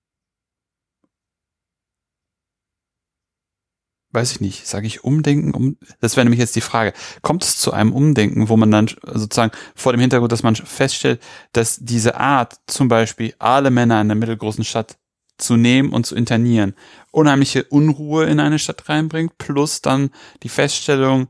weiß 4.12 4.32
ich 4.32 4.40
nicht, 4.40 4.66
sage 4.66 4.86
ich 4.86 5.04
Umdenken? 5.04 5.54
Um, 5.54 5.76
das 6.00 6.16
wäre 6.16 6.24
nämlich 6.24 6.40
jetzt 6.40 6.54
die 6.56 6.60
Frage. 6.60 6.92
Kommt 7.22 7.44
es 7.44 7.58
zu 7.58 7.72
einem 7.72 7.92
Umdenken, 7.92 8.48
wo 8.48 8.56
man 8.56 8.70
dann 8.70 8.88
sozusagen 9.04 9.52
vor 9.74 9.92
dem 9.92 10.00
Hintergrund, 10.00 10.32
dass 10.32 10.42
man 10.42 10.54
feststellt, 10.54 11.20
dass 11.52 11.78
diese 11.80 12.16
Art, 12.16 12.56
zum 12.66 12.88
Beispiel 12.88 13.34
alle 13.38 13.70
Männer 13.70 14.00
in 14.00 14.08
der 14.08 14.16
mittelgroßen 14.16 14.64
Stadt 14.64 14.98
zu 15.38 15.56
nehmen 15.56 15.92
und 15.92 16.06
zu 16.06 16.14
internieren, 16.14 16.74
unheimliche 17.10 17.64
Unruhe 17.64 18.26
in 18.26 18.38
eine 18.38 18.58
Stadt 18.58 18.88
reinbringt, 18.88 19.38
plus 19.38 19.80
dann 19.80 20.10
die 20.42 20.48
Feststellung, 20.48 21.28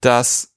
dass 0.00 0.54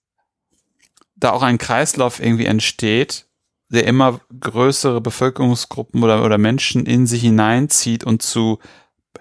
da 1.15 1.31
auch 1.31 1.43
ein 1.43 1.57
Kreislauf 1.57 2.19
irgendwie 2.19 2.45
entsteht, 2.45 3.27
der 3.69 3.85
immer 3.85 4.21
größere 4.39 5.01
Bevölkerungsgruppen 5.01 6.03
oder, 6.03 6.23
oder 6.23 6.37
Menschen 6.37 6.85
in 6.85 7.07
sich 7.07 7.21
hineinzieht 7.21 8.03
und 8.03 8.21
zu 8.21 8.59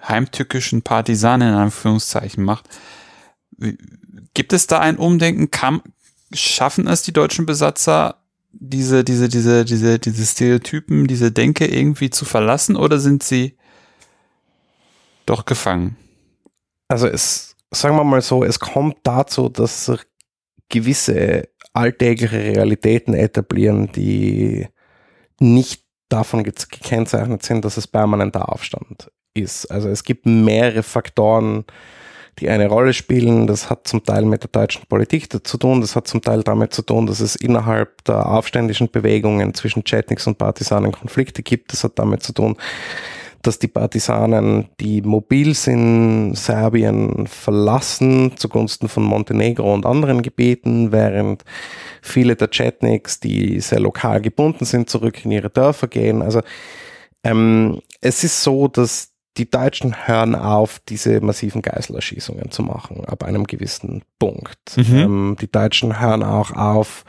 heimtückischen 0.07 0.81
Partisanen 0.81 1.49
in 1.49 1.55
Anführungszeichen 1.55 2.43
macht. 2.43 2.69
Gibt 4.33 4.53
es 4.53 4.67
da 4.67 4.79
ein 4.79 4.97
Umdenken? 4.97 5.51
Kann, 5.51 5.81
schaffen 6.33 6.87
es 6.87 7.03
die 7.03 7.13
deutschen 7.13 7.45
Besatzer, 7.45 8.21
diese, 8.51 9.03
diese, 9.03 9.29
diese, 9.29 9.65
diese, 9.65 9.99
diese 9.99 10.25
Stereotypen, 10.25 11.07
diese 11.07 11.31
Denke 11.31 11.65
irgendwie 11.65 12.09
zu 12.09 12.25
verlassen 12.25 12.75
oder 12.75 12.99
sind 12.99 13.23
sie 13.23 13.57
doch 15.25 15.45
gefangen? 15.45 15.97
Also 16.87 17.07
es, 17.07 17.55
sagen 17.71 17.95
wir 17.97 18.03
mal 18.03 18.21
so, 18.21 18.43
es 18.43 18.59
kommt 18.59 18.97
dazu, 19.03 19.49
dass 19.49 19.91
gewisse 20.69 21.49
alltägliche 21.73 22.39
Realitäten 22.39 23.13
etablieren, 23.13 23.91
die 23.91 24.67
nicht 25.39 25.83
davon 26.09 26.43
gekennzeichnet 26.43 27.43
sind, 27.43 27.65
dass 27.65 27.77
es 27.77 27.87
permanenter 27.87 28.51
Aufstand 28.51 29.11
ist. 29.35 29.69
Also 29.71 29.89
es 29.89 30.03
gibt 30.03 30.25
mehrere 30.25 30.83
Faktoren, 30.83 31.65
die 32.39 32.49
eine 32.49 32.67
Rolle 32.67 32.93
spielen. 32.93 33.47
Das 33.47 33.69
hat 33.69 33.87
zum 33.87 34.03
Teil 34.03 34.25
mit 34.25 34.43
der 34.43 34.49
deutschen 34.49 34.85
Politik 34.87 35.29
zu 35.45 35.57
tun. 35.57 35.81
Das 35.81 35.95
hat 35.95 36.07
zum 36.07 36.21
Teil 36.21 36.43
damit 36.43 36.73
zu 36.73 36.81
tun, 36.81 37.05
dass 37.05 37.19
es 37.19 37.35
innerhalb 37.35 38.03
der 38.05 38.27
aufständischen 38.27 38.89
Bewegungen 38.89 39.53
zwischen 39.53 39.83
Chetniks 39.83 40.27
und 40.27 40.37
Partisanen 40.37 40.91
Konflikte 40.91 41.43
gibt. 41.43 41.71
Das 41.71 41.83
hat 41.83 41.97
damit 41.97 42.23
zu 42.23 42.33
tun, 42.33 42.57
dass 43.41 43.59
die 43.59 43.67
Partisanen, 43.67 44.69
die 44.79 45.01
mobil 45.01 45.53
sind, 45.53 46.33
Serbien 46.35 47.27
verlassen 47.27 48.35
zugunsten 48.37 48.89
von 48.89 49.03
Montenegro 49.03 49.73
und 49.73 49.85
anderen 49.85 50.23
Gebieten, 50.23 50.91
während 50.91 51.43
viele 52.01 52.35
der 52.35 52.49
Chetniks, 52.49 53.19
die 53.19 53.59
sehr 53.59 53.79
lokal 53.79 54.19
gebunden 54.21 54.65
sind, 54.65 54.89
zurück 54.89 55.23
in 55.23 55.31
ihre 55.31 55.49
Dörfer 55.49 55.87
gehen. 55.87 56.21
Also 56.21 56.41
ähm, 57.23 57.81
es 58.01 58.23
ist 58.23 58.41
so, 58.43 58.67
dass 58.67 59.14
die 59.37 59.49
Deutschen 59.49 60.07
hören 60.07 60.35
auf, 60.35 60.79
diese 60.87 61.19
massiven 61.21 61.61
Geiselerschießungen 61.61 62.51
zu 62.51 62.63
machen, 62.63 63.05
ab 63.05 63.23
einem 63.23 63.45
gewissen 63.45 64.03
Punkt. 64.17 64.77
Mhm. 64.77 64.95
Ähm, 64.95 65.37
die 65.39 65.51
Deutschen 65.51 65.99
hören 65.99 66.23
auch 66.23 66.51
auf, 66.51 67.03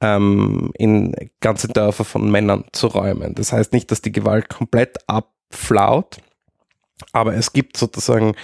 ähm, 0.00 0.70
in 0.78 1.14
ganze 1.40 1.68
Dörfer 1.68 2.04
von 2.04 2.30
Männern 2.30 2.64
zu 2.72 2.86
räumen. 2.86 3.34
Das 3.34 3.52
heißt 3.52 3.72
nicht, 3.72 3.90
dass 3.90 4.00
die 4.00 4.12
Gewalt 4.12 4.48
komplett 4.48 4.98
abflaut, 5.06 6.18
aber 7.12 7.34
es 7.34 7.52
gibt 7.52 7.76
sozusagen, 7.76 8.34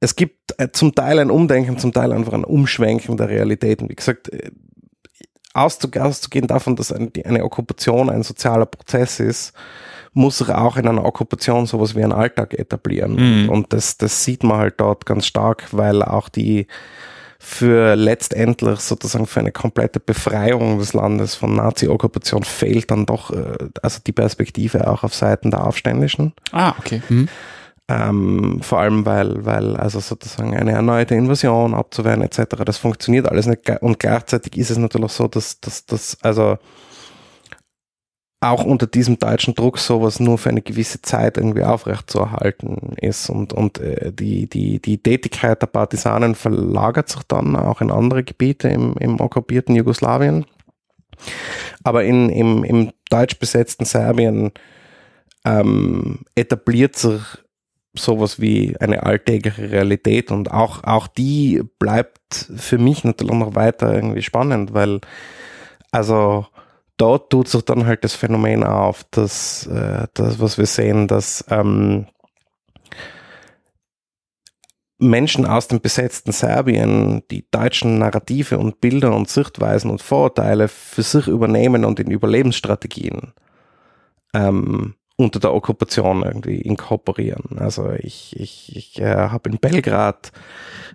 es 0.00 0.16
gibt 0.16 0.58
äh, 0.58 0.70
zum 0.72 0.94
Teil 0.94 1.18
ein 1.18 1.30
Umdenken, 1.30 1.78
zum 1.78 1.92
Teil 1.92 2.12
einfach 2.12 2.32
ein 2.32 2.44
Umschwenken 2.44 3.16
der 3.16 3.28
Realitäten. 3.28 3.88
Wie 3.88 3.94
gesagt, 3.94 4.32
äh, 4.32 4.50
auszugehen 5.52 6.48
davon, 6.48 6.74
dass 6.74 6.90
eine, 6.90 7.12
eine 7.24 7.44
Okkupation 7.44 8.10
ein 8.10 8.24
sozialer 8.24 8.66
Prozess 8.66 9.20
ist, 9.20 9.52
muss 10.14 10.38
sich 10.38 10.48
auch 10.48 10.76
in 10.76 10.88
einer 10.88 11.04
Okkupation 11.04 11.66
sowas 11.66 11.94
wie 11.94 12.02
ein 12.02 12.12
Alltag 12.12 12.54
etablieren. 12.54 13.42
Mhm. 13.44 13.48
Und 13.50 13.72
das, 13.72 13.98
das 13.98 14.24
sieht 14.24 14.44
man 14.44 14.58
halt 14.58 14.74
dort 14.78 15.06
ganz 15.06 15.26
stark, 15.26 15.64
weil 15.72 16.02
auch 16.02 16.28
die 16.28 16.66
für 17.38 17.94
letztendlich 17.94 18.80
sozusagen 18.80 19.26
für 19.26 19.40
eine 19.40 19.52
komplette 19.52 20.00
Befreiung 20.00 20.78
des 20.78 20.94
Landes 20.94 21.34
von 21.34 21.54
Nazi-Okkupation 21.54 22.42
fehlt 22.42 22.90
dann 22.90 23.04
doch, 23.04 23.30
äh, 23.30 23.68
also 23.82 24.00
die 24.06 24.12
Perspektive 24.12 24.88
auch 24.88 25.02
auf 25.04 25.14
Seiten 25.14 25.50
der 25.50 25.66
Aufständischen. 25.66 26.32
Ah, 26.52 26.74
okay. 26.78 27.02
Mhm. 27.10 27.28
Ähm, 27.86 28.60
vor 28.62 28.80
allem, 28.80 29.04
weil, 29.04 29.44
weil 29.44 29.76
also 29.76 30.00
sozusagen 30.00 30.56
eine 30.56 30.72
erneute 30.72 31.16
Invasion 31.16 31.74
abzuwehren 31.74 32.22
etc., 32.22 32.62
das 32.64 32.78
funktioniert 32.78 33.28
alles 33.28 33.46
nicht. 33.46 33.68
Und 33.82 33.98
gleichzeitig 33.98 34.56
ist 34.56 34.70
es 34.70 34.78
natürlich 34.78 35.12
so, 35.12 35.28
dass, 35.28 35.60
dass, 35.60 35.84
dass 35.84 36.16
also 36.22 36.56
auch 38.44 38.64
unter 38.64 38.86
diesem 38.86 39.18
deutschen 39.18 39.54
Druck 39.54 39.78
sowas 39.78 40.20
nur 40.20 40.38
für 40.38 40.50
eine 40.50 40.62
gewisse 40.62 41.00
Zeit 41.02 41.36
irgendwie 41.36 41.64
aufrechtzuerhalten 41.64 42.94
ist. 43.00 43.30
Und, 43.30 43.52
und 43.52 43.78
äh, 43.78 44.12
die, 44.12 44.48
die, 44.48 44.80
die 44.80 44.98
Tätigkeit 44.98 45.62
der 45.62 45.66
Partisanen 45.66 46.34
verlagert 46.34 47.08
sich 47.08 47.22
dann 47.24 47.56
auch 47.56 47.80
in 47.80 47.90
andere 47.90 48.22
Gebiete 48.22 48.68
im, 48.68 48.94
im 48.98 49.20
okkupierten 49.20 49.74
Jugoslawien. 49.74 50.44
Aber 51.82 52.04
in, 52.04 52.28
im, 52.28 52.64
im 52.64 52.92
deutsch 53.08 53.38
besetzten 53.38 53.84
Serbien 53.84 54.52
ähm, 55.44 56.20
etabliert 56.34 56.96
sich 56.96 57.22
sowas 57.96 58.40
wie 58.40 58.76
eine 58.80 59.04
alltägliche 59.04 59.70
Realität 59.70 60.32
und 60.32 60.50
auch, 60.50 60.82
auch 60.82 61.06
die 61.06 61.62
bleibt 61.78 62.18
für 62.56 62.78
mich 62.78 63.04
natürlich 63.04 63.34
noch 63.34 63.54
weiter 63.54 63.94
irgendwie 63.94 64.22
spannend, 64.22 64.74
weil 64.74 65.00
also 65.92 66.46
dort 66.96 67.30
tut 67.30 67.48
sich 67.48 67.62
dann 67.62 67.86
halt 67.86 68.04
das 68.04 68.14
Phänomen 68.14 68.64
auf, 68.64 69.04
dass 69.10 69.66
äh, 69.66 70.06
das, 70.14 70.40
was 70.40 70.58
wir 70.58 70.66
sehen, 70.66 71.08
dass 71.08 71.44
ähm, 71.50 72.06
Menschen 74.98 75.44
aus 75.44 75.68
dem 75.68 75.80
besetzten 75.80 76.32
Serbien 76.32 77.22
die 77.30 77.46
deutschen 77.50 77.98
Narrative 77.98 78.58
und 78.58 78.80
Bilder 78.80 79.14
und 79.14 79.28
Sichtweisen 79.28 79.90
und 79.90 80.02
Vorurteile 80.02 80.68
für 80.68 81.02
sich 81.02 81.26
übernehmen 81.26 81.84
und 81.84 81.98
in 82.00 82.10
Überlebensstrategien 82.10 83.32
ähm, 84.34 84.94
unter 85.16 85.38
der 85.38 85.54
Okkupation 85.54 86.22
irgendwie 86.22 86.60
inkorporieren. 86.60 87.58
Also 87.58 87.92
ich, 87.92 88.34
ich, 88.38 88.74
ich 88.74 89.00
äh, 89.00 89.14
habe 89.14 89.50
in 89.50 89.58
Belgrad 89.58 90.32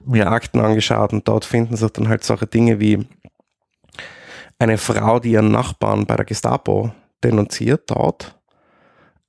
mir 0.06 0.30
Akten 0.32 0.60
angeschaut 0.60 1.14
und 1.14 1.28
dort 1.28 1.46
finden 1.46 1.76
sich 1.76 1.92
dann 1.92 2.10
halt 2.10 2.24
solche 2.24 2.48
Dinge 2.48 2.80
wie 2.80 3.06
eine 4.60 4.78
Frau, 4.78 5.20
die 5.20 5.32
ihren 5.32 5.52
Nachbarn 5.52 6.06
bei 6.06 6.16
der 6.16 6.26
Gestapo 6.26 6.92
denunziert 7.24 7.90
dort, 7.90 8.38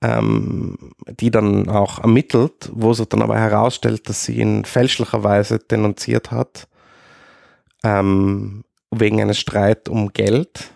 ähm, 0.03 0.93
die 1.07 1.31
dann 1.31 1.69
auch 1.69 2.01
ermittelt, 2.01 2.71
wo 2.73 2.93
sich 2.93 3.09
dann 3.09 3.23
aber 3.23 3.39
herausstellt, 3.39 4.09
dass 4.09 4.25
sie 4.25 4.41
ihn 4.41 4.65
fälschlicherweise 4.65 5.59
denunziert 5.59 6.31
hat, 6.31 6.69
ähm, 7.85 8.65
wegen 8.91 9.21
eines 9.21 9.39
Streit 9.39 9.89
um 9.89 10.13
Geld 10.13 10.73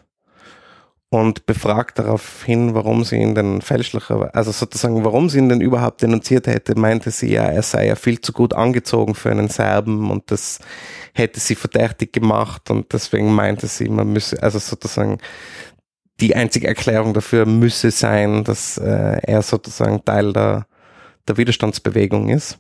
und 1.15 1.47
befragt 1.47 2.01
daraufhin, 2.01 2.75
warum 2.75 3.05
sie 3.05 3.15
ihn 3.15 3.37
denn 3.37 3.63
fälschlicher, 3.63 4.35
also 4.35 4.51
sozusagen, 4.51 5.05
warum 5.05 5.29
sie 5.29 5.39
ihn 5.39 5.49
denn 5.49 5.61
überhaupt 5.61 6.03
denunziert 6.03 6.49
hätte, 6.49 6.77
meinte 6.77 7.13
sie 7.13 7.31
ja, 7.31 7.45
er 7.45 7.63
sei 7.63 7.87
ja 7.87 7.95
viel 7.95 8.21
zu 8.21 8.33
gut 8.33 8.53
angezogen 8.53 9.15
für 9.15 9.31
einen 9.31 9.47
Serben 9.47 10.11
und 10.11 10.33
das 10.33 10.59
hätte 11.13 11.39
sie 11.39 11.55
verdächtig 11.55 12.13
gemacht 12.13 12.69
und 12.69 12.93
deswegen 12.93 13.33
meinte 13.33 13.69
sie, 13.69 13.89
man 13.89 14.13
müsse, 14.13 14.43
also 14.43 14.59
sozusagen, 14.59 15.19
die 16.21 16.35
einzige 16.35 16.67
Erklärung 16.67 17.15
dafür 17.15 17.47
müsse 17.47 17.93
sein, 17.93 18.43
dass 18.43 18.77
äh, 18.77 19.21
er 19.23 19.43
sozusagen 19.43 20.05
Teil 20.05 20.33
der, 20.33 20.67
der 21.29 21.37
Widerstandsbewegung 21.37 22.29
ist 22.29 22.59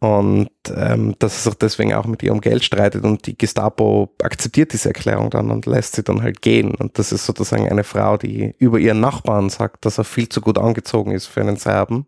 und 0.00 0.50
ähm, 0.74 1.16
dass 1.18 1.38
er 1.38 1.50
sich 1.50 1.58
deswegen 1.58 1.94
auch 1.94 2.06
mit 2.06 2.22
ihr 2.22 2.32
um 2.32 2.40
Geld 2.40 2.64
streitet 2.64 3.04
und 3.04 3.26
die 3.26 3.36
Gestapo 3.36 4.14
akzeptiert 4.22 4.72
diese 4.72 4.88
Erklärung 4.88 5.30
dann 5.30 5.50
und 5.50 5.66
lässt 5.66 5.96
sie 5.96 6.04
dann 6.04 6.22
halt 6.22 6.40
gehen 6.40 6.74
und 6.74 6.98
das 6.98 7.10
ist 7.12 7.26
sozusagen 7.26 7.68
eine 7.68 7.84
Frau, 7.84 8.16
die 8.16 8.54
über 8.58 8.78
ihren 8.78 9.00
Nachbarn 9.00 9.50
sagt, 9.50 9.84
dass 9.84 9.98
er 9.98 10.04
viel 10.04 10.28
zu 10.28 10.40
gut 10.40 10.58
angezogen 10.58 11.10
ist 11.10 11.26
für 11.26 11.40
einen 11.40 11.56
Serben, 11.56 12.06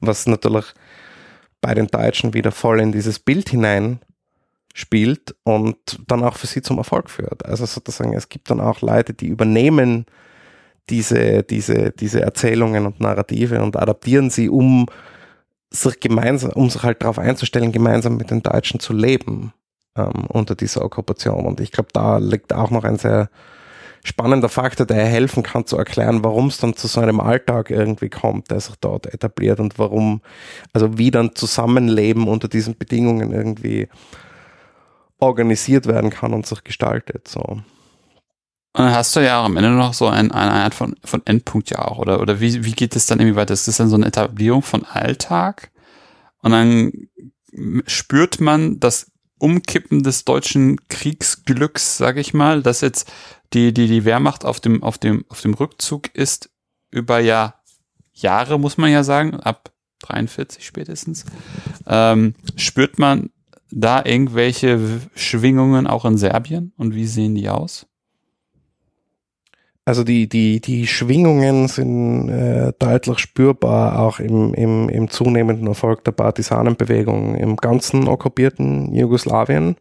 was 0.00 0.26
natürlich 0.26 0.66
bei 1.60 1.74
den 1.74 1.86
Deutschen 1.86 2.34
wieder 2.34 2.52
voll 2.52 2.80
in 2.80 2.92
dieses 2.92 3.18
Bild 3.18 3.48
hinein 3.50 4.00
spielt 4.74 5.34
und 5.44 5.76
dann 6.06 6.24
auch 6.24 6.36
für 6.36 6.46
sie 6.46 6.62
zum 6.62 6.78
Erfolg 6.78 7.10
führt. 7.10 7.44
Also 7.44 7.66
sozusagen, 7.66 8.14
es 8.14 8.28
gibt 8.28 8.50
dann 8.50 8.60
auch 8.60 8.80
Leute, 8.80 9.14
die 9.14 9.26
übernehmen 9.26 10.06
diese, 10.88 11.42
diese, 11.42 11.90
diese 11.90 12.22
Erzählungen 12.22 12.86
und 12.86 13.00
Narrative 13.00 13.62
und 13.62 13.76
adaptieren 13.76 14.30
sie, 14.30 14.48
um 14.48 14.86
sich 15.70 16.00
gemeinsam, 16.00 16.50
um 16.52 16.68
sich 16.68 16.82
halt 16.82 17.02
darauf 17.02 17.18
einzustellen, 17.18 17.72
gemeinsam 17.72 18.16
mit 18.16 18.30
den 18.30 18.42
Deutschen 18.42 18.80
zu 18.80 18.92
leben 18.92 19.52
ähm, 19.96 20.26
unter 20.28 20.54
dieser 20.54 20.84
Okkupation. 20.84 21.46
Und 21.46 21.60
ich 21.60 21.72
glaube, 21.72 21.90
da 21.92 22.18
liegt 22.18 22.52
auch 22.52 22.70
noch 22.70 22.84
ein 22.84 22.98
sehr 22.98 23.30
spannender 24.02 24.48
Faktor, 24.48 24.86
der 24.86 25.04
helfen 25.04 25.42
kann 25.42 25.66
zu 25.66 25.76
erklären, 25.76 26.24
warum 26.24 26.46
es 26.46 26.58
dann 26.58 26.74
zu 26.74 26.86
so 26.86 27.00
einem 27.00 27.20
Alltag 27.20 27.70
irgendwie 27.70 28.08
kommt, 28.08 28.50
der 28.50 28.60
sich 28.60 28.74
dort 28.80 29.12
etabliert 29.12 29.60
und 29.60 29.78
warum, 29.78 30.22
also 30.72 30.96
wie 30.96 31.10
dann 31.10 31.34
Zusammenleben 31.34 32.26
unter 32.26 32.48
diesen 32.48 32.76
Bedingungen 32.78 33.32
irgendwie 33.32 33.88
organisiert 35.18 35.86
werden 35.86 36.10
kann 36.10 36.32
und 36.32 36.46
sich 36.46 36.64
gestaltet. 36.64 37.28
So. 37.28 37.60
Und 38.72 38.84
dann 38.84 38.94
hast 38.94 39.16
du 39.16 39.20
ja 39.20 39.40
auch 39.40 39.46
am 39.46 39.56
Ende 39.56 39.70
noch 39.70 39.94
so 39.94 40.06
ein, 40.06 40.30
eine 40.30 40.52
Art 40.52 40.74
von, 40.74 40.94
von 41.04 41.26
Endpunkt 41.26 41.70
ja 41.70 41.80
auch, 41.80 41.98
oder, 41.98 42.20
oder 42.20 42.40
wie, 42.40 42.64
wie 42.64 42.72
geht 42.72 42.94
es 42.94 43.06
dann 43.06 43.18
irgendwie 43.18 43.36
weiter? 43.36 43.52
Ist 43.52 43.66
das 43.66 43.78
dann 43.78 43.88
so 43.88 43.96
eine 43.96 44.06
Etablierung 44.06 44.62
von 44.62 44.84
Alltag? 44.84 45.72
Und 46.38 46.52
dann 46.52 46.92
spürt 47.86 48.40
man 48.40 48.78
das 48.78 49.10
Umkippen 49.38 50.02
des 50.02 50.24
deutschen 50.24 50.86
Kriegsglücks, 50.88 51.96
sage 51.96 52.20
ich 52.20 52.34
mal, 52.34 52.62
dass 52.62 52.80
jetzt 52.80 53.10
die, 53.52 53.74
die, 53.74 53.88
die 53.88 54.04
Wehrmacht 54.04 54.44
auf 54.44 54.60
dem, 54.60 54.82
auf 54.82 54.98
dem, 54.98 55.24
auf 55.28 55.40
dem 55.40 55.54
Rückzug 55.54 56.14
ist 56.14 56.50
über 56.90 57.18
ja 57.18 57.54
Jahre, 58.12 58.60
muss 58.60 58.76
man 58.76 58.90
ja 58.90 59.02
sagen, 59.02 59.40
ab 59.40 59.72
43 60.02 60.64
spätestens, 60.64 61.24
ähm, 61.86 62.34
spürt 62.56 62.98
man 62.98 63.30
da 63.70 64.04
irgendwelche 64.04 65.00
Schwingungen 65.14 65.86
auch 65.86 66.04
in 66.04 66.18
Serbien 66.18 66.72
und 66.76 66.94
wie 66.94 67.06
sehen 67.06 67.34
die 67.34 67.48
aus? 67.48 67.86
Also 69.90 70.04
die, 70.04 70.28
die, 70.28 70.60
die 70.60 70.86
Schwingungen 70.86 71.66
sind 71.66 72.28
äh, 72.28 72.72
deutlich 72.78 73.18
spürbar 73.18 73.98
auch 73.98 74.20
im, 74.20 74.54
im, 74.54 74.88
im 74.88 75.10
zunehmenden 75.10 75.66
Erfolg 75.66 76.04
der 76.04 76.12
Partisanenbewegung 76.12 77.34
im 77.34 77.56
ganzen 77.56 78.06
okkupierten 78.06 78.94
Jugoslawien. 78.94 79.74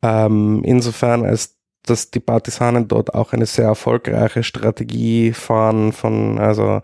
Ähm, 0.00 0.62
insofern 0.64 1.26
als 1.26 1.58
dass 1.82 2.10
die 2.10 2.20
Partisanen 2.20 2.88
dort 2.88 3.12
auch 3.12 3.34
eine 3.34 3.44
sehr 3.44 3.66
erfolgreiche 3.66 4.42
Strategie 4.42 5.34
fahren 5.34 5.92
von, 5.92 6.38
also 6.38 6.80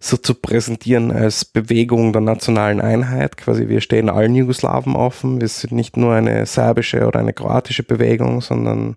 so 0.00 0.16
zu 0.16 0.34
präsentieren 0.34 1.12
als 1.12 1.44
Bewegung 1.44 2.14
der 2.14 2.22
nationalen 2.22 2.80
Einheit. 2.80 3.36
Quasi 3.36 3.68
wir 3.68 3.82
stehen 3.82 4.08
allen 4.08 4.34
Jugoslawen 4.34 4.96
offen. 4.96 5.42
Wir 5.42 5.48
sind 5.48 5.72
nicht 5.72 5.98
nur 5.98 6.14
eine 6.14 6.46
serbische 6.46 7.06
oder 7.06 7.20
eine 7.20 7.34
kroatische 7.34 7.82
Bewegung, 7.82 8.40
sondern 8.40 8.96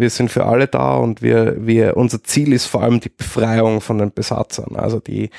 wir 0.00 0.10
sind 0.10 0.30
für 0.30 0.46
alle 0.46 0.66
da 0.66 0.96
und 0.96 1.22
wir, 1.22 1.54
wir, 1.64 1.96
unser 1.96 2.24
Ziel 2.24 2.52
ist 2.52 2.66
vor 2.66 2.82
allem 2.82 3.00
die 3.00 3.10
Befreiung 3.10 3.80
von 3.80 3.98
den 3.98 4.12
Besatzern. 4.12 4.76
Also 4.76 4.98
die 4.98 5.30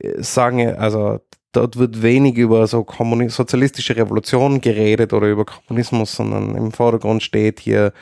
äh, 0.00 0.22
sagen, 0.22 0.74
also 0.76 1.20
dort 1.52 1.76
wird 1.76 2.02
wenig 2.02 2.36
über 2.36 2.66
so 2.66 2.84
Kommuni 2.84 3.30
sozialistische 3.30 3.96
Revolution 3.96 4.60
geredet 4.60 5.12
oder 5.12 5.28
über 5.28 5.44
Kommunismus, 5.44 6.14
sondern 6.14 6.54
im 6.54 6.72
Vordergrund 6.72 7.22
steht 7.22 7.60
hier 7.60 7.92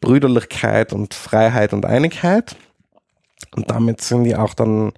Brüderlichkeit 0.00 0.92
und 0.92 1.14
Freiheit 1.14 1.72
und 1.72 1.84
Einigkeit. 1.84 2.56
Und 3.54 3.70
damit 3.70 4.00
sind 4.00 4.24
die 4.24 4.36
auch 4.36 4.54
dann 4.54 4.92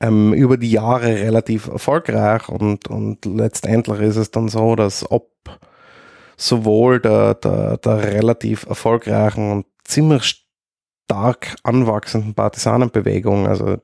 ähm, 0.00 0.32
über 0.32 0.56
die 0.56 0.70
Jahre 0.70 1.14
relativ 1.14 1.68
erfolgreich 1.68 2.48
und, 2.48 2.88
und 2.88 3.24
letztendlich 3.24 4.00
ist 4.00 4.16
es 4.16 4.30
dann 4.30 4.48
so, 4.48 4.74
dass 4.74 5.08
ob 5.10 5.30
sowohl 6.36 7.00
der, 7.00 7.34
der, 7.34 7.76
der 7.78 8.02
relativ 8.02 8.66
erfolgreichen 8.66 9.50
und 9.50 9.66
ziemlich 9.84 10.46
stark 11.04 11.56
anwachsenden 11.62 12.34
Partisanenbewegung, 12.34 13.46
also 13.46 13.78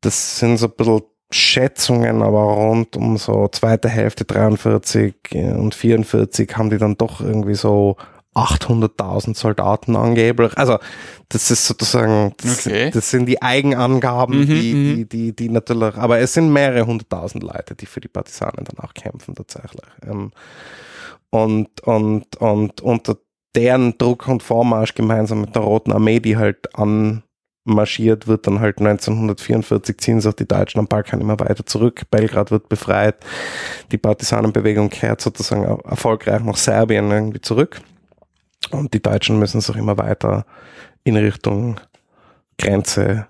das 0.00 0.38
sind 0.38 0.56
so 0.58 0.66
ein 0.66 0.74
bisschen 0.76 1.02
Schätzungen, 1.30 2.22
aber 2.22 2.42
rund 2.42 2.96
um 2.96 3.16
so 3.16 3.48
zweite 3.48 3.88
Hälfte 3.88 4.24
43 4.24 5.14
und 5.32 5.74
44 5.74 6.56
haben 6.56 6.70
die 6.70 6.78
dann 6.78 6.96
doch 6.96 7.20
irgendwie 7.20 7.54
so 7.54 7.96
800.000 8.34 9.36
Soldaten 9.36 9.96
angeblich. 9.96 10.56
Also 10.56 10.78
das 11.28 11.50
ist 11.50 11.66
sozusagen, 11.66 12.34
das, 12.42 12.66
okay. 12.66 12.90
das 12.90 13.10
sind 13.10 13.26
die 13.26 13.42
Eigenangaben, 13.42 14.40
mhm, 14.40 14.46
die, 14.46 14.74
mhm. 14.74 14.94
die, 14.96 15.08
die, 15.08 15.36
die 15.36 15.48
natürlich, 15.48 15.96
aber 15.96 16.18
es 16.18 16.32
sind 16.34 16.52
mehrere 16.52 16.86
hunderttausend 16.86 17.42
Leute, 17.42 17.74
die 17.74 17.86
für 17.86 18.00
die 18.00 18.08
Partisanen 18.08 18.64
dann 18.64 18.78
auch 18.78 18.94
kämpfen 18.94 19.34
tatsächlich. 19.34 19.86
Ähm, 20.06 20.32
und, 21.32 21.80
und, 21.80 22.36
und 22.36 22.80
unter 22.82 23.16
deren 23.56 23.96
Druck 23.96 24.28
und 24.28 24.42
Vormarsch 24.42 24.94
gemeinsam 24.94 25.40
mit 25.40 25.54
der 25.54 25.62
Roten 25.62 25.90
Armee, 25.90 26.20
die 26.20 26.36
halt 26.36 26.68
anmarschiert 26.74 28.26
wird, 28.26 28.46
dann 28.46 28.60
halt 28.60 28.78
1944 28.78 29.96
ziehen 29.96 30.20
sich 30.20 30.34
die 30.34 30.46
Deutschen 30.46 30.78
am 30.78 30.88
Balkan 30.88 31.22
immer 31.22 31.40
weiter 31.40 31.64
zurück. 31.64 32.02
Belgrad 32.10 32.50
wird 32.50 32.68
befreit. 32.68 33.16
Die 33.92 33.98
Partisanenbewegung 33.98 34.90
kehrt 34.90 35.22
sozusagen 35.22 35.64
erfolgreich 35.64 36.42
nach 36.42 36.56
Serbien 36.56 37.10
irgendwie 37.10 37.40
zurück. 37.40 37.80
Und 38.70 38.92
die 38.92 39.02
Deutschen 39.02 39.38
müssen 39.38 39.62
sich 39.62 39.76
immer 39.76 39.96
weiter 39.96 40.44
in 41.02 41.16
Richtung 41.16 41.80
Grenze 42.58 43.26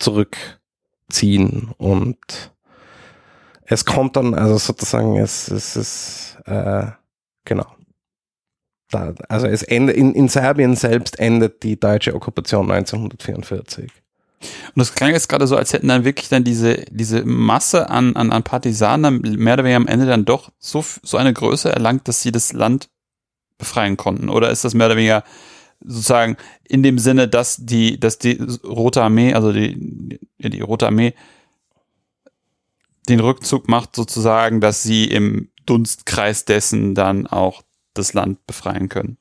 zurückziehen. 0.00 1.70
Und 1.78 2.52
es 3.62 3.84
kommt 3.84 4.16
dann, 4.16 4.34
also 4.34 4.58
sozusagen, 4.58 5.18
es, 5.18 5.48
es 5.48 5.76
ist, 5.76 6.38
äh, 6.46 6.86
genau. 7.44 7.66
Da, 8.90 9.14
also 9.28 9.46
es 9.46 9.62
endet, 9.62 9.96
in, 9.96 10.14
in 10.14 10.28
Serbien 10.28 10.76
selbst 10.76 11.18
endet 11.18 11.62
die 11.62 11.78
deutsche 11.78 12.14
Okkupation 12.14 12.70
1944. 12.70 13.90
Und 14.40 14.76
das 14.76 14.94
klang 14.94 15.12
jetzt 15.12 15.28
gerade 15.28 15.46
so, 15.46 15.56
als 15.56 15.72
hätten 15.72 15.88
dann 15.88 16.04
wirklich 16.04 16.28
dann 16.28 16.44
diese, 16.44 16.84
diese 16.90 17.24
Masse 17.24 17.88
an, 17.88 18.14
an, 18.14 18.30
an 18.30 18.42
Partisanen 18.42 19.20
mehr 19.20 19.54
oder 19.54 19.64
weniger 19.64 19.76
am 19.76 19.86
Ende 19.86 20.06
dann 20.06 20.24
doch 20.24 20.52
so, 20.58 20.84
so 21.02 21.16
eine 21.16 21.32
Größe 21.32 21.72
erlangt, 21.72 22.08
dass 22.08 22.20
sie 22.20 22.32
das 22.32 22.52
Land 22.52 22.88
befreien 23.58 23.96
konnten? 23.96 24.28
Oder 24.28 24.50
ist 24.50 24.64
das 24.64 24.74
mehr 24.74 24.86
oder 24.86 24.96
weniger 24.96 25.24
sozusagen 25.80 26.36
in 26.66 26.82
dem 26.82 26.98
Sinne, 26.98 27.28
dass 27.28 27.56
die, 27.58 27.98
dass 27.98 28.18
die 28.18 28.40
Rote 28.64 29.02
Armee, 29.02 29.34
also 29.34 29.52
die, 29.52 30.18
die, 30.38 30.50
die 30.50 30.60
Rote 30.60 30.86
Armee 30.86 31.14
den 33.08 33.20
Rückzug 33.20 33.68
macht 33.68 33.94
sozusagen, 33.94 34.60
dass 34.60 34.82
sie 34.82 35.04
im 35.04 35.50
Dunstkreis 35.66 36.44
dessen 36.44 36.94
dann 36.94 37.26
auch 37.26 37.62
das 37.94 38.12
Land 38.12 38.46
befreien 38.46 38.88
können? 38.88 39.18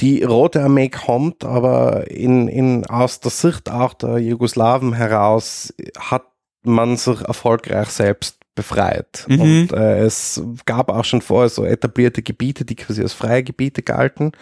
Die 0.00 0.22
Rote 0.22 0.62
Armee 0.62 0.88
kommt, 0.88 1.44
aber 1.44 2.10
in, 2.10 2.48
in, 2.48 2.86
aus 2.86 3.20
der 3.20 3.30
Sicht 3.30 3.70
auch 3.70 3.94
der 3.94 4.18
Jugoslawen 4.18 4.94
heraus 4.94 5.74
hat 5.98 6.24
man 6.62 6.96
sich 6.96 7.20
erfolgreich 7.20 7.88
selbst 7.88 8.38
befreit. 8.54 9.24
Mhm. 9.28 9.40
Und 9.40 9.72
äh, 9.72 10.00
es 10.00 10.42
gab 10.66 10.90
auch 10.90 11.04
schon 11.04 11.22
vorher 11.22 11.48
so 11.48 11.64
etablierte 11.64 12.22
Gebiete, 12.22 12.64
die 12.64 12.74
quasi 12.76 13.02
als 13.02 13.12
freie 13.12 13.44
Gebiete 13.44 13.82
galten, 13.82 14.32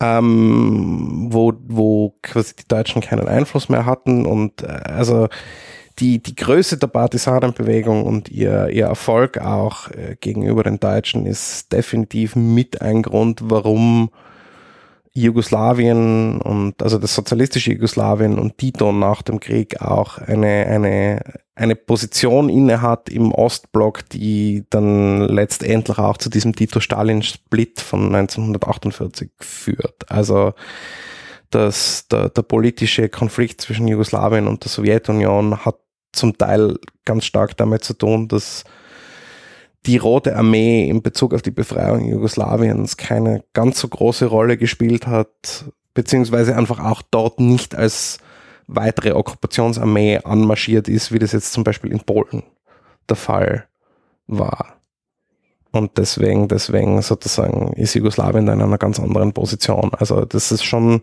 ähm, 0.00 1.28
wo, 1.30 1.54
wo 1.66 2.18
quasi 2.22 2.54
die 2.56 2.68
Deutschen 2.68 3.00
keinen 3.00 3.26
Einfluss 3.26 3.68
mehr 3.68 3.86
hatten. 3.86 4.26
Und 4.26 4.62
äh, 4.62 4.66
also 4.66 5.28
die, 5.98 6.22
die 6.22 6.34
Größe 6.34 6.76
der 6.76 6.88
Partisanenbewegung 6.88 8.04
und 8.04 8.28
ihr, 8.28 8.68
ihr 8.68 8.86
Erfolg 8.86 9.38
auch 9.38 9.90
äh, 9.90 10.16
gegenüber 10.20 10.62
den 10.62 10.78
Deutschen 10.78 11.26
ist 11.26 11.72
definitiv 11.72 12.36
mit 12.36 12.82
ein 12.82 13.02
Grund, 13.02 13.40
warum 13.44 14.10
Jugoslawien 15.12 16.42
und 16.42 16.82
also 16.82 16.98
das 16.98 17.14
sozialistische 17.14 17.72
Jugoslawien 17.72 18.38
und 18.38 18.58
Tito 18.58 18.92
nach 18.92 19.22
dem 19.22 19.40
Krieg 19.40 19.80
auch 19.80 20.18
eine, 20.18 20.66
eine, 20.66 21.22
eine 21.54 21.74
Position 21.74 22.50
innehat 22.50 23.08
im 23.08 23.32
Ostblock, 23.32 24.06
die 24.10 24.66
dann 24.68 25.22
letztendlich 25.22 25.98
auch 25.98 26.18
zu 26.18 26.28
diesem 26.28 26.54
Tito-Stalin-Split 26.54 27.80
von 27.80 28.14
1948 28.14 29.30
führt. 29.40 30.10
Also 30.10 30.52
dass 31.50 32.08
der, 32.08 32.28
der 32.28 32.42
politische 32.42 33.08
Konflikt 33.08 33.60
zwischen 33.60 33.88
Jugoslawien 33.88 34.46
und 34.46 34.64
der 34.64 34.70
Sowjetunion 34.70 35.64
hat 35.64 35.76
zum 36.12 36.36
Teil 36.36 36.76
ganz 37.04 37.24
stark 37.24 37.56
damit 37.56 37.84
zu 37.84 37.94
tun, 37.94 38.28
dass 38.28 38.64
die 39.86 39.98
Rote 39.98 40.36
Armee 40.36 40.88
in 40.88 41.02
Bezug 41.02 41.32
auf 41.32 41.42
die 41.42 41.50
Befreiung 41.50 42.04
Jugoslawiens 42.04 42.96
keine 42.96 43.44
ganz 43.52 43.78
so 43.78 43.88
große 43.88 44.26
Rolle 44.26 44.56
gespielt 44.56 45.06
hat, 45.06 45.64
beziehungsweise 45.94 46.56
einfach 46.56 46.80
auch 46.80 47.02
dort 47.02 47.38
nicht 47.38 47.74
als 47.74 48.18
weitere 48.66 49.12
Okkupationsarmee 49.12 50.18
anmarschiert 50.24 50.88
ist, 50.88 51.12
wie 51.12 51.20
das 51.20 51.32
jetzt 51.32 51.52
zum 51.52 51.62
Beispiel 51.62 51.92
in 51.92 52.00
Polen 52.00 52.42
der 53.08 53.16
Fall 53.16 53.66
war. 54.26 54.76
Und 55.70 55.98
deswegen, 55.98 56.48
deswegen 56.48 57.00
sozusagen 57.02 57.72
ist 57.74 57.94
Jugoslawien 57.94 58.46
da 58.46 58.54
in 58.54 58.62
einer 58.62 58.78
ganz 58.78 58.98
anderen 58.98 59.32
Position. 59.32 59.92
Also 59.96 60.24
das 60.24 60.50
ist 60.50 60.64
schon, 60.64 61.02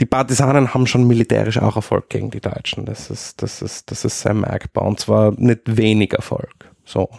die 0.00 0.06
Partisanen 0.06 0.72
haben 0.72 0.86
schon 0.86 1.06
militärisch 1.06 1.58
auch 1.58 1.76
Erfolg 1.76 2.08
gegen 2.08 2.30
die 2.30 2.40
Deutschen. 2.40 2.86
Das 2.86 3.10
ist, 3.10 3.42
das 3.42 3.60
ist, 3.60 3.90
das 3.90 4.04
ist 4.04 4.20
sehr 4.20 4.34
merkbar. 4.34 4.84
Und 4.84 4.98
zwar 4.98 5.32
nicht 5.36 5.60
wenig 5.64 6.14
Erfolg. 6.14 6.70
So. 6.84 7.10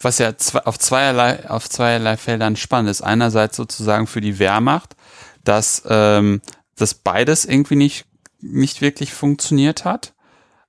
Was 0.00 0.18
ja 0.18 0.32
auf 0.64 0.78
zweierlei, 0.78 1.50
auf 1.50 1.68
zweierlei 1.68 2.16
Feldern 2.16 2.56
spannend 2.56 2.90
ist. 2.90 3.02
Einerseits 3.02 3.56
sozusagen 3.56 4.06
für 4.06 4.20
die 4.20 4.38
Wehrmacht, 4.38 4.94
dass, 5.44 5.82
ähm, 5.88 6.40
dass 6.76 6.94
beides 6.94 7.44
irgendwie 7.44 7.76
nicht, 7.76 8.06
nicht 8.40 8.80
wirklich 8.80 9.12
funktioniert 9.12 9.84
hat. 9.84 10.14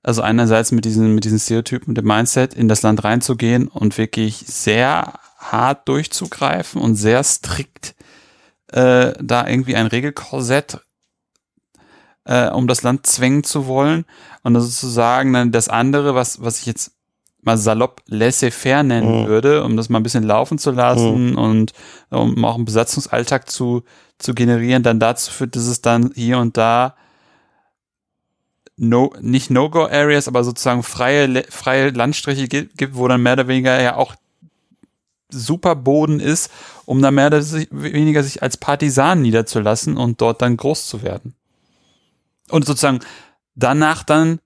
Also 0.02 0.22
einerseits 0.22 0.72
mit 0.72 0.84
diesen, 0.84 1.14
mit 1.14 1.24
diesen 1.24 1.38
Stereotypen, 1.38 1.94
dem 1.94 2.06
Mindset, 2.06 2.54
in 2.54 2.68
das 2.68 2.82
Land 2.82 3.04
reinzugehen 3.04 3.68
und 3.68 3.96
wirklich 3.98 4.38
sehr 4.46 5.14
hart 5.38 5.88
durchzugreifen 5.88 6.80
und 6.80 6.96
sehr 6.96 7.22
strikt 7.22 7.94
äh, 8.72 9.12
da 9.20 9.46
irgendwie 9.46 9.76
ein 9.76 9.86
Regelkorsett 9.86 10.80
äh, 12.24 12.48
um 12.50 12.66
das 12.66 12.82
Land 12.82 13.06
zwängen 13.06 13.44
zu 13.44 13.66
wollen. 13.66 14.04
Und 14.42 14.54
das 14.54 14.64
sozusagen 14.64 15.32
dann 15.32 15.52
das 15.52 15.68
andere, 15.68 16.14
was, 16.14 16.42
was 16.42 16.60
ich 16.60 16.66
jetzt 16.66 16.92
mal 17.42 17.56
salopp 17.56 18.02
laissez-faire 18.06 18.82
nennen 18.82 19.22
mhm. 19.22 19.26
würde, 19.26 19.64
um 19.64 19.76
das 19.76 19.88
mal 19.88 20.00
ein 20.00 20.02
bisschen 20.02 20.24
laufen 20.24 20.58
zu 20.58 20.70
lassen 20.70 21.32
mhm. 21.32 21.38
und 21.38 21.72
um 22.10 22.44
auch 22.44 22.56
einen 22.56 22.66
Besatzungsalltag 22.66 23.50
zu, 23.50 23.82
zu 24.18 24.34
generieren, 24.34 24.82
dann 24.82 25.00
dazu 25.00 25.30
führt, 25.32 25.56
dass 25.56 25.66
es 25.66 25.80
dann 25.80 26.12
hier 26.14 26.38
und 26.38 26.56
da 26.56 26.94
no, 28.76 29.12
nicht 29.20 29.50
No-Go-Areas, 29.50 30.28
aber 30.28 30.44
sozusagen 30.44 30.82
freie, 30.82 31.44
freie 31.48 31.90
Landstriche 31.90 32.48
gibt, 32.48 32.96
wo 32.96 33.08
dann 33.08 33.22
mehr 33.22 33.34
oder 33.34 33.48
weniger 33.48 33.80
ja 33.80 33.96
auch 33.96 34.14
super 35.30 35.76
Boden 35.76 36.18
ist, 36.18 36.50
um 36.86 37.00
dann 37.00 37.14
mehr 37.14 37.28
oder 37.28 37.42
weniger 37.70 38.22
sich 38.22 38.42
als 38.42 38.56
Partisan 38.56 39.22
niederzulassen 39.22 39.96
und 39.96 40.20
dort 40.20 40.42
dann 40.42 40.56
groß 40.56 40.88
zu 40.88 41.02
werden. 41.02 41.34
Und 42.50 42.64
sozusagen 42.64 43.00
danach 43.54 44.02
dann, 44.02 44.40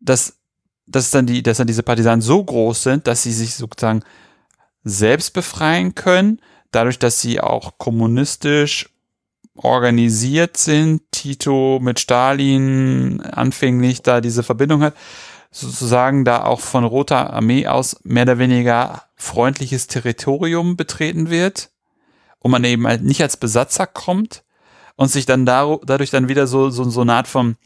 dass, 0.00 0.38
dass 0.86 1.10
dann 1.10 1.26
die, 1.26 1.42
dass 1.42 1.58
dann 1.58 1.66
diese 1.66 1.82
Partisanen 1.82 2.20
so 2.20 2.42
groß 2.42 2.82
sind, 2.82 3.06
dass 3.06 3.22
sie 3.22 3.32
sich 3.32 3.54
sozusagen 3.54 4.02
selbst 4.84 5.32
befreien 5.32 5.94
können, 5.94 6.40
dadurch, 6.70 6.98
dass 6.98 7.20
sie 7.20 7.40
auch 7.40 7.78
kommunistisch 7.78 8.90
organisiert 9.54 10.56
sind, 10.56 11.02
Tito 11.10 11.80
mit 11.82 11.98
Stalin 11.98 13.20
anfänglich 13.20 14.02
da 14.02 14.20
diese 14.20 14.42
Verbindung 14.42 14.82
hat, 14.82 14.94
sozusagen 15.50 16.24
da 16.24 16.44
auch 16.44 16.60
von 16.60 16.84
Roter 16.84 17.32
Armee 17.32 17.66
aus 17.66 17.96
mehr 18.04 18.22
oder 18.22 18.38
weniger 18.38 19.02
freundliches 19.16 19.88
Territorium 19.88 20.76
betreten 20.76 21.30
wird 21.30 21.70
und 22.38 22.50
man 22.50 22.62
eben 22.64 22.86
halt 22.86 23.02
nicht 23.02 23.22
als 23.22 23.36
Besatzer 23.36 23.86
kommt 23.86 24.44
und 24.98 25.08
sich 25.08 25.26
dann 25.26 25.46
dadurch 25.46 26.10
dann 26.10 26.28
wieder 26.28 26.48
so, 26.48 26.70
so, 26.70 26.82
so 26.90 27.02
eine 27.02 27.14
Art 27.14 27.28
von, 27.28 27.56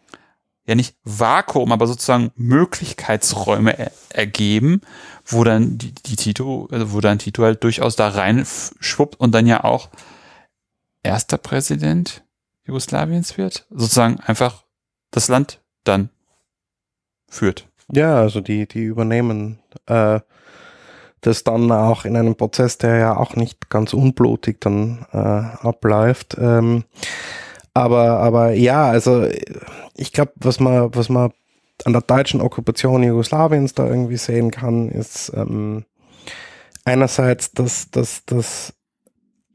ja 0.66 0.74
nicht 0.74 0.94
Vakuum, 1.02 1.72
aber 1.72 1.86
sozusagen 1.86 2.30
Möglichkeitsräume 2.36 3.76
er, 3.76 3.90
ergeben, 4.10 4.82
wo 5.24 5.42
dann 5.42 5.78
die, 5.78 5.92
die 5.94 6.16
Tito, 6.16 6.68
also 6.70 6.92
wo 6.92 7.00
dann 7.00 7.18
Tito 7.18 7.42
halt 7.42 7.64
durchaus 7.64 7.96
da 7.96 8.08
rein 8.08 8.46
schwuppt 8.80 9.18
und 9.18 9.32
dann 9.32 9.46
ja 9.46 9.64
auch 9.64 9.88
erster 11.02 11.38
Präsident 11.38 12.22
Jugoslawiens 12.66 13.38
wird, 13.38 13.66
sozusagen 13.70 14.20
einfach 14.20 14.64
das 15.10 15.28
Land 15.28 15.62
dann 15.84 16.10
führt. 17.28 17.66
Ja, 17.90 18.16
also 18.16 18.42
die, 18.42 18.68
die 18.68 18.84
übernehmen 18.84 19.58
äh, 19.86 20.20
das 21.22 21.44
dann 21.44 21.70
auch 21.72 22.04
in 22.04 22.16
einem 22.16 22.34
Prozess, 22.34 22.78
der 22.78 22.96
ja 22.96 23.16
auch 23.16 23.36
nicht 23.36 23.70
ganz 23.70 23.94
unblutig 23.94 24.60
dann 24.60 25.06
äh, 25.12 25.16
abläuft. 25.18 26.36
Ähm, 26.38 26.84
aber, 27.74 28.18
aber 28.18 28.52
ja, 28.52 28.86
also 28.86 29.26
ich 29.96 30.12
glaube, 30.12 30.32
was 30.36 30.60
man, 30.60 30.94
was 30.94 31.08
man 31.08 31.32
an 31.84 31.92
der 31.92 32.02
deutschen 32.02 32.40
Okkupation 32.40 33.02
Jugoslawiens 33.02 33.74
da 33.74 33.86
irgendwie 33.86 34.16
sehen 34.16 34.50
kann, 34.50 34.88
ist 34.88 35.32
ähm, 35.34 35.84
einerseits, 36.84 37.52
dass, 37.52 37.90
dass, 37.90 38.24
dass 38.26 38.74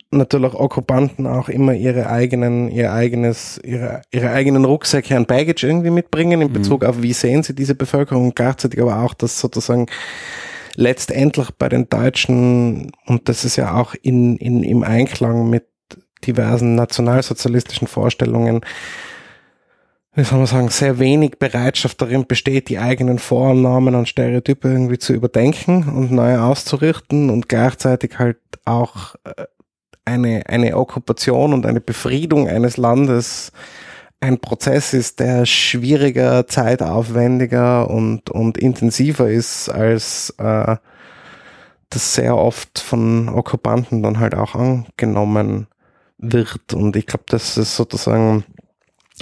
natürlich 0.10 0.54
Okkupanten 0.54 1.28
auch 1.28 1.50
immer 1.50 1.74
ihre 1.74 2.10
eigenen, 2.10 2.70
ihr 2.70 2.94
eigenes, 2.94 3.60
ihre, 3.64 4.02
ihre 4.12 4.30
eigenen 4.32 4.66
Rucksäcke 4.66 5.16
an 5.16 5.26
Baggage 5.26 5.68
irgendwie 5.68 5.90
mitbringen 5.90 6.42
in 6.42 6.50
mhm. 6.50 6.54
Bezug 6.54 6.84
mhm. 6.84 6.88
auf 6.88 7.02
wie 7.02 7.14
sehen 7.14 7.44
sie 7.44 7.54
diese 7.54 7.76
Bevölkerung 7.76 8.34
gleichzeitig 8.34 8.82
aber 8.82 9.04
auch, 9.04 9.14
dass 9.14 9.40
sozusagen 9.40 9.88
letztendlich 10.78 11.50
bei 11.58 11.68
den 11.70 11.90
Deutschen, 11.90 12.92
und 13.08 13.28
das 13.28 13.44
ist 13.44 13.56
ja 13.56 13.76
auch 13.76 13.96
in, 14.02 14.38
in, 14.38 14.64
im 14.64 14.84
Einklang 14.84 15.50
mit 15.50 15.66
diversen 16.26 16.76
nationalsozialistischen 16.76 17.88
Vorstellungen, 17.88 18.62
wie 20.14 20.24
soll 20.24 20.38
man 20.38 20.48
sagen, 20.48 20.70
sehr 20.70 21.00
wenig 21.00 21.38
Bereitschaft 21.40 22.02
darin 22.02 22.26
besteht, 22.28 22.70
die 22.70 22.80
eigenen 22.80 23.20
Vorannahmen 23.20 23.96
und 23.96 24.08
Stereotype 24.08 24.68
irgendwie 24.68 25.00
zu 25.00 25.14
überdenken 25.14 25.90
und 25.90 26.12
neu 26.12 26.38
auszurichten 26.40 27.30
und 27.30 27.50
gleichzeitig 27.50 28.18
halt 28.18 28.38
auch 28.66 29.16
äh, 29.26 29.46
eine, 30.06 30.44
eine 30.48 30.78
Okkupation 30.78 31.54
und 31.54 31.66
eine 31.66 31.82
Befriedung 31.82 32.48
eines 32.48 32.78
Landes 32.78 33.52
ein 34.20 34.40
Prozess 34.40 34.94
ist, 34.94 35.20
der 35.20 35.46
schwieriger, 35.46 36.48
zeitaufwendiger 36.48 37.90
und, 37.90 38.30
und 38.30 38.58
intensiver 38.58 39.30
ist, 39.30 39.70
als 39.70 40.32
äh, 40.40 40.78
das 41.90 42.16
sehr 42.16 42.36
oft 42.36 42.80
von 42.80 43.30
Okkupanten 43.30 44.04
dann 44.04 44.20
halt 44.20 44.36
auch 44.36 44.56
angenommen 44.56 45.68
wird. 46.18 46.74
Und 46.74 46.96
ich 46.96 47.06
glaube, 47.06 47.26
das 47.28 47.58
ist 47.58 47.76
sozusagen, 47.76 48.44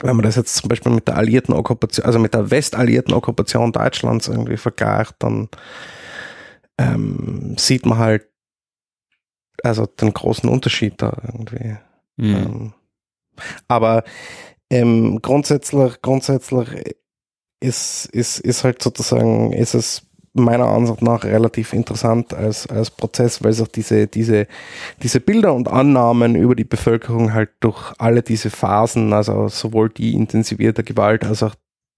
wenn 0.01 0.15
man 0.15 0.23
das 0.23 0.37
jetzt 0.37 0.55
zum 0.55 0.69
Beispiel 0.69 0.91
mit 0.91 1.07
der 1.07 1.17
alliierten 1.17 1.53
Okkupation, 1.53 2.05
also 2.05 2.19
mit 2.19 2.33
der 2.33 2.49
westalliierten 2.49 3.13
Okkupation 3.13 3.71
Deutschlands 3.71 4.27
irgendwie 4.27 4.57
vergleicht, 4.57 5.15
dann 5.19 5.49
ähm, 6.77 7.55
sieht 7.57 7.85
man 7.85 7.97
halt 7.97 8.27
also 9.63 9.85
den 9.85 10.13
großen 10.13 10.49
Unterschied 10.49 11.01
da 11.01 11.17
irgendwie. 11.25 11.77
Mhm. 12.17 12.35
Ähm, 12.35 12.73
aber 13.67 14.03
ähm, 14.69 15.21
grundsätzlich, 15.21 16.01
grundsätzlich 16.01 16.95
ist, 17.59 18.05
ist, 18.07 18.39
ist 18.39 18.63
halt 18.63 18.81
sozusagen, 18.81 19.51
ist 19.53 19.73
es 19.73 20.03
meiner 20.33 20.67
Ansicht 20.67 21.01
nach 21.01 21.23
relativ 21.23 21.71
interessant 21.71 22.33
als, 22.33 22.67
als 22.67 22.91
Prozess, 22.91 23.43
weil 23.43 23.53
sich 23.53 23.69
diese, 23.69 24.07
diese, 24.07 24.47
diese 25.01 25.21
Bilder 25.21 25.53
und 25.53 25.69
Annahmen 25.69 26.35
über 26.35 26.55
die 26.55 26.65
Bevölkerung 26.65 27.33
halt 27.33 27.51
durch 27.61 27.93
alle 27.99 28.21
diese 28.21 28.49
Phasen, 28.49 29.13
also 29.13 29.47
sowohl 29.47 29.89
die 29.89 30.13
intensivierte 30.13 30.83
Gewalt 30.83 31.23
als 31.23 31.41
auch 31.41 31.55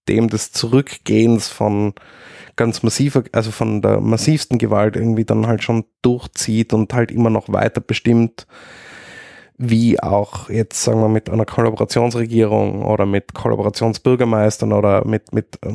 dem 0.07 0.29
des 0.29 0.51
Zurückgehens 0.51 1.47
von 1.47 1.93
ganz 2.55 2.83
massiver, 2.83 3.23
also 3.31 3.51
von 3.51 3.81
der 3.81 3.99
massivsten 4.01 4.57
Gewalt 4.57 4.95
irgendwie 4.95 5.25
dann 5.25 5.47
halt 5.47 5.63
schon 5.63 5.85
durchzieht 6.01 6.73
und 6.73 6.93
halt 6.93 7.11
immer 7.11 7.29
noch 7.29 7.51
weiter 7.51 7.81
bestimmt, 7.81 8.47
wie 9.57 10.01
auch 10.01 10.49
jetzt 10.49 10.83
sagen 10.83 11.01
wir 11.01 11.09
mit 11.09 11.29
einer 11.29 11.45
Kollaborationsregierung 11.45 12.85
oder 12.85 13.05
mit 13.05 13.33
Kollaborationsbürgermeistern 13.33 14.71
oder 14.71 15.05
mit 15.05 15.33
mit 15.33 15.59
äh, 15.63 15.73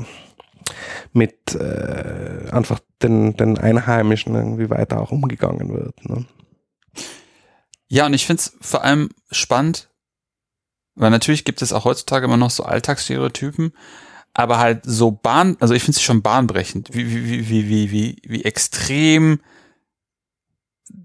mit 1.12 1.54
äh, 1.54 2.48
einfach 2.50 2.80
den, 3.02 3.36
den 3.36 3.58
Einheimischen 3.58 4.34
irgendwie 4.34 4.70
weiter 4.70 5.00
auch 5.00 5.10
umgegangen 5.10 5.74
wird. 5.74 6.04
Ne? 6.08 6.24
Ja, 7.88 8.06
und 8.06 8.14
ich 8.14 8.26
finde 8.26 8.40
es 8.40 8.56
vor 8.60 8.84
allem 8.84 9.10
spannend, 9.30 9.90
weil 10.94 11.10
natürlich 11.10 11.44
gibt 11.44 11.62
es 11.62 11.72
auch 11.72 11.84
heutzutage 11.84 12.24
immer 12.24 12.36
noch 12.36 12.50
so 12.50 12.64
Alltagsstereotypen, 12.64 13.72
aber 14.34 14.58
halt 14.58 14.80
so 14.84 15.10
Bahn, 15.10 15.56
also 15.60 15.74
ich 15.74 15.82
finde 15.82 15.96
es 15.96 16.02
schon 16.02 16.22
bahnbrechend, 16.22 16.94
wie, 16.94 17.10
wie, 17.10 17.48
wie, 17.48 17.68
wie, 17.68 17.90
wie, 17.90 18.16
wie 18.24 18.44
extrem 18.44 19.40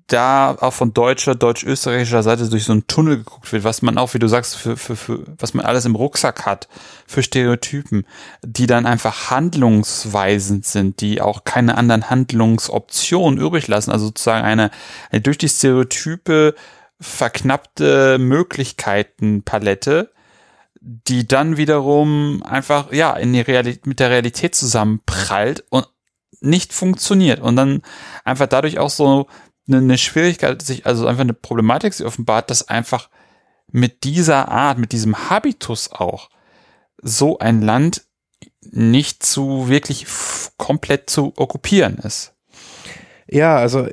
da 0.08 0.56
auch 0.60 0.74
von 0.74 0.94
deutscher, 0.94 1.36
deutsch-österreichischer 1.36 2.24
Seite 2.24 2.50
durch 2.50 2.64
so 2.64 2.72
einen 2.72 2.88
Tunnel 2.88 3.18
geguckt 3.18 3.52
wird, 3.52 3.66
was 3.66 3.82
man 3.82 3.98
auch, 3.98 4.14
wie 4.14 4.20
du 4.20 4.28
sagst, 4.28 4.56
für, 4.56 4.78
für, 4.78 4.96
für, 4.96 5.24
was 5.38 5.54
man 5.54 5.66
alles 5.66 5.86
im 5.86 5.96
Rucksack 5.96 6.46
hat, 6.46 6.70
für 7.06 7.22
Stereotypen, 7.24 8.06
die 8.42 8.68
dann 8.68 8.86
einfach 8.86 9.30
handlungsweisend 9.30 10.66
sind, 10.66 11.02
die 11.02 11.22
auch 11.22 11.44
keine 11.44 11.78
anderen 11.78 12.10
Handlungsoptionen 12.10 13.40
übrig 13.40 13.68
lassen, 13.68 13.92
also 13.92 14.08
sozusagen 14.08 14.46
eine, 14.46 14.72
eine 15.12 15.22
durch 15.22 15.38
die 15.38 15.50
Stereotype 15.50 16.56
verknappte 17.00 18.18
Möglichkeitenpalette, 18.18 20.12
die 20.80 21.28
dann 21.28 21.58
wiederum 21.58 22.44
einfach, 22.44 22.94
ja, 22.94 23.14
in 23.14 23.34
die 23.34 23.42
Realität, 23.42 23.86
mit 23.86 24.00
der 24.00 24.10
Realität 24.10 24.56
zusammenprallt 24.56 25.66
und 25.70 25.88
nicht 26.40 26.74
funktioniert. 26.74 27.42
Und 27.42 27.56
dann 27.56 27.82
einfach 28.24 28.48
dadurch 28.48 28.80
auch 28.80 28.90
so 28.90 29.28
eine, 29.68 29.98
Schwierigkeit 29.98 30.62
sich, 30.62 30.86
also 30.86 31.08
einfach 31.08 31.22
eine 31.22 31.34
Problematik 31.34 31.94
sich 31.94 32.06
offenbart, 32.06 32.50
dass 32.50 32.68
einfach 32.68 33.10
mit 33.72 34.04
dieser 34.04 34.50
Art, 34.50 34.78
mit 34.78 34.92
diesem 34.92 35.30
Habitus 35.30 35.92
auch 35.92 36.30
so 37.02 37.40
ein 37.40 37.62
Land 37.62 38.06
nicht 38.62 39.24
zu 39.24 39.70
wirklich 39.70 40.06
komplett 40.58 41.10
zu 41.10 41.34
okkupieren 41.38 41.98
ist. 42.00 42.34
Ja, 43.28 43.58
also 43.58 43.88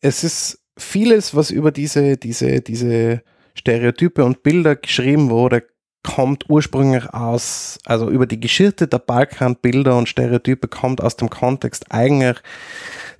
es 0.00 0.24
ist 0.24 0.60
vieles, 0.76 1.34
was 1.34 1.50
über 1.50 1.70
diese, 1.70 2.16
diese, 2.16 2.60
diese 2.60 3.22
Stereotype 3.54 4.24
und 4.24 4.42
Bilder 4.42 4.76
geschrieben 4.76 5.30
wurde, 5.30 5.66
kommt 6.02 6.48
ursprünglich 6.48 7.12
aus, 7.12 7.78
also 7.84 8.10
über 8.10 8.26
die 8.26 8.40
Geschichte 8.40 8.88
der 8.88 8.98
Balkanbilder 8.98 9.96
und 9.96 10.08
Stereotype 10.08 10.68
kommt 10.68 11.02
aus 11.02 11.16
dem 11.16 11.30
Kontext 11.30 11.86
eigentlich 11.90 12.38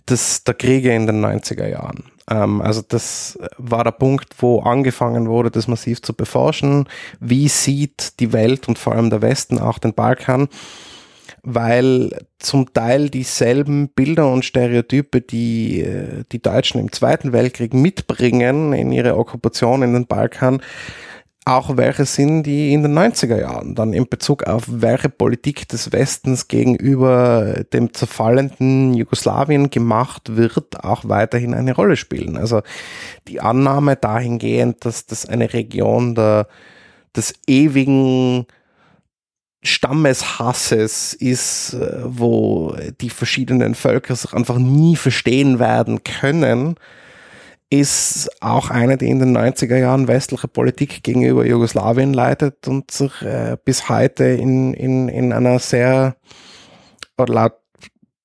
des, 0.08 0.44
der 0.44 0.54
Kriege 0.54 0.94
in 0.94 1.06
den 1.06 1.24
90er 1.24 1.68
Jahren. 1.68 2.04
Ähm, 2.30 2.60
also 2.62 2.82
das 2.86 3.38
war 3.58 3.84
der 3.84 3.92
Punkt, 3.92 4.34
wo 4.38 4.60
angefangen 4.60 5.28
wurde, 5.28 5.50
das 5.50 5.68
massiv 5.68 6.00
zu 6.02 6.14
beforschen. 6.14 6.88
Wie 7.20 7.48
sieht 7.48 8.18
die 8.20 8.32
Welt 8.32 8.68
und 8.68 8.78
vor 8.78 8.94
allem 8.94 9.10
der 9.10 9.22
Westen 9.22 9.58
auch 9.58 9.78
den 9.78 9.94
Balkan? 9.94 10.48
weil 11.42 12.10
zum 12.38 12.72
Teil 12.72 13.08
dieselben 13.08 13.88
Bilder 13.88 14.30
und 14.30 14.44
Stereotype, 14.44 15.20
die 15.20 15.80
äh, 15.80 16.24
die 16.32 16.42
Deutschen 16.42 16.80
im 16.80 16.92
Zweiten 16.92 17.32
Weltkrieg 17.32 17.72
mitbringen 17.72 18.72
in 18.72 18.92
ihre 18.92 19.16
Okkupation 19.16 19.82
in 19.82 19.94
den 19.94 20.06
Balkan, 20.06 20.62
auch 21.50 21.76
welche 21.76 22.04
sind, 22.04 22.44
die 22.44 22.72
in 22.72 22.82
den 22.82 22.96
90er 22.96 23.40
Jahren 23.40 23.74
dann 23.74 23.92
in 23.92 24.08
Bezug 24.08 24.44
auf 24.44 24.64
welche 24.68 25.08
Politik 25.08 25.68
des 25.68 25.92
Westens 25.92 26.48
gegenüber 26.48 27.64
dem 27.72 27.92
zerfallenden 27.92 28.94
Jugoslawien 28.94 29.70
gemacht 29.70 30.36
wird, 30.36 30.84
auch 30.84 31.08
weiterhin 31.08 31.54
eine 31.54 31.74
Rolle 31.74 31.96
spielen. 31.96 32.36
Also 32.36 32.62
die 33.26 33.40
Annahme 33.40 33.96
dahingehend, 33.96 34.84
dass 34.84 35.06
das 35.06 35.26
eine 35.26 35.52
Region 35.52 36.14
der, 36.14 36.46
des 37.16 37.34
ewigen 37.46 38.46
Stammeshasses 39.62 41.12
ist, 41.12 41.74
äh, 41.74 42.00
wo 42.04 42.76
die 43.00 43.10
verschiedenen 43.10 43.74
Völker 43.74 44.16
sich 44.16 44.32
einfach 44.32 44.58
nie 44.58 44.96
verstehen 44.96 45.58
werden 45.58 46.02
können, 46.04 46.76
ist 47.70 48.28
auch 48.42 48.70
eine, 48.70 48.98
die 48.98 49.08
in 49.08 49.20
den 49.20 49.36
90er 49.36 49.76
Jahren 49.76 50.08
westliche 50.08 50.48
Politik 50.48 51.04
gegenüber 51.04 51.46
Jugoslawien 51.46 52.12
leitet 52.12 52.66
und 52.66 52.90
sich 52.90 53.22
äh, 53.22 53.56
bis 53.64 53.88
heute 53.88 54.24
in, 54.24 54.74
in, 54.74 55.08
in 55.08 55.32
einer 55.32 55.60
sehr, 55.60 56.16
laut 57.16 57.54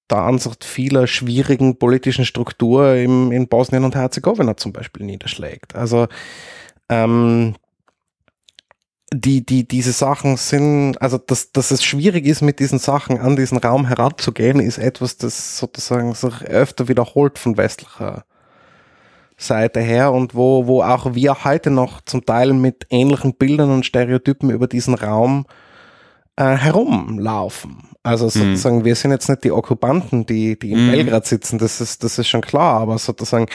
der 0.10 0.20
Ansicht 0.20 0.64
vieler 0.64 1.08
schwierigen 1.08 1.78
politischen 1.78 2.26
Struktur 2.26 2.96
im, 2.96 3.32
in 3.32 3.48
Bosnien 3.48 3.84
und 3.84 3.96
Herzegowina 3.96 4.56
zum 4.58 4.72
Beispiel 4.72 5.06
niederschlägt. 5.06 5.76
Also 5.76 6.08
ähm, 6.90 7.56
die, 9.14 9.46
die, 9.46 9.68
diese 9.68 9.92
Sachen 9.92 10.38
sind, 10.38 11.02
also 11.02 11.18
dass, 11.18 11.52
dass 11.52 11.72
es 11.72 11.84
schwierig 11.84 12.26
ist, 12.26 12.42
mit 12.42 12.60
diesen 12.60 12.80
Sachen 12.80 13.20
an 13.20 13.36
diesen 13.36 13.58
Raum 13.58 13.88
heranzugehen, 13.88 14.60
ist 14.60 14.78
etwas, 14.78 15.18
das 15.18 15.58
sozusagen 15.58 16.14
sich 16.14 16.42
öfter 16.44 16.88
wiederholt 16.88 17.40
von 17.40 17.58
westlicher 17.58 18.26
Seite 19.38 19.82
her 19.82 20.14
und 20.14 20.36
wo, 20.36 20.68
wo 20.68 20.82
auch 20.82 21.14
wir 21.14 21.44
heute 21.44 21.70
noch 21.70 22.02
zum 22.02 22.26
Teil 22.26 22.54
mit 22.54 22.88
ähnlichen 22.90 23.36
Bildern 23.36 23.72
und 23.72 23.86
Stereotypen 23.86 24.50
über 24.50 24.68
diesen 24.68 24.94
Raum 24.94 25.46
äh, 26.38 26.56
herumlaufen. 26.56 27.90
Also 28.04 28.26
mhm. 28.26 28.30
sozusagen, 28.30 28.78
mhm. 28.80 28.86
wir 28.86 28.96
sind 28.96 29.12
jetzt 29.12 29.30
nicht 29.30 29.44
die 29.44 29.52
Okkupanten, 29.52 30.26
die, 30.26 30.58
die 30.58 30.72
in 30.72 30.88
mhm. 30.88 30.92
Belgrad 30.92 31.26
sitzen, 31.26 31.58
das 31.58 31.82
ist, 31.82 32.04
das 32.04 32.18
ist 32.18 32.28
schon 32.28 32.42
klar, 32.42 32.80
aber 32.80 32.98
sozusagen 32.98 33.48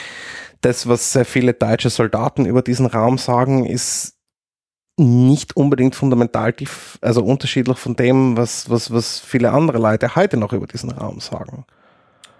das, 0.61 0.87
was 0.87 1.13
sehr 1.13 1.25
viele 1.25 1.53
deutsche 1.53 1.89
Soldaten 1.89 2.45
über 2.45 2.61
diesen 2.61 2.85
Raum 2.85 3.17
sagen, 3.17 3.65
ist 3.65 4.15
nicht 4.97 5.55
unbedingt 5.55 5.95
fundamental, 5.95 6.53
also 7.01 7.23
unterschiedlich 7.23 7.77
von 7.77 7.95
dem, 7.95 8.37
was, 8.37 8.69
was, 8.69 8.91
was 8.91 9.19
viele 9.19 9.51
andere 9.51 9.79
Leute 9.79 10.15
heute 10.15 10.37
noch 10.37 10.53
über 10.53 10.67
diesen 10.67 10.91
Raum 10.91 11.19
sagen. 11.19 11.65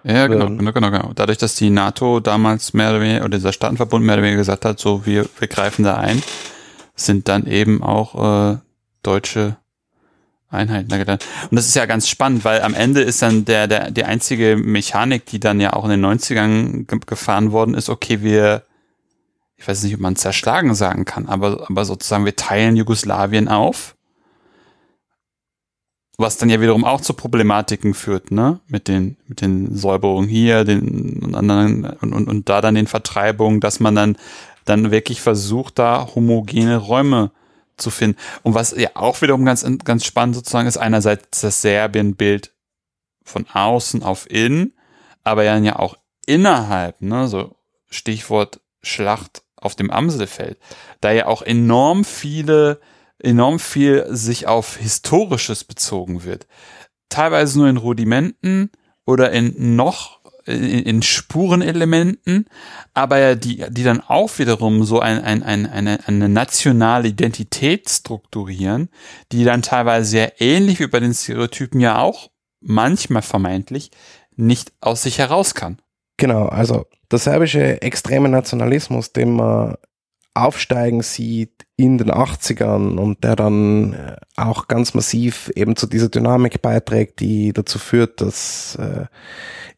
Ja, 0.04 0.26
genau, 0.26 0.46
genau, 0.46 0.72
genau, 0.72 0.90
genau. 0.90 1.12
Dadurch, 1.14 1.38
dass 1.38 1.54
die 1.54 1.70
NATO 1.70 2.20
damals 2.20 2.72
mehr 2.72 2.90
oder 2.90 3.00
weniger, 3.00 3.24
oder 3.24 3.36
dieser 3.36 3.52
Staatenverbund 3.52 4.04
mehr 4.04 4.14
oder 4.14 4.22
weniger 4.22 4.38
gesagt 4.38 4.64
hat, 4.64 4.78
so 4.78 5.06
wir, 5.06 5.26
wir 5.38 5.48
greifen 5.48 5.84
da 5.84 5.96
ein, 5.96 6.22
sind 6.94 7.28
dann 7.28 7.46
eben 7.46 7.82
auch 7.82 8.52
äh, 8.52 8.58
deutsche 9.02 9.56
Einheiten 10.48 10.88
da 10.88 10.98
getan. 10.98 11.18
Und 11.50 11.56
das 11.56 11.66
ist 11.66 11.76
ja 11.76 11.86
ganz 11.86 12.08
spannend, 12.08 12.44
weil 12.44 12.62
am 12.62 12.74
Ende 12.74 13.00
ist 13.00 13.22
dann 13.22 13.44
der, 13.44 13.66
der, 13.66 13.90
die 13.90 14.04
einzige 14.04 14.56
Mechanik, 14.56 15.26
die 15.26 15.40
dann 15.40 15.60
ja 15.60 15.72
auch 15.72 15.84
in 15.84 15.90
den 15.90 16.04
90ern 16.04 16.86
ge 16.86 16.98
gefahren 17.06 17.52
worden 17.52 17.74
ist, 17.74 17.88
okay, 17.88 18.22
wir, 18.22 18.62
ich 19.56 19.66
weiß 19.66 19.82
nicht, 19.84 19.94
ob 19.94 20.00
man 20.00 20.16
zerschlagen 20.16 20.74
sagen 20.74 21.04
kann, 21.04 21.26
aber, 21.26 21.66
aber 21.70 21.84
sozusagen 21.84 22.24
wir 22.24 22.36
teilen 22.36 22.76
Jugoslawien 22.76 23.48
auf 23.48 23.94
was 26.18 26.36
dann 26.36 26.50
ja 26.50 26.60
wiederum 26.60 26.84
auch 26.84 27.00
zu 27.00 27.14
Problematiken 27.14 27.94
führt, 27.94 28.30
ne? 28.30 28.60
Mit 28.68 28.88
den, 28.88 29.16
mit 29.26 29.40
den 29.40 29.74
Säuberungen 29.74 30.28
hier, 30.28 30.64
den 30.64 31.20
und 31.22 31.34
anderen 31.34 31.84
und, 31.84 32.12
und, 32.12 32.28
und 32.28 32.48
da 32.48 32.60
dann 32.60 32.74
den 32.74 32.86
Vertreibungen, 32.86 33.60
dass 33.60 33.80
man 33.80 33.94
dann, 33.94 34.16
dann 34.64 34.90
wirklich 34.90 35.20
versucht, 35.20 35.78
da 35.78 36.08
homogene 36.14 36.76
Räume 36.76 37.30
zu 37.76 37.90
finden. 37.90 38.18
Und 38.42 38.54
was 38.54 38.76
ja 38.76 38.90
auch 38.94 39.22
wiederum 39.22 39.44
ganz, 39.44 39.66
ganz 39.84 40.04
spannend 40.04 40.34
sozusagen 40.34 40.68
ist, 40.68 40.76
einerseits 40.76 41.40
das 41.40 41.62
Serbien-Bild 41.62 42.52
von 43.24 43.46
außen 43.52 44.02
auf 44.02 44.30
innen, 44.30 44.74
aber 45.24 45.44
ja 45.44 45.78
auch 45.78 45.96
innerhalb, 46.26 47.00
ne? 47.00 47.26
So 47.28 47.56
Stichwort 47.88 48.60
Schlacht 48.82 49.42
auf 49.56 49.76
dem 49.76 49.90
Amselfeld, 49.90 50.58
da 51.00 51.12
ja 51.12 51.26
auch 51.26 51.42
enorm 51.42 52.04
viele 52.04 52.80
enorm 53.22 53.58
viel 53.58 54.06
sich 54.10 54.46
auf 54.46 54.76
Historisches 54.76 55.64
bezogen 55.64 56.24
wird. 56.24 56.46
Teilweise 57.08 57.58
nur 57.58 57.68
in 57.68 57.76
Rudimenten 57.76 58.70
oder 59.04 59.32
in 59.32 59.76
noch 59.76 60.22
in, 60.46 60.64
in 60.64 61.02
Spurenelementen, 61.02 62.46
aber 62.94 63.36
die, 63.36 63.64
die 63.70 63.84
dann 63.84 64.00
auch 64.00 64.38
wiederum 64.38 64.84
so 64.84 65.00
ein, 65.00 65.22
ein, 65.22 65.42
ein, 65.42 65.66
eine, 65.66 66.00
eine 66.06 66.28
nationale 66.28 67.08
Identität 67.08 67.88
strukturieren, 67.88 68.88
die 69.30 69.44
dann 69.44 69.62
teilweise 69.62 70.10
sehr 70.10 70.40
ähnlich 70.40 70.80
wie 70.80 70.88
bei 70.88 71.00
den 71.00 71.14
Stereotypen 71.14 71.80
ja 71.80 71.98
auch 71.98 72.30
manchmal 72.60 73.22
vermeintlich 73.22 73.90
nicht 74.34 74.72
aus 74.80 75.02
sich 75.02 75.18
heraus 75.18 75.54
kann. 75.54 75.80
Genau, 76.16 76.46
also 76.46 76.86
der 77.10 77.18
serbische 77.18 77.82
extreme 77.82 78.28
Nationalismus, 78.28 79.12
den 79.12 79.32
man 79.34 79.76
aufsteigen 80.34 81.02
sieht 81.02 81.66
in 81.82 81.98
den 81.98 82.12
80ern 82.12 82.96
und 82.96 83.24
der 83.24 83.34
dann 83.34 83.92
äh, 83.94 84.16
auch 84.36 84.68
ganz 84.68 84.94
massiv 84.94 85.50
eben 85.56 85.74
zu 85.74 85.88
dieser 85.88 86.08
Dynamik 86.08 86.62
beiträgt, 86.62 87.18
die 87.18 87.52
dazu 87.52 87.80
führt, 87.80 88.20
dass 88.20 88.76
äh, 88.76 89.06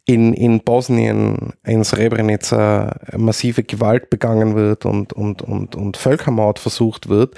in, 0.05 0.35
in 0.35 0.61
Bosnien, 0.61 1.55
in 1.65 1.83
Srebrenica 1.83 2.95
massive 3.17 3.63
Gewalt 3.63 4.11
begangen 4.11 4.55
wird 4.55 4.85
und, 4.85 5.15
und, 5.15 5.41
und, 5.41 5.77
und 5.77 5.97
Völkermord 5.97 6.59
versucht 6.59 7.09
wird. 7.09 7.37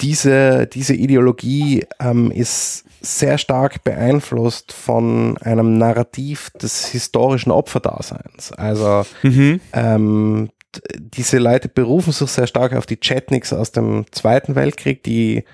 Diese, 0.00 0.66
diese 0.66 0.94
Ideologie 0.94 1.86
ähm, 2.00 2.32
ist 2.32 2.84
sehr 3.00 3.38
stark 3.38 3.84
beeinflusst 3.84 4.72
von 4.72 5.38
einem 5.38 5.78
Narrativ 5.78 6.50
des 6.60 6.86
historischen 6.86 7.52
Opferdaseins. 7.52 8.50
Also 8.50 9.04
mhm. 9.22 9.60
ähm, 9.72 10.50
diese 10.98 11.38
Leute 11.38 11.68
berufen 11.68 12.12
sich 12.12 12.30
sehr 12.30 12.46
stark 12.46 12.74
auf 12.74 12.86
die 12.86 12.98
Chetniks 12.98 13.52
aus 13.52 13.72
dem 13.72 14.06
Zweiten 14.12 14.54
Weltkrieg, 14.54 15.02
die 15.02 15.44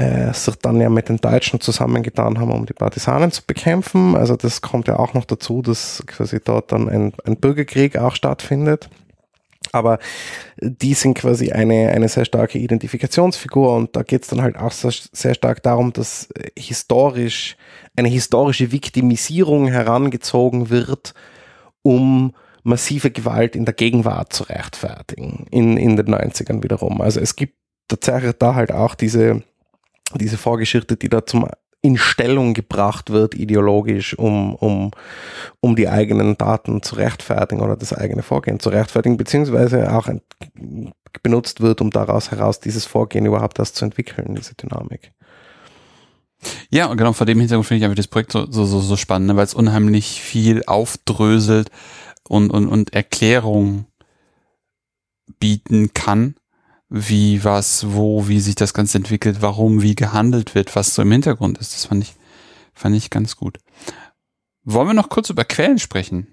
äh, 0.00 0.32
sich 0.32 0.56
dann 0.56 0.80
ja 0.80 0.88
mit 0.88 1.08
den 1.08 1.18
Deutschen 1.18 1.60
zusammengetan 1.60 2.38
haben, 2.38 2.52
um 2.52 2.66
die 2.66 2.72
Partisanen 2.72 3.32
zu 3.32 3.42
bekämpfen. 3.46 4.16
Also 4.16 4.36
das 4.36 4.62
kommt 4.62 4.88
ja 4.88 4.98
auch 4.98 5.14
noch 5.14 5.24
dazu, 5.26 5.62
dass 5.62 6.02
quasi 6.06 6.40
dort 6.42 6.72
dann 6.72 6.88
ein, 6.88 7.12
ein 7.24 7.36
Bürgerkrieg 7.36 7.98
auch 7.98 8.14
stattfindet. 8.14 8.88
Aber 9.72 9.98
die 10.58 10.94
sind 10.94 11.14
quasi 11.14 11.52
eine, 11.52 11.90
eine 11.90 12.08
sehr 12.08 12.24
starke 12.24 12.58
Identifikationsfigur 12.58 13.76
und 13.76 13.94
da 13.94 14.02
geht 14.02 14.22
es 14.22 14.28
dann 14.28 14.42
halt 14.42 14.56
auch 14.56 14.72
sehr, 14.72 14.92
sehr 15.12 15.34
stark 15.34 15.62
darum, 15.62 15.92
dass 15.92 16.28
historisch 16.58 17.56
eine 17.94 18.08
historische 18.08 18.72
Viktimisierung 18.72 19.68
herangezogen 19.68 20.70
wird, 20.70 21.14
um 21.82 22.32
massive 22.62 23.10
Gewalt 23.10 23.56
in 23.56 23.64
der 23.64 23.74
Gegenwart 23.74 24.32
zu 24.32 24.44
rechtfertigen, 24.44 25.46
in, 25.50 25.76
in 25.76 25.96
den 25.96 26.14
90ern 26.14 26.62
wiederum. 26.62 27.00
Also 27.00 27.20
es 27.20 27.36
gibt 27.36 27.54
tatsächlich 27.88 28.32
da 28.38 28.54
halt 28.54 28.72
auch 28.72 28.94
diese, 28.94 29.42
diese 30.14 30.38
Vorgeschichte, 30.38 30.96
die 30.96 31.08
da 31.08 31.24
zum 31.26 31.46
in 31.82 31.96
Stellung 31.96 32.52
gebracht 32.52 33.10
wird, 33.10 33.34
ideologisch, 33.34 34.18
um, 34.18 34.54
um, 34.54 34.90
um 35.60 35.76
die 35.76 35.88
eigenen 35.88 36.36
Daten 36.36 36.82
zu 36.82 36.96
rechtfertigen 36.96 37.62
oder 37.62 37.76
das 37.76 37.94
eigene 37.94 38.22
Vorgehen 38.22 38.60
zu 38.60 38.68
rechtfertigen, 38.68 39.16
beziehungsweise 39.16 39.90
auch 39.94 40.08
benutzt 41.22 41.60
wird, 41.60 41.80
um 41.80 41.90
daraus 41.90 42.30
heraus 42.30 42.60
dieses 42.60 42.84
Vorgehen 42.84 43.24
überhaupt 43.24 43.58
erst 43.58 43.76
zu 43.76 43.86
entwickeln, 43.86 44.34
diese 44.34 44.54
Dynamik. 44.54 45.12
Ja, 46.70 46.86
und 46.86 46.96
genau 46.96 47.12
vor 47.12 47.26
dem 47.26 47.38
Hintergrund 47.38 47.66
finde 47.66 47.78
ich 47.78 47.84
einfach 47.84 47.96
das 47.96 48.06
Projekt 48.06 48.32
so, 48.32 48.50
so, 48.50 48.64
so, 48.64 48.80
so 48.80 48.96
spannend, 48.96 49.28
ne, 49.28 49.36
weil 49.36 49.44
es 49.44 49.54
unheimlich 49.54 50.22
viel 50.22 50.62
aufdröselt 50.66 51.70
und, 52.28 52.50
und, 52.50 52.68
und 52.68 52.92
Erklärung 52.94 53.86
bieten 55.38 55.94
kann, 55.94 56.34
wie, 56.88 57.44
was, 57.44 57.92
wo, 57.92 58.28
wie 58.28 58.40
sich 58.40 58.56
das 58.56 58.74
Ganze 58.74 58.98
entwickelt, 58.98 59.38
warum, 59.40 59.82
wie 59.82 59.94
gehandelt 59.94 60.54
wird, 60.54 60.74
was 60.74 60.94
so 60.94 61.02
im 61.02 61.12
Hintergrund 61.12 61.58
ist. 61.58 61.74
Das 61.74 61.86
fand 61.86 62.02
ich, 62.02 62.14
fand 62.74 62.96
ich 62.96 63.10
ganz 63.10 63.36
gut. 63.36 63.58
Wollen 64.64 64.88
wir 64.88 64.94
noch 64.94 65.08
kurz 65.08 65.30
über 65.30 65.44
Quellen 65.44 65.78
sprechen? 65.78 66.26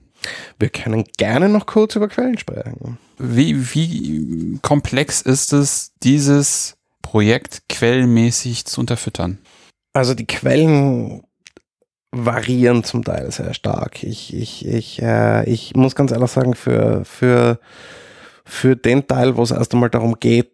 Wir 0.58 0.70
können 0.70 1.06
gerne 1.18 1.48
noch 1.48 1.68
kurz 1.68 1.96
über 1.96 2.08
Quellen 2.08 2.38
sprechen. 2.38 2.98
Wie, 3.20 3.74
wie 3.74 4.60
komplex 4.62 5.22
ist 5.22 5.54
es, 5.54 5.94
dieses 6.04 6.76
Projekt 7.02 7.70
quellenmäßig 7.70 8.66
zu 8.66 8.82
unterfüttern? 8.82 9.38
Also 9.94 10.14
die 10.14 10.26
Quellen 10.26 11.24
variieren 12.12 12.84
zum 12.84 13.04
Teil 13.04 13.32
sehr 13.32 13.54
stark. 13.54 14.04
Ich, 14.04 14.34
ich, 14.34 14.66
ich, 14.66 15.02
äh, 15.02 15.48
ich 15.50 15.76
muss 15.76 15.96
ganz 15.96 16.12
ehrlich 16.12 16.32
sagen, 16.32 16.56
für, 16.56 17.04
für, 17.06 17.60
für 18.46 18.76
den 18.76 19.08
Teil, 19.08 19.38
wo 19.38 19.44
es 19.44 19.52
erst 19.52 19.74
einmal 19.74 19.90
darum 19.90 20.20
geht, 20.20 20.52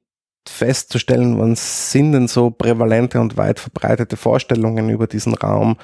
festzustellen, 0.47 1.39
was 1.39 1.91
sind 1.91 2.11
denn 2.11 2.27
so 2.27 2.49
prävalente 2.49 3.21
und 3.21 3.37
weit 3.37 3.59
verbreitete 3.59 4.17
Vorstellungen 4.17 4.89
über 4.89 5.07
diesen 5.07 5.33
Raum, 5.35 5.77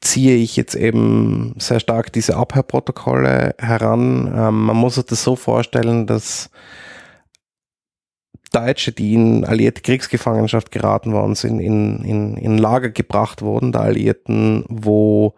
ziehe 0.00 0.36
ich 0.36 0.56
jetzt 0.56 0.74
eben 0.74 1.54
sehr 1.58 1.80
stark 1.80 2.12
diese 2.12 2.36
Abhörprotokolle 2.36 3.54
heran. 3.58 4.32
Ähm, 4.34 4.64
man 4.64 4.76
muss 4.76 4.94
sich 4.94 5.04
das 5.04 5.22
so 5.22 5.36
vorstellen, 5.36 6.06
dass 6.06 6.50
Deutsche, 8.50 8.92
die 8.92 9.14
in 9.14 9.44
alliierte 9.44 9.82
Kriegsgefangenschaft 9.82 10.70
geraten 10.70 11.12
worden 11.12 11.34
sind, 11.34 11.60
in, 11.60 12.04
in, 12.04 12.36
in 12.36 12.58
Lager 12.58 12.90
gebracht 12.90 13.42
wurden, 13.42 13.72
der 13.72 13.82
Alliierten, 13.82 14.64
wo 14.68 15.34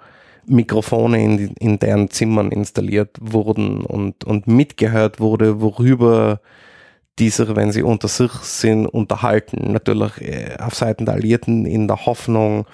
Mikrofone 0.47 1.23
in, 1.23 1.55
in 1.55 1.79
deren 1.79 2.11
Zimmern 2.11 2.51
installiert 2.51 3.17
wurden 3.21 3.83
und, 3.85 4.25
und 4.25 4.47
mitgehört 4.47 5.21
wurde, 5.21 5.61
worüber 5.61 6.41
diese, 7.19 7.55
wenn 7.55 7.73
sie 7.73 7.83
unter 7.83 8.09
sich 8.09 8.33
sind, 8.33 8.87
unterhalten. 8.87 9.73
Natürlich 9.73 10.21
äh, 10.21 10.57
auf 10.59 10.75
Seiten 10.75 11.05
der 11.05 11.15
Alliierten 11.15 11.67
in 11.67 11.87
der 11.87 12.07
Hoffnung, 12.07 12.67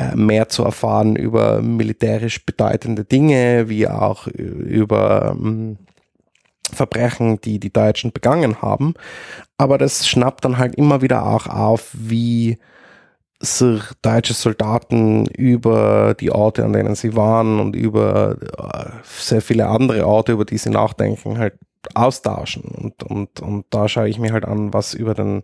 äh, 0.00 0.14
mehr 0.14 0.48
zu 0.48 0.64
erfahren 0.64 1.16
über 1.16 1.60
militärisch 1.60 2.44
bedeutende 2.44 3.04
Dinge, 3.04 3.68
wie 3.68 3.86
auch 3.88 4.26
über 4.28 5.36
ähm, 5.38 5.78
Verbrechen, 6.74 7.40
die 7.40 7.58
die 7.58 7.72
Deutschen 7.72 8.12
begangen 8.12 8.62
haben. 8.62 8.94
Aber 9.58 9.78
das 9.78 10.08
schnappt 10.08 10.44
dann 10.44 10.58
halt 10.58 10.74
immer 10.74 11.02
wieder 11.02 11.26
auch 11.26 11.46
auf, 11.46 11.90
wie 11.92 12.58
sich 13.42 13.82
deutsche 14.02 14.34
Soldaten 14.34 15.26
über 15.26 16.14
die 16.18 16.30
Orte, 16.30 16.64
an 16.64 16.74
denen 16.74 16.94
sie 16.94 17.16
waren 17.16 17.58
und 17.58 17.74
über 17.74 18.36
äh, 18.58 18.90
sehr 19.02 19.40
viele 19.40 19.66
andere 19.66 20.06
Orte, 20.06 20.32
über 20.32 20.44
die 20.44 20.58
sie 20.58 20.70
nachdenken, 20.70 21.38
halt 21.38 21.54
austauschen. 21.94 22.62
Und, 22.64 23.02
und, 23.02 23.40
und 23.40 23.64
da 23.70 23.88
schaue 23.88 24.08
ich 24.08 24.18
mir 24.18 24.32
halt 24.32 24.44
an, 24.44 24.74
was 24.74 24.92
über 24.92 25.14
den, 25.14 25.42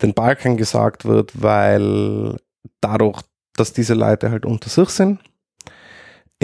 den 0.00 0.14
Balkan 0.14 0.56
gesagt 0.56 1.04
wird, 1.04 1.42
weil 1.42 2.36
dadurch, 2.80 3.20
dass 3.56 3.72
diese 3.72 3.94
Leute 3.94 4.30
halt 4.30 4.46
unter 4.46 4.68
sich 4.68 4.90
sind, 4.90 5.18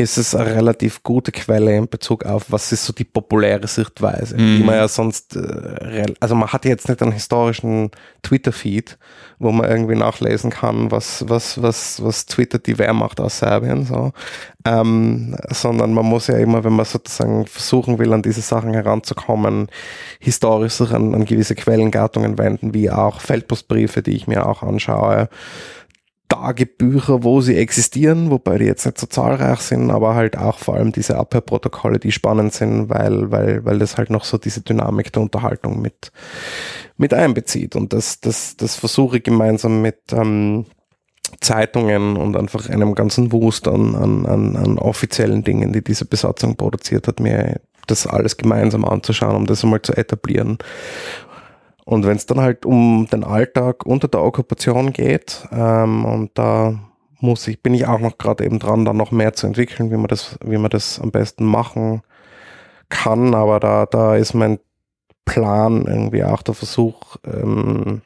ist 0.00 0.16
es 0.16 0.34
eine 0.34 0.54
relativ 0.54 1.02
gute 1.02 1.32
Quelle 1.32 1.76
in 1.76 1.88
Bezug 1.88 2.24
auf, 2.24 2.46
was 2.48 2.72
ist 2.72 2.84
so 2.84 2.92
die 2.92 3.04
populäre 3.04 3.66
Sichtweise, 3.66 4.36
mhm. 4.36 4.56
die 4.56 4.64
man 4.64 4.76
ja 4.76 4.88
sonst, 4.88 5.36
äh, 5.36 6.06
also 6.20 6.34
man 6.34 6.52
hat 6.52 6.64
jetzt 6.64 6.88
nicht 6.88 7.02
einen 7.02 7.12
historischen 7.12 7.90
Twitter-Feed, 8.22 8.98
wo 9.38 9.52
man 9.52 9.70
irgendwie 9.70 9.94
nachlesen 9.94 10.50
kann, 10.50 10.90
was, 10.90 11.24
was, 11.28 11.62
was, 11.62 12.02
was 12.02 12.26
twittert 12.26 12.66
die 12.66 12.78
Wehrmacht 12.78 13.20
aus 13.20 13.38
Serbien, 13.38 13.84
so, 13.84 14.12
ähm, 14.64 15.36
sondern 15.48 15.94
man 15.94 16.06
muss 16.06 16.26
ja 16.26 16.36
immer, 16.36 16.64
wenn 16.64 16.74
man 16.74 16.84
sozusagen 16.84 17.46
versuchen 17.46 17.98
will, 17.98 18.12
an 18.12 18.22
diese 18.22 18.42
Sachen 18.42 18.74
heranzukommen, 18.74 19.68
historisch 20.18 20.74
sich 20.74 20.92
an, 20.92 21.14
an 21.14 21.24
gewisse 21.24 21.54
Quellengattungen 21.54 22.38
wenden, 22.38 22.74
wie 22.74 22.90
auch 22.90 23.20
Feldpostbriefe, 23.20 24.02
die 24.02 24.16
ich 24.16 24.26
mir 24.26 24.46
auch 24.46 24.62
anschaue, 24.62 25.28
Tagebücher, 26.30 27.24
wo 27.24 27.40
sie 27.40 27.56
existieren, 27.56 28.30
wobei 28.30 28.56
die 28.58 28.64
jetzt 28.64 28.86
nicht 28.86 28.98
so 28.98 29.06
zahlreich 29.06 29.60
sind, 29.60 29.90
aber 29.90 30.14
halt 30.14 30.38
auch 30.38 30.58
vor 30.58 30.76
allem 30.76 30.92
diese 30.92 31.18
Abhörprotokolle, 31.18 31.98
die 31.98 32.12
spannend 32.12 32.54
sind, 32.54 32.88
weil, 32.88 33.30
weil, 33.30 33.64
weil 33.64 33.78
das 33.78 33.98
halt 33.98 34.10
noch 34.10 34.24
so 34.24 34.38
diese 34.38 34.62
Dynamik 34.62 35.12
der 35.12 35.22
Unterhaltung 35.22 35.82
mit, 35.82 36.12
mit 36.96 37.12
einbezieht. 37.12 37.74
Und 37.76 37.92
das, 37.92 38.20
das, 38.20 38.56
das 38.56 38.76
versuche 38.76 39.18
ich 39.18 39.24
gemeinsam 39.24 39.82
mit 39.82 39.98
ähm, 40.12 40.66
Zeitungen 41.40 42.16
und 42.16 42.36
einfach 42.36 42.70
einem 42.70 42.94
ganzen 42.94 43.32
Wust 43.32 43.66
an, 43.66 43.96
an, 43.96 44.24
an, 44.24 44.56
an 44.56 44.78
offiziellen 44.78 45.42
Dingen, 45.42 45.72
die 45.72 45.82
diese 45.82 46.04
Besatzung 46.04 46.56
produziert 46.56 47.08
hat, 47.08 47.18
mir 47.18 47.60
das 47.88 48.06
alles 48.06 48.36
gemeinsam 48.36 48.84
anzuschauen, 48.84 49.34
um 49.34 49.46
das 49.46 49.64
einmal 49.64 49.82
zu 49.82 49.96
etablieren 49.96 50.58
und 51.90 52.06
wenn 52.06 52.16
es 52.16 52.24
dann 52.24 52.40
halt 52.40 52.64
um 52.66 53.08
den 53.10 53.24
Alltag 53.24 53.84
unter 53.84 54.06
der 54.06 54.22
Okkupation 54.22 54.92
geht, 54.92 55.48
ähm, 55.50 56.04
und 56.04 56.30
da 56.38 56.78
muss 57.18 57.48
ich, 57.48 57.64
bin 57.64 57.74
ich 57.74 57.84
auch 57.88 57.98
noch 57.98 58.16
gerade 58.16 58.44
eben 58.44 58.60
dran, 58.60 58.84
da 58.84 58.92
noch 58.92 59.10
mehr 59.10 59.32
zu 59.32 59.48
entwickeln, 59.48 59.90
wie 59.90 59.96
man 59.96 60.06
das, 60.06 60.38
wie 60.44 60.56
man 60.56 60.70
das 60.70 61.00
am 61.00 61.10
besten 61.10 61.44
machen 61.44 62.02
kann. 62.90 63.34
Aber 63.34 63.58
da, 63.58 63.86
da 63.86 64.14
ist 64.14 64.34
mein 64.34 64.60
Plan 65.24 65.84
irgendwie 65.84 66.22
auch 66.22 66.42
der 66.42 66.54
Versuch, 66.54 67.16
ähm, 67.26 68.02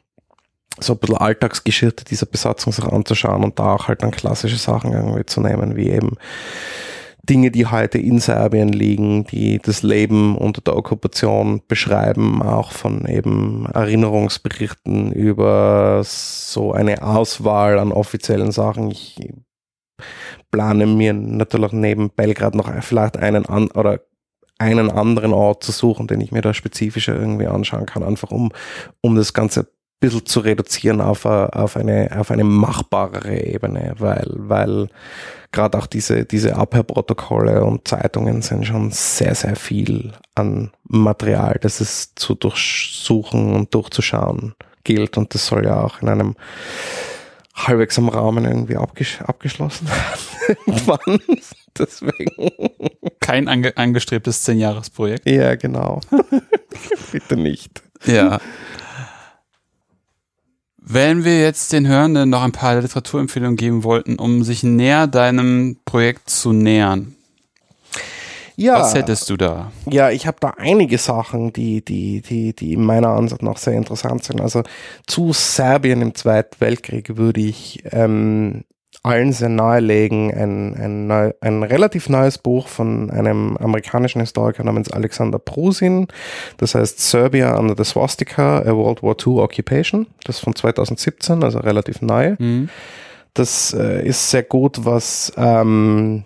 so 0.79 0.93
ein 0.93 0.99
bisschen 0.99 1.17
Alltagsgeschichte 1.17 2.05
dieser 2.05 2.25
Besatzung 2.25 2.73
sich 2.73 2.85
anzuschauen 2.85 3.43
und 3.43 3.59
da 3.59 3.75
auch 3.75 3.87
halt 3.87 4.01
dann 4.01 4.09
klassische 4.09 4.57
Sachen 4.57 4.93
irgendwie 4.93 5.27
zu 5.27 5.41
nehmen, 5.41 5.75
wie 5.75 5.91
eben 5.91 6.17
Dinge, 7.25 7.51
die 7.51 7.65
heute 7.65 7.97
in 7.97 8.19
Serbien 8.19 8.69
liegen, 8.69 9.25
die 9.25 9.59
das 9.59 9.83
Leben 9.83 10.37
unter 10.37 10.61
der 10.61 10.75
Okkupation 10.75 11.61
beschreiben, 11.67 12.41
auch 12.41 12.71
von 12.71 13.05
eben 13.05 13.65
Erinnerungsberichten 13.73 15.11
über 15.11 16.01
so 16.03 16.71
eine 16.73 17.03
Auswahl 17.03 17.79
an 17.79 17.91
offiziellen 17.91 18.51
Sachen. 18.51 18.91
Ich 18.91 19.17
plane 20.51 20.85
mir 20.85 21.13
natürlich 21.13 21.71
neben 21.71 22.09
Belgrad 22.09 22.55
noch 22.55 22.71
vielleicht 22.83 23.17
einen 23.17 23.45
an 23.45 23.69
oder 23.71 24.01
einen 24.57 24.89
anderen 24.89 25.33
Ort 25.33 25.63
zu 25.63 25.71
suchen, 25.71 26.07
den 26.07 26.21
ich 26.21 26.31
mir 26.31 26.41
da 26.41 26.53
spezifischer 26.53 27.15
irgendwie 27.15 27.47
anschauen 27.47 27.85
kann, 27.85 28.03
einfach 28.03 28.31
um, 28.31 28.51
um 29.01 29.15
das 29.15 29.33
Ganze 29.33 29.67
bisschen 29.99 30.25
zu 30.25 30.39
reduzieren 30.41 31.01
auf, 31.01 31.25
auf, 31.25 31.77
eine, 31.77 32.09
auf 32.17 32.31
eine 32.31 32.43
machbarere 32.43 33.41
Ebene, 33.41 33.95
weil, 33.97 34.31
weil 34.35 34.89
gerade 35.51 35.77
auch 35.77 35.87
diese, 35.87 36.25
diese 36.25 36.55
Abhörprotokolle 36.55 37.63
und 37.63 37.87
Zeitungen 37.87 38.41
sind 38.41 38.65
schon 38.67 38.91
sehr, 38.91 39.35
sehr 39.35 39.55
viel 39.55 40.13
an 40.35 40.71
Material, 40.83 41.57
das 41.61 41.79
es 41.79 42.13
zu 42.15 42.35
durchsuchen 42.35 43.55
und 43.55 43.73
durchzuschauen 43.73 44.53
gilt. 44.83 45.17
Und 45.17 45.33
das 45.33 45.47
soll 45.47 45.65
ja 45.65 45.81
auch 45.81 46.01
in 46.01 46.09
einem 46.09 46.35
halbwegs 47.55 47.97
am 47.97 48.09
Rahmen 48.09 48.45
irgendwie 48.45 48.75
abgesch 48.75 49.21
abgeschlossen 49.21 49.87
werden. 49.87 51.19
Deswegen. 51.77 52.51
Kein 53.19 53.47
ange 53.47 53.75
angestrebtes 53.75 54.43
Zehn-Jahres-Projekt. 54.43 55.27
Ja, 55.29 55.55
genau. 55.55 55.99
Bitte 57.11 57.35
nicht. 57.35 57.81
Ja. 58.05 58.39
Wenn 60.87 61.23
wir 61.23 61.41
jetzt 61.41 61.73
den 61.73 61.87
Hörenden 61.87 62.29
noch 62.29 62.43
ein 62.43 62.51
paar 62.51 62.79
Literaturempfehlungen 62.79 63.55
geben 63.55 63.83
wollten, 63.83 64.17
um 64.17 64.43
sich 64.43 64.61
näher 64.61 65.07
deinem 65.07 65.77
Projekt 65.83 66.29
zu 66.29 66.53
nähern, 66.53 67.15
ja, 68.55 68.79
was 68.79 68.93
hättest 68.93 69.29
du 69.29 69.35
da? 69.35 69.71
Ja, 69.89 70.11
ich 70.11 70.27
habe 70.27 70.37
da 70.39 70.53
einige 70.57 70.97
Sachen, 70.99 71.51
die, 71.51 71.83
die, 71.83 72.21
die, 72.21 72.53
die 72.53 72.77
meiner 72.77 73.09
Ansicht 73.09 73.41
nach 73.41 73.57
sehr 73.57 73.73
interessant 73.73 74.23
sind. 74.23 74.39
Also 74.39 74.61
zu 75.07 75.33
Serbien 75.33 76.01
im 76.03 76.15
Zweiten 76.15 76.55
Weltkrieg 76.59 77.17
würde 77.17 77.41
ich 77.41 77.83
ähm, 77.91 78.63
allen 79.05 79.31
sehr 79.31 79.49
nahelegen, 79.49 80.33
ein, 80.33 80.75
ein, 80.75 81.07
neu, 81.07 81.31
ein 81.39 81.61
relativ 81.63 82.09
neues 82.09 82.37
Buch 82.37 82.67
von 82.67 83.11
einem 83.11 83.55
amerikanischen 83.57 84.19
Historiker 84.19 84.63
namens 84.63 84.91
Alexander 84.91 85.37
Prusin. 85.37 86.07
Das 86.57 86.73
heißt 86.73 86.99
Serbia 86.99 87.57
under 87.57 87.75
the 87.77 87.83
Swastika, 87.83 88.59
a 88.59 88.75
World 88.75 89.03
War 89.03 89.15
II 89.15 89.41
Occupation. 89.41 90.07
Das 90.23 90.37
ist 90.37 90.43
von 90.43 90.55
2017, 90.55 91.43
also 91.43 91.59
relativ 91.59 92.01
neu. 92.01 92.35
Mhm. 92.39 92.69
Das 93.35 93.73
äh, 93.73 94.05
ist 94.07 94.31
sehr 94.31 94.43
gut, 94.43 94.85
was 94.85 95.31
ähm, 95.37 96.23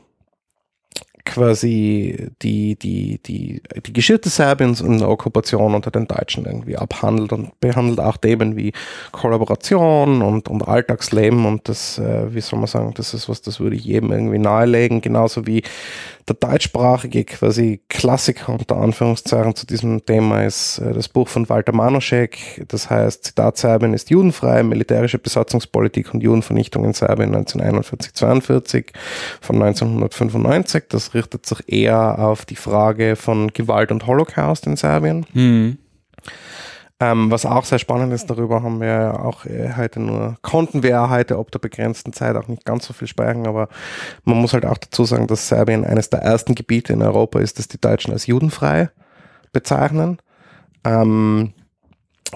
quasi 1.30 2.32
die, 2.42 2.76
die, 2.76 3.20
die, 3.24 3.62
die 3.86 3.94
Geschichte 3.94 4.30
Serbiens 4.30 4.82
und 4.82 5.00
der 5.00 5.10
Okkupation 5.10 5.76
unter 5.76 5.92
den 5.92 6.08
Deutschen 6.08 6.46
irgendwie 6.46 6.76
abhandelt 6.76 7.32
und 7.32 7.60
behandelt 7.60 8.00
auch 8.00 8.18
Themen 8.18 8.58
wie 8.58 8.74
Kollaboration 9.12 10.22
und, 10.22 10.48
und 10.50 10.68
Alltagsleben 10.68 11.46
und 11.46 11.70
das, 11.70 12.00
äh, 12.00 12.34
wie 12.34 12.42
soll 12.42 12.60
man 12.60 12.68
sagen, 12.68 12.94
das 12.96 13.14
ist 13.14 13.30
was, 13.30 13.42
das 13.42 13.60
würde 13.60 13.76
ich 13.76 13.86
jedem 13.86 14.12
irgendwie 14.12 14.40
nahelegen, 14.40 15.02
genauso 15.02 15.46
wie 15.46 15.64
der 16.30 16.36
deutschsprachige 16.36 17.26
quasi 17.26 17.82
Klassiker 17.90 18.54
unter 18.54 18.78
Anführungszeichen 18.78 19.56
zu 19.56 19.66
diesem 19.66 20.06
Thema 20.06 20.44
ist 20.44 20.80
äh, 20.80 20.94
das 20.94 21.10
Buch 21.10 21.28
von 21.28 21.50
Walter 21.50 21.74
Manoschek, 21.74 22.66
das 22.68 22.90
heißt 22.90 23.26
Zitat 23.26 23.58
Serbien 23.58 23.94
ist 23.94 24.10
judenfrei, 24.10 24.64
militärische 24.64 25.18
Besatzungspolitik 25.18 26.14
und 26.14 26.22
Judenvernichtung 26.22 26.86
in 26.86 26.94
Serbien 26.94 27.36
1941-42 27.36 28.88
von 29.42 29.56
1995. 29.62 30.84
Das 30.90 31.14
richtet 31.14 31.46
sich 31.46 31.60
eher 31.68 32.20
auf 32.20 32.46
die 32.46 32.56
Frage 32.56 33.16
von 33.16 33.52
Gewalt 33.54 33.92
und 33.92 34.06
Holocaust 34.08 34.68
in 34.68 34.76
Serbien. 34.76 35.26
Mhm. 35.34 35.78
Ähm, 37.02 37.32
was 37.32 37.46
auch 37.46 37.64
sehr 37.64 37.80
spannend 37.80 38.12
ist, 38.12 38.30
darüber 38.30 38.62
haben 38.62 38.82
wir 38.82 39.22
auch 39.24 39.46
äh, 39.46 39.74
heute 39.78 40.02
nur, 40.02 40.36
konnten 40.42 40.84
wir 40.84 41.10
heute 41.10 41.40
ob 41.40 41.50
der 41.50 41.60
begrenzten 41.60 42.12
Zeit 42.12 42.36
auch 42.36 42.50
nicht 42.50 42.66
ganz 42.66 42.86
so 42.86 42.94
viel 42.94 43.08
sprechen, 43.08 43.48
aber 43.48 43.70
man 44.26 44.38
muss 44.38 44.52
halt 44.52 44.66
auch 44.66 44.78
dazu 44.78 45.06
sagen, 45.06 45.28
dass 45.28 45.48
Serbien 45.48 45.86
eines 45.86 46.10
der 46.10 46.22
ersten 46.22 46.56
Gebiete 46.56 46.92
in 46.92 47.02
Europa 47.02 47.40
ist, 47.40 47.58
das 47.58 47.70
die 47.70 47.80
Deutschen 47.80 48.12
als 48.12 48.28
judenfrei 48.28 48.90
bezeichnen. 49.54 50.18
Ähm, 50.84 51.54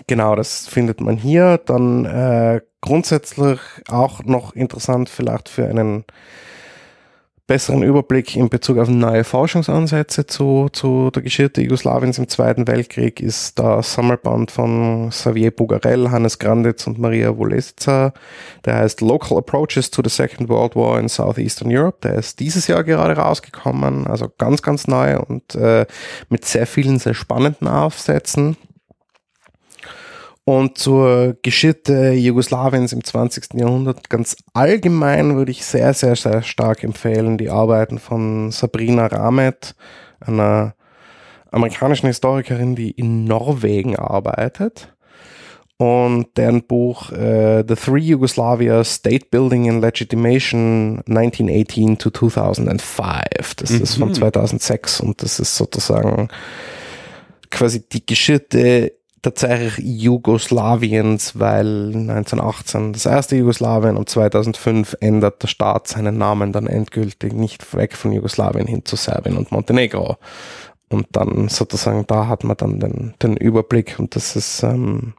genau, 0.08 0.36
das 0.36 0.68
findet 0.68 1.02
man 1.02 1.18
hier. 1.18 1.58
Dann 1.58 2.06
äh, 2.06 2.62
grundsätzlich 2.80 3.60
auch 3.90 4.24
noch 4.24 4.54
interessant 4.54 5.10
vielleicht 5.10 5.50
für 5.50 5.68
einen 5.68 6.06
besseren 7.46 7.84
Überblick 7.84 8.38
in 8.38 8.48
Bezug 8.48 8.78
auf 8.78 8.88
neue 8.88 9.26
Forschungsansätze 9.26 10.26
zu, 10.26 10.70
zu 10.72 11.12
der 11.12 11.24
Geschichte 11.24 11.62
Jugoslawiens 11.62 12.18
im 12.18 12.30
Zweiten 12.30 12.68
Weltkrieg 12.68 13.20
ist 13.20 13.60
der 13.60 13.84
Sammelband 13.84 14.50
von 14.50 15.10
Xavier 15.10 15.52
Bugarell, 15.52 16.10
Hannes 16.10 16.40
Granditz 16.40 16.88
und 16.88 17.00
Maria 17.00 17.38
Wolesca. 17.38 18.14
Der 18.64 18.76
heißt 18.78 19.02
Local 19.02 19.38
Approaches 19.38 19.92
to 19.92 20.02
the 20.02 20.10
Second 20.10 20.48
World 20.48 20.76
War 20.78 21.00
in 21.00 21.10
Southeastern 21.10 21.70
Europe. 21.70 21.98
Der 22.04 22.16
ist 22.16 22.40
dieses 22.40 22.68
Jahr 22.68 22.84
gerade 22.84 23.18
rausgekommen, 23.18 24.08
also 24.08 24.32
ganz, 24.38 24.62
ganz 24.62 24.88
neu 24.88 25.20
und 25.20 25.56
äh, 25.56 25.86
mit 26.30 26.46
sehr 26.46 26.66
vielen, 26.66 26.98
sehr 27.00 27.14
spannenden 27.14 27.68
Aufsätzen. 27.68 28.56
Und 30.46 30.78
zur 30.78 31.38
Geschichte 31.42 32.12
Jugoslawiens 32.12 32.92
im 32.92 33.04
20. 33.04 33.54
Jahrhundert 33.54 34.10
ganz 34.10 34.36
allgemein 34.54 35.36
würde 35.38 35.52
ich 35.52 35.64
sehr, 35.64 35.94
sehr, 35.94 36.18
sehr 36.18 36.42
stark 36.42 36.84
empfehlen 36.84 37.38
die 37.38 37.50
Arbeiten 37.50 37.98
von 37.98 38.52
Sabrina 38.52 39.08
Ramet, 39.08 39.74
einer 40.20 40.76
amerikanischen 41.50 42.08
Historikerin, 42.08 42.76
die 42.76 42.92
in 42.92 43.24
Norwegen 43.24 43.96
arbeitet. 43.96 44.94
Und 45.78 46.28
deren 46.38 46.64
Buch 46.64 47.12
uh, 47.12 47.64
The 47.68 47.76
Three 47.76 48.02
Yugoslavia 48.02 48.84
State 48.84 49.28
Building 49.32 49.70
and 49.70 49.82
Legitimation 49.82 51.02
1918 51.08 51.98
to 51.98 52.10
2005. 52.10 53.56
Das 53.56 53.70
mhm. 53.72 53.82
ist 53.82 53.96
von 53.96 54.14
2006 54.14 55.00
und 55.00 55.22
das 55.24 55.40
ist 55.40 55.56
sozusagen 55.56 56.28
quasi 57.50 57.88
die 57.88 58.06
Geschichte 58.06 58.94
tatsächlich 59.24 59.84
Jugoslawiens, 59.84 61.40
weil 61.40 61.88
1918 61.88 62.94
das 62.94 63.06
erste 63.08 63.38
Jugoslawien 63.38 63.98
und 63.98 64.10
2005 64.10 64.98
ändert 65.00 65.42
der 65.42 65.48
Staat 65.48 65.88
seinen 65.88 66.18
Namen 66.18 66.52
dann 66.52 66.68
endgültig 66.68 67.34
nicht 67.34 67.76
weg 67.76 67.96
von 67.96 68.12
Jugoslawien 68.12 68.68
hin 68.68 68.86
zu 68.86 68.96
Serbien 68.96 69.38
und 69.38 69.52
Montenegro. 69.52 70.18
Und 70.90 71.08
dann 71.14 71.48
sozusagen, 71.48 72.06
da 72.06 72.28
hat 72.28 72.44
man 72.44 72.58
dann 72.58 72.80
den, 72.80 73.14
den 73.22 73.38
Überblick 73.38 73.96
und 73.98 74.16
das 74.16 74.36
ist 74.36 74.62
ähm, 74.62 75.14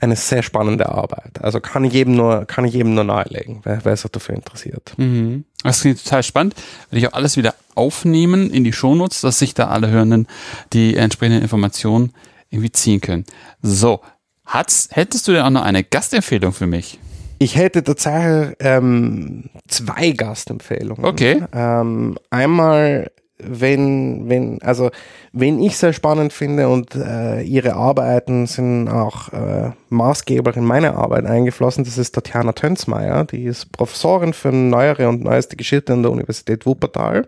eine 0.00 0.16
sehr 0.16 0.42
spannende 0.42 0.88
Arbeit. 0.88 1.40
Also 1.40 1.60
kann 1.60 1.84
ich 1.84 1.92
jedem 1.92 2.16
nur, 2.16 2.46
kann 2.46 2.64
ich 2.64 2.74
jedem 2.74 2.94
nur 2.94 3.04
nahelegen, 3.04 3.60
wer, 3.62 3.84
wer 3.84 3.96
sich 3.96 4.10
dafür 4.10 4.34
interessiert. 4.34 4.94
Mhm. 4.96 5.44
Das 5.62 5.82
klingt 5.82 6.02
total 6.02 6.22
spannend. 6.22 6.56
Werde 6.90 6.98
ich 6.98 7.08
auch 7.08 7.16
alles 7.16 7.36
wieder 7.36 7.54
aufnehmen 7.74 8.50
in 8.50 8.64
die 8.64 8.72
Shownotes, 8.72 9.20
dass 9.20 9.38
sich 9.38 9.54
da 9.54 9.68
alle 9.68 9.90
Hörenden 9.90 10.26
die 10.72 10.96
entsprechenden 10.96 11.42
Informationen 11.42 12.12
irgendwie 12.52 12.72
ziehen 12.72 13.00
können. 13.00 13.24
So, 13.62 14.00
hat's, 14.44 14.88
hättest 14.92 15.26
du 15.26 15.32
denn 15.32 15.42
auch 15.42 15.50
noch 15.50 15.62
eine 15.62 15.82
Gastempfehlung 15.82 16.52
für 16.52 16.66
mich? 16.66 16.98
Ich 17.38 17.56
hätte 17.56 17.82
tatsächlich 17.82 18.56
ähm, 18.60 19.50
zwei 19.66 20.10
Gastempfehlungen. 20.10 21.04
Okay. 21.04 21.42
Ähm, 21.52 22.16
einmal, 22.30 23.10
wenn, 23.38 24.28
wenn, 24.28 24.62
also 24.62 24.90
wenn 25.32 25.60
ich 25.60 25.76
sehr 25.76 25.92
spannend 25.92 26.32
finde 26.32 26.68
und 26.68 26.94
äh, 26.94 27.42
ihre 27.42 27.74
Arbeiten 27.74 28.46
sind 28.46 28.88
auch 28.88 29.32
äh, 29.32 29.72
maßgeblich 29.88 30.56
in 30.56 30.64
meine 30.64 30.94
Arbeit 30.94 31.26
eingeflossen, 31.26 31.82
das 31.82 31.98
ist 31.98 32.14
Tatjana 32.14 32.52
Tönsmeier, 32.52 33.24
die 33.24 33.44
ist 33.44 33.72
Professorin 33.72 34.34
für 34.34 34.52
neuere 34.52 35.08
und 35.08 35.24
neueste 35.24 35.56
Geschichte 35.56 35.92
an 35.94 36.02
der 36.02 36.12
Universität 36.12 36.64
Wuppertal 36.64 37.26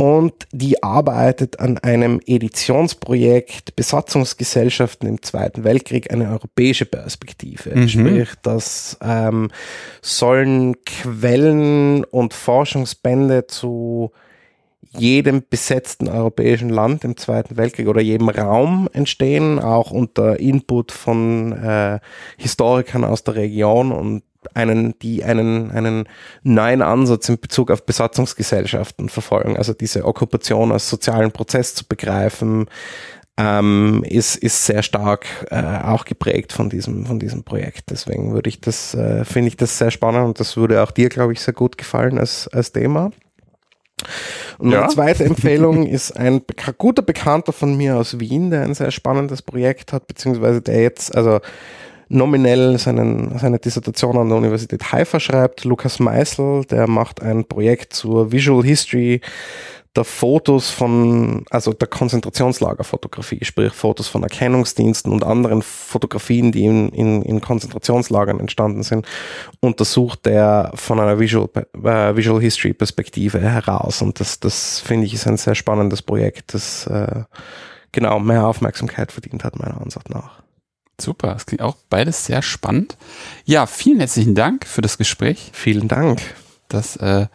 und 0.00 0.46
die 0.52 0.80
arbeitet 0.80 1.58
an 1.58 1.76
einem 1.78 2.20
Editionsprojekt 2.24 3.74
Besatzungsgesellschaften 3.74 5.08
im 5.08 5.22
Zweiten 5.22 5.64
Weltkrieg, 5.64 6.12
eine 6.12 6.30
europäische 6.30 6.86
Perspektive. 6.86 7.74
Mhm. 7.74 7.88
Sprich, 7.88 8.28
das 8.42 8.96
ähm, 9.02 9.50
sollen 10.00 10.76
Quellen 10.84 12.04
und 12.04 12.32
Forschungsbände 12.32 13.48
zu 13.48 14.12
jedem 14.96 15.42
besetzten 15.50 16.08
europäischen 16.08 16.68
Land 16.70 17.02
im 17.02 17.16
Zweiten 17.16 17.56
Weltkrieg 17.56 17.88
oder 17.88 18.00
jedem 18.00 18.28
Raum 18.28 18.88
entstehen, 18.92 19.58
auch 19.58 19.90
unter 19.90 20.38
Input 20.38 20.92
von 20.92 21.52
äh, 21.52 21.98
Historikern 22.36 23.04
aus 23.04 23.24
der 23.24 23.34
Region 23.34 23.90
und 23.90 24.22
einen, 24.54 24.98
die 25.00 25.24
einen, 25.24 25.70
einen 25.70 26.08
neuen 26.42 26.82
Ansatz 26.82 27.28
in 27.28 27.38
Bezug 27.38 27.70
auf 27.70 27.84
Besatzungsgesellschaften 27.84 29.08
verfolgen. 29.08 29.56
Also 29.56 29.72
diese 29.72 30.04
Okkupation 30.04 30.72
als 30.72 30.88
sozialen 30.88 31.32
Prozess 31.32 31.74
zu 31.74 31.84
begreifen, 31.86 32.66
ähm, 33.38 34.04
ist, 34.04 34.36
ist 34.36 34.66
sehr 34.66 34.82
stark 34.82 35.26
äh, 35.50 35.62
auch 35.84 36.04
geprägt 36.04 36.52
von 36.52 36.68
diesem, 36.68 37.06
von 37.06 37.20
diesem 37.20 37.44
Projekt. 37.44 37.90
Deswegen 37.90 38.32
würde 38.32 38.48
ich 38.48 38.60
das, 38.60 38.94
äh, 38.94 39.24
finde 39.24 39.48
ich 39.48 39.56
das 39.56 39.78
sehr 39.78 39.92
spannend 39.92 40.26
und 40.26 40.40
das 40.40 40.56
würde 40.56 40.82
auch 40.82 40.90
dir, 40.90 41.08
glaube 41.08 41.32
ich, 41.32 41.40
sehr 41.40 41.54
gut 41.54 41.78
gefallen 41.78 42.18
als, 42.18 42.48
als 42.48 42.72
Thema. 42.72 43.12
Und 44.58 44.70
meine 44.70 44.82
ja. 44.82 44.88
zweite 44.88 45.24
Empfehlung 45.26 45.86
ist 45.86 46.16
ein 46.16 46.42
guter 46.78 47.02
Bekannter 47.02 47.52
von 47.52 47.76
mir 47.76 47.96
aus 47.96 48.18
Wien, 48.18 48.50
der 48.50 48.62
ein 48.62 48.74
sehr 48.74 48.90
spannendes 48.90 49.42
Projekt 49.42 49.92
hat, 49.92 50.08
beziehungsweise 50.08 50.60
der 50.60 50.82
jetzt, 50.82 51.14
also 51.16 51.38
nominell 52.08 52.78
seinen, 52.78 53.38
seine 53.38 53.58
Dissertation 53.58 54.16
an 54.16 54.28
der 54.28 54.38
Universität 54.38 54.92
Haifa 54.92 55.20
schreibt. 55.20 55.64
Lukas 55.64 55.98
Meisel, 55.98 56.64
der 56.64 56.88
macht 56.88 57.22
ein 57.22 57.44
Projekt 57.44 57.92
zur 57.92 58.32
Visual 58.32 58.64
History 58.64 59.20
der 59.96 60.04
Fotos 60.04 60.70
von, 60.70 61.44
also 61.50 61.72
der 61.72 61.88
Konzentrationslagerfotografie, 61.88 63.44
sprich 63.44 63.72
Fotos 63.72 64.06
von 64.06 64.22
Erkennungsdiensten 64.22 65.10
und 65.12 65.24
anderen 65.24 65.60
Fotografien, 65.60 66.52
die 66.52 66.66
in, 66.66 66.90
in, 66.90 67.22
in 67.22 67.40
Konzentrationslagern 67.40 68.38
entstanden 68.38 68.84
sind, 68.84 69.06
untersucht 69.60 70.26
er 70.26 70.70
von 70.74 71.00
einer 71.00 71.18
Visual, 71.18 71.48
äh, 71.56 72.16
Visual 72.16 72.40
History 72.40 72.74
Perspektive 72.74 73.40
heraus. 73.40 74.00
Und 74.00 74.20
das, 74.20 74.38
das 74.38 74.78
finde 74.78 75.06
ich 75.06 75.14
ist 75.14 75.26
ein 75.26 75.36
sehr 75.36 75.56
spannendes 75.56 76.02
Projekt, 76.02 76.54
das 76.54 76.86
äh, 76.86 77.24
genau 77.90 78.20
mehr 78.20 78.46
Aufmerksamkeit 78.46 79.10
verdient 79.10 79.42
hat, 79.42 79.58
meiner 79.58 79.80
Ansicht 79.80 80.10
nach. 80.10 80.47
Super, 81.00 81.34
das 81.34 81.46
klingt 81.46 81.62
auch 81.62 81.76
beides 81.90 82.26
sehr 82.26 82.42
spannend. 82.42 82.96
Ja, 83.44 83.66
vielen 83.66 84.00
herzlichen 84.00 84.34
Dank 84.34 84.66
für 84.66 84.82
das 84.82 84.98
Gespräch. 84.98 85.50
Vielen 85.52 85.86
Dank. 85.86 86.20
Das 86.68 86.96
äh, 86.96 87.26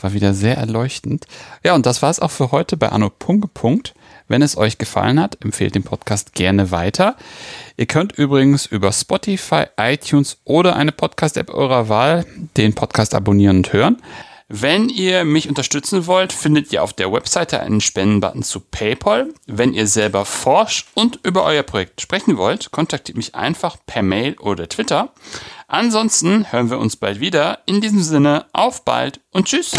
war 0.00 0.12
wieder 0.12 0.32
sehr 0.32 0.56
erleuchtend. 0.56 1.26
Ja, 1.62 1.74
und 1.74 1.84
das 1.84 2.00
war 2.02 2.10
es 2.10 2.20
auch 2.20 2.30
für 2.30 2.52
heute 2.52 2.76
bei 2.76 2.88
Anno 2.88 3.10
Punkt, 3.10 3.52
Punkt. 3.54 3.94
Wenn 4.28 4.40
es 4.40 4.56
euch 4.56 4.78
gefallen 4.78 5.20
hat, 5.20 5.44
empfehlt 5.44 5.74
den 5.74 5.82
Podcast 5.82 6.32
gerne 6.32 6.70
weiter. 6.70 7.16
Ihr 7.76 7.84
könnt 7.84 8.12
übrigens 8.12 8.64
über 8.64 8.90
Spotify, 8.92 9.64
iTunes 9.78 10.38
oder 10.44 10.76
eine 10.76 10.92
Podcast-App 10.92 11.50
eurer 11.52 11.90
Wahl 11.90 12.24
den 12.56 12.74
Podcast 12.74 13.14
abonnieren 13.14 13.58
und 13.58 13.72
hören. 13.74 13.98
Wenn 14.54 14.90
ihr 14.90 15.24
mich 15.24 15.48
unterstützen 15.48 16.06
wollt, 16.06 16.30
findet 16.30 16.74
ihr 16.74 16.82
auf 16.82 16.92
der 16.92 17.10
Webseite 17.10 17.60
einen 17.60 17.80
Spendenbutton 17.80 18.42
zu 18.42 18.60
PayPal. 18.60 19.32
Wenn 19.46 19.72
ihr 19.72 19.86
selber 19.86 20.26
forscht 20.26 20.88
und 20.92 21.20
über 21.22 21.44
euer 21.44 21.62
Projekt 21.62 22.02
sprechen 22.02 22.36
wollt, 22.36 22.70
kontaktiert 22.70 23.16
mich 23.16 23.34
einfach 23.34 23.78
per 23.86 24.02
Mail 24.02 24.36
oder 24.38 24.68
Twitter. 24.68 25.14
Ansonsten 25.68 26.52
hören 26.52 26.68
wir 26.68 26.78
uns 26.78 26.96
bald 26.96 27.18
wieder. 27.18 27.60
In 27.64 27.80
diesem 27.80 28.02
Sinne, 28.02 28.44
auf 28.52 28.84
bald 28.84 29.20
und 29.30 29.46
tschüss. 29.46 29.72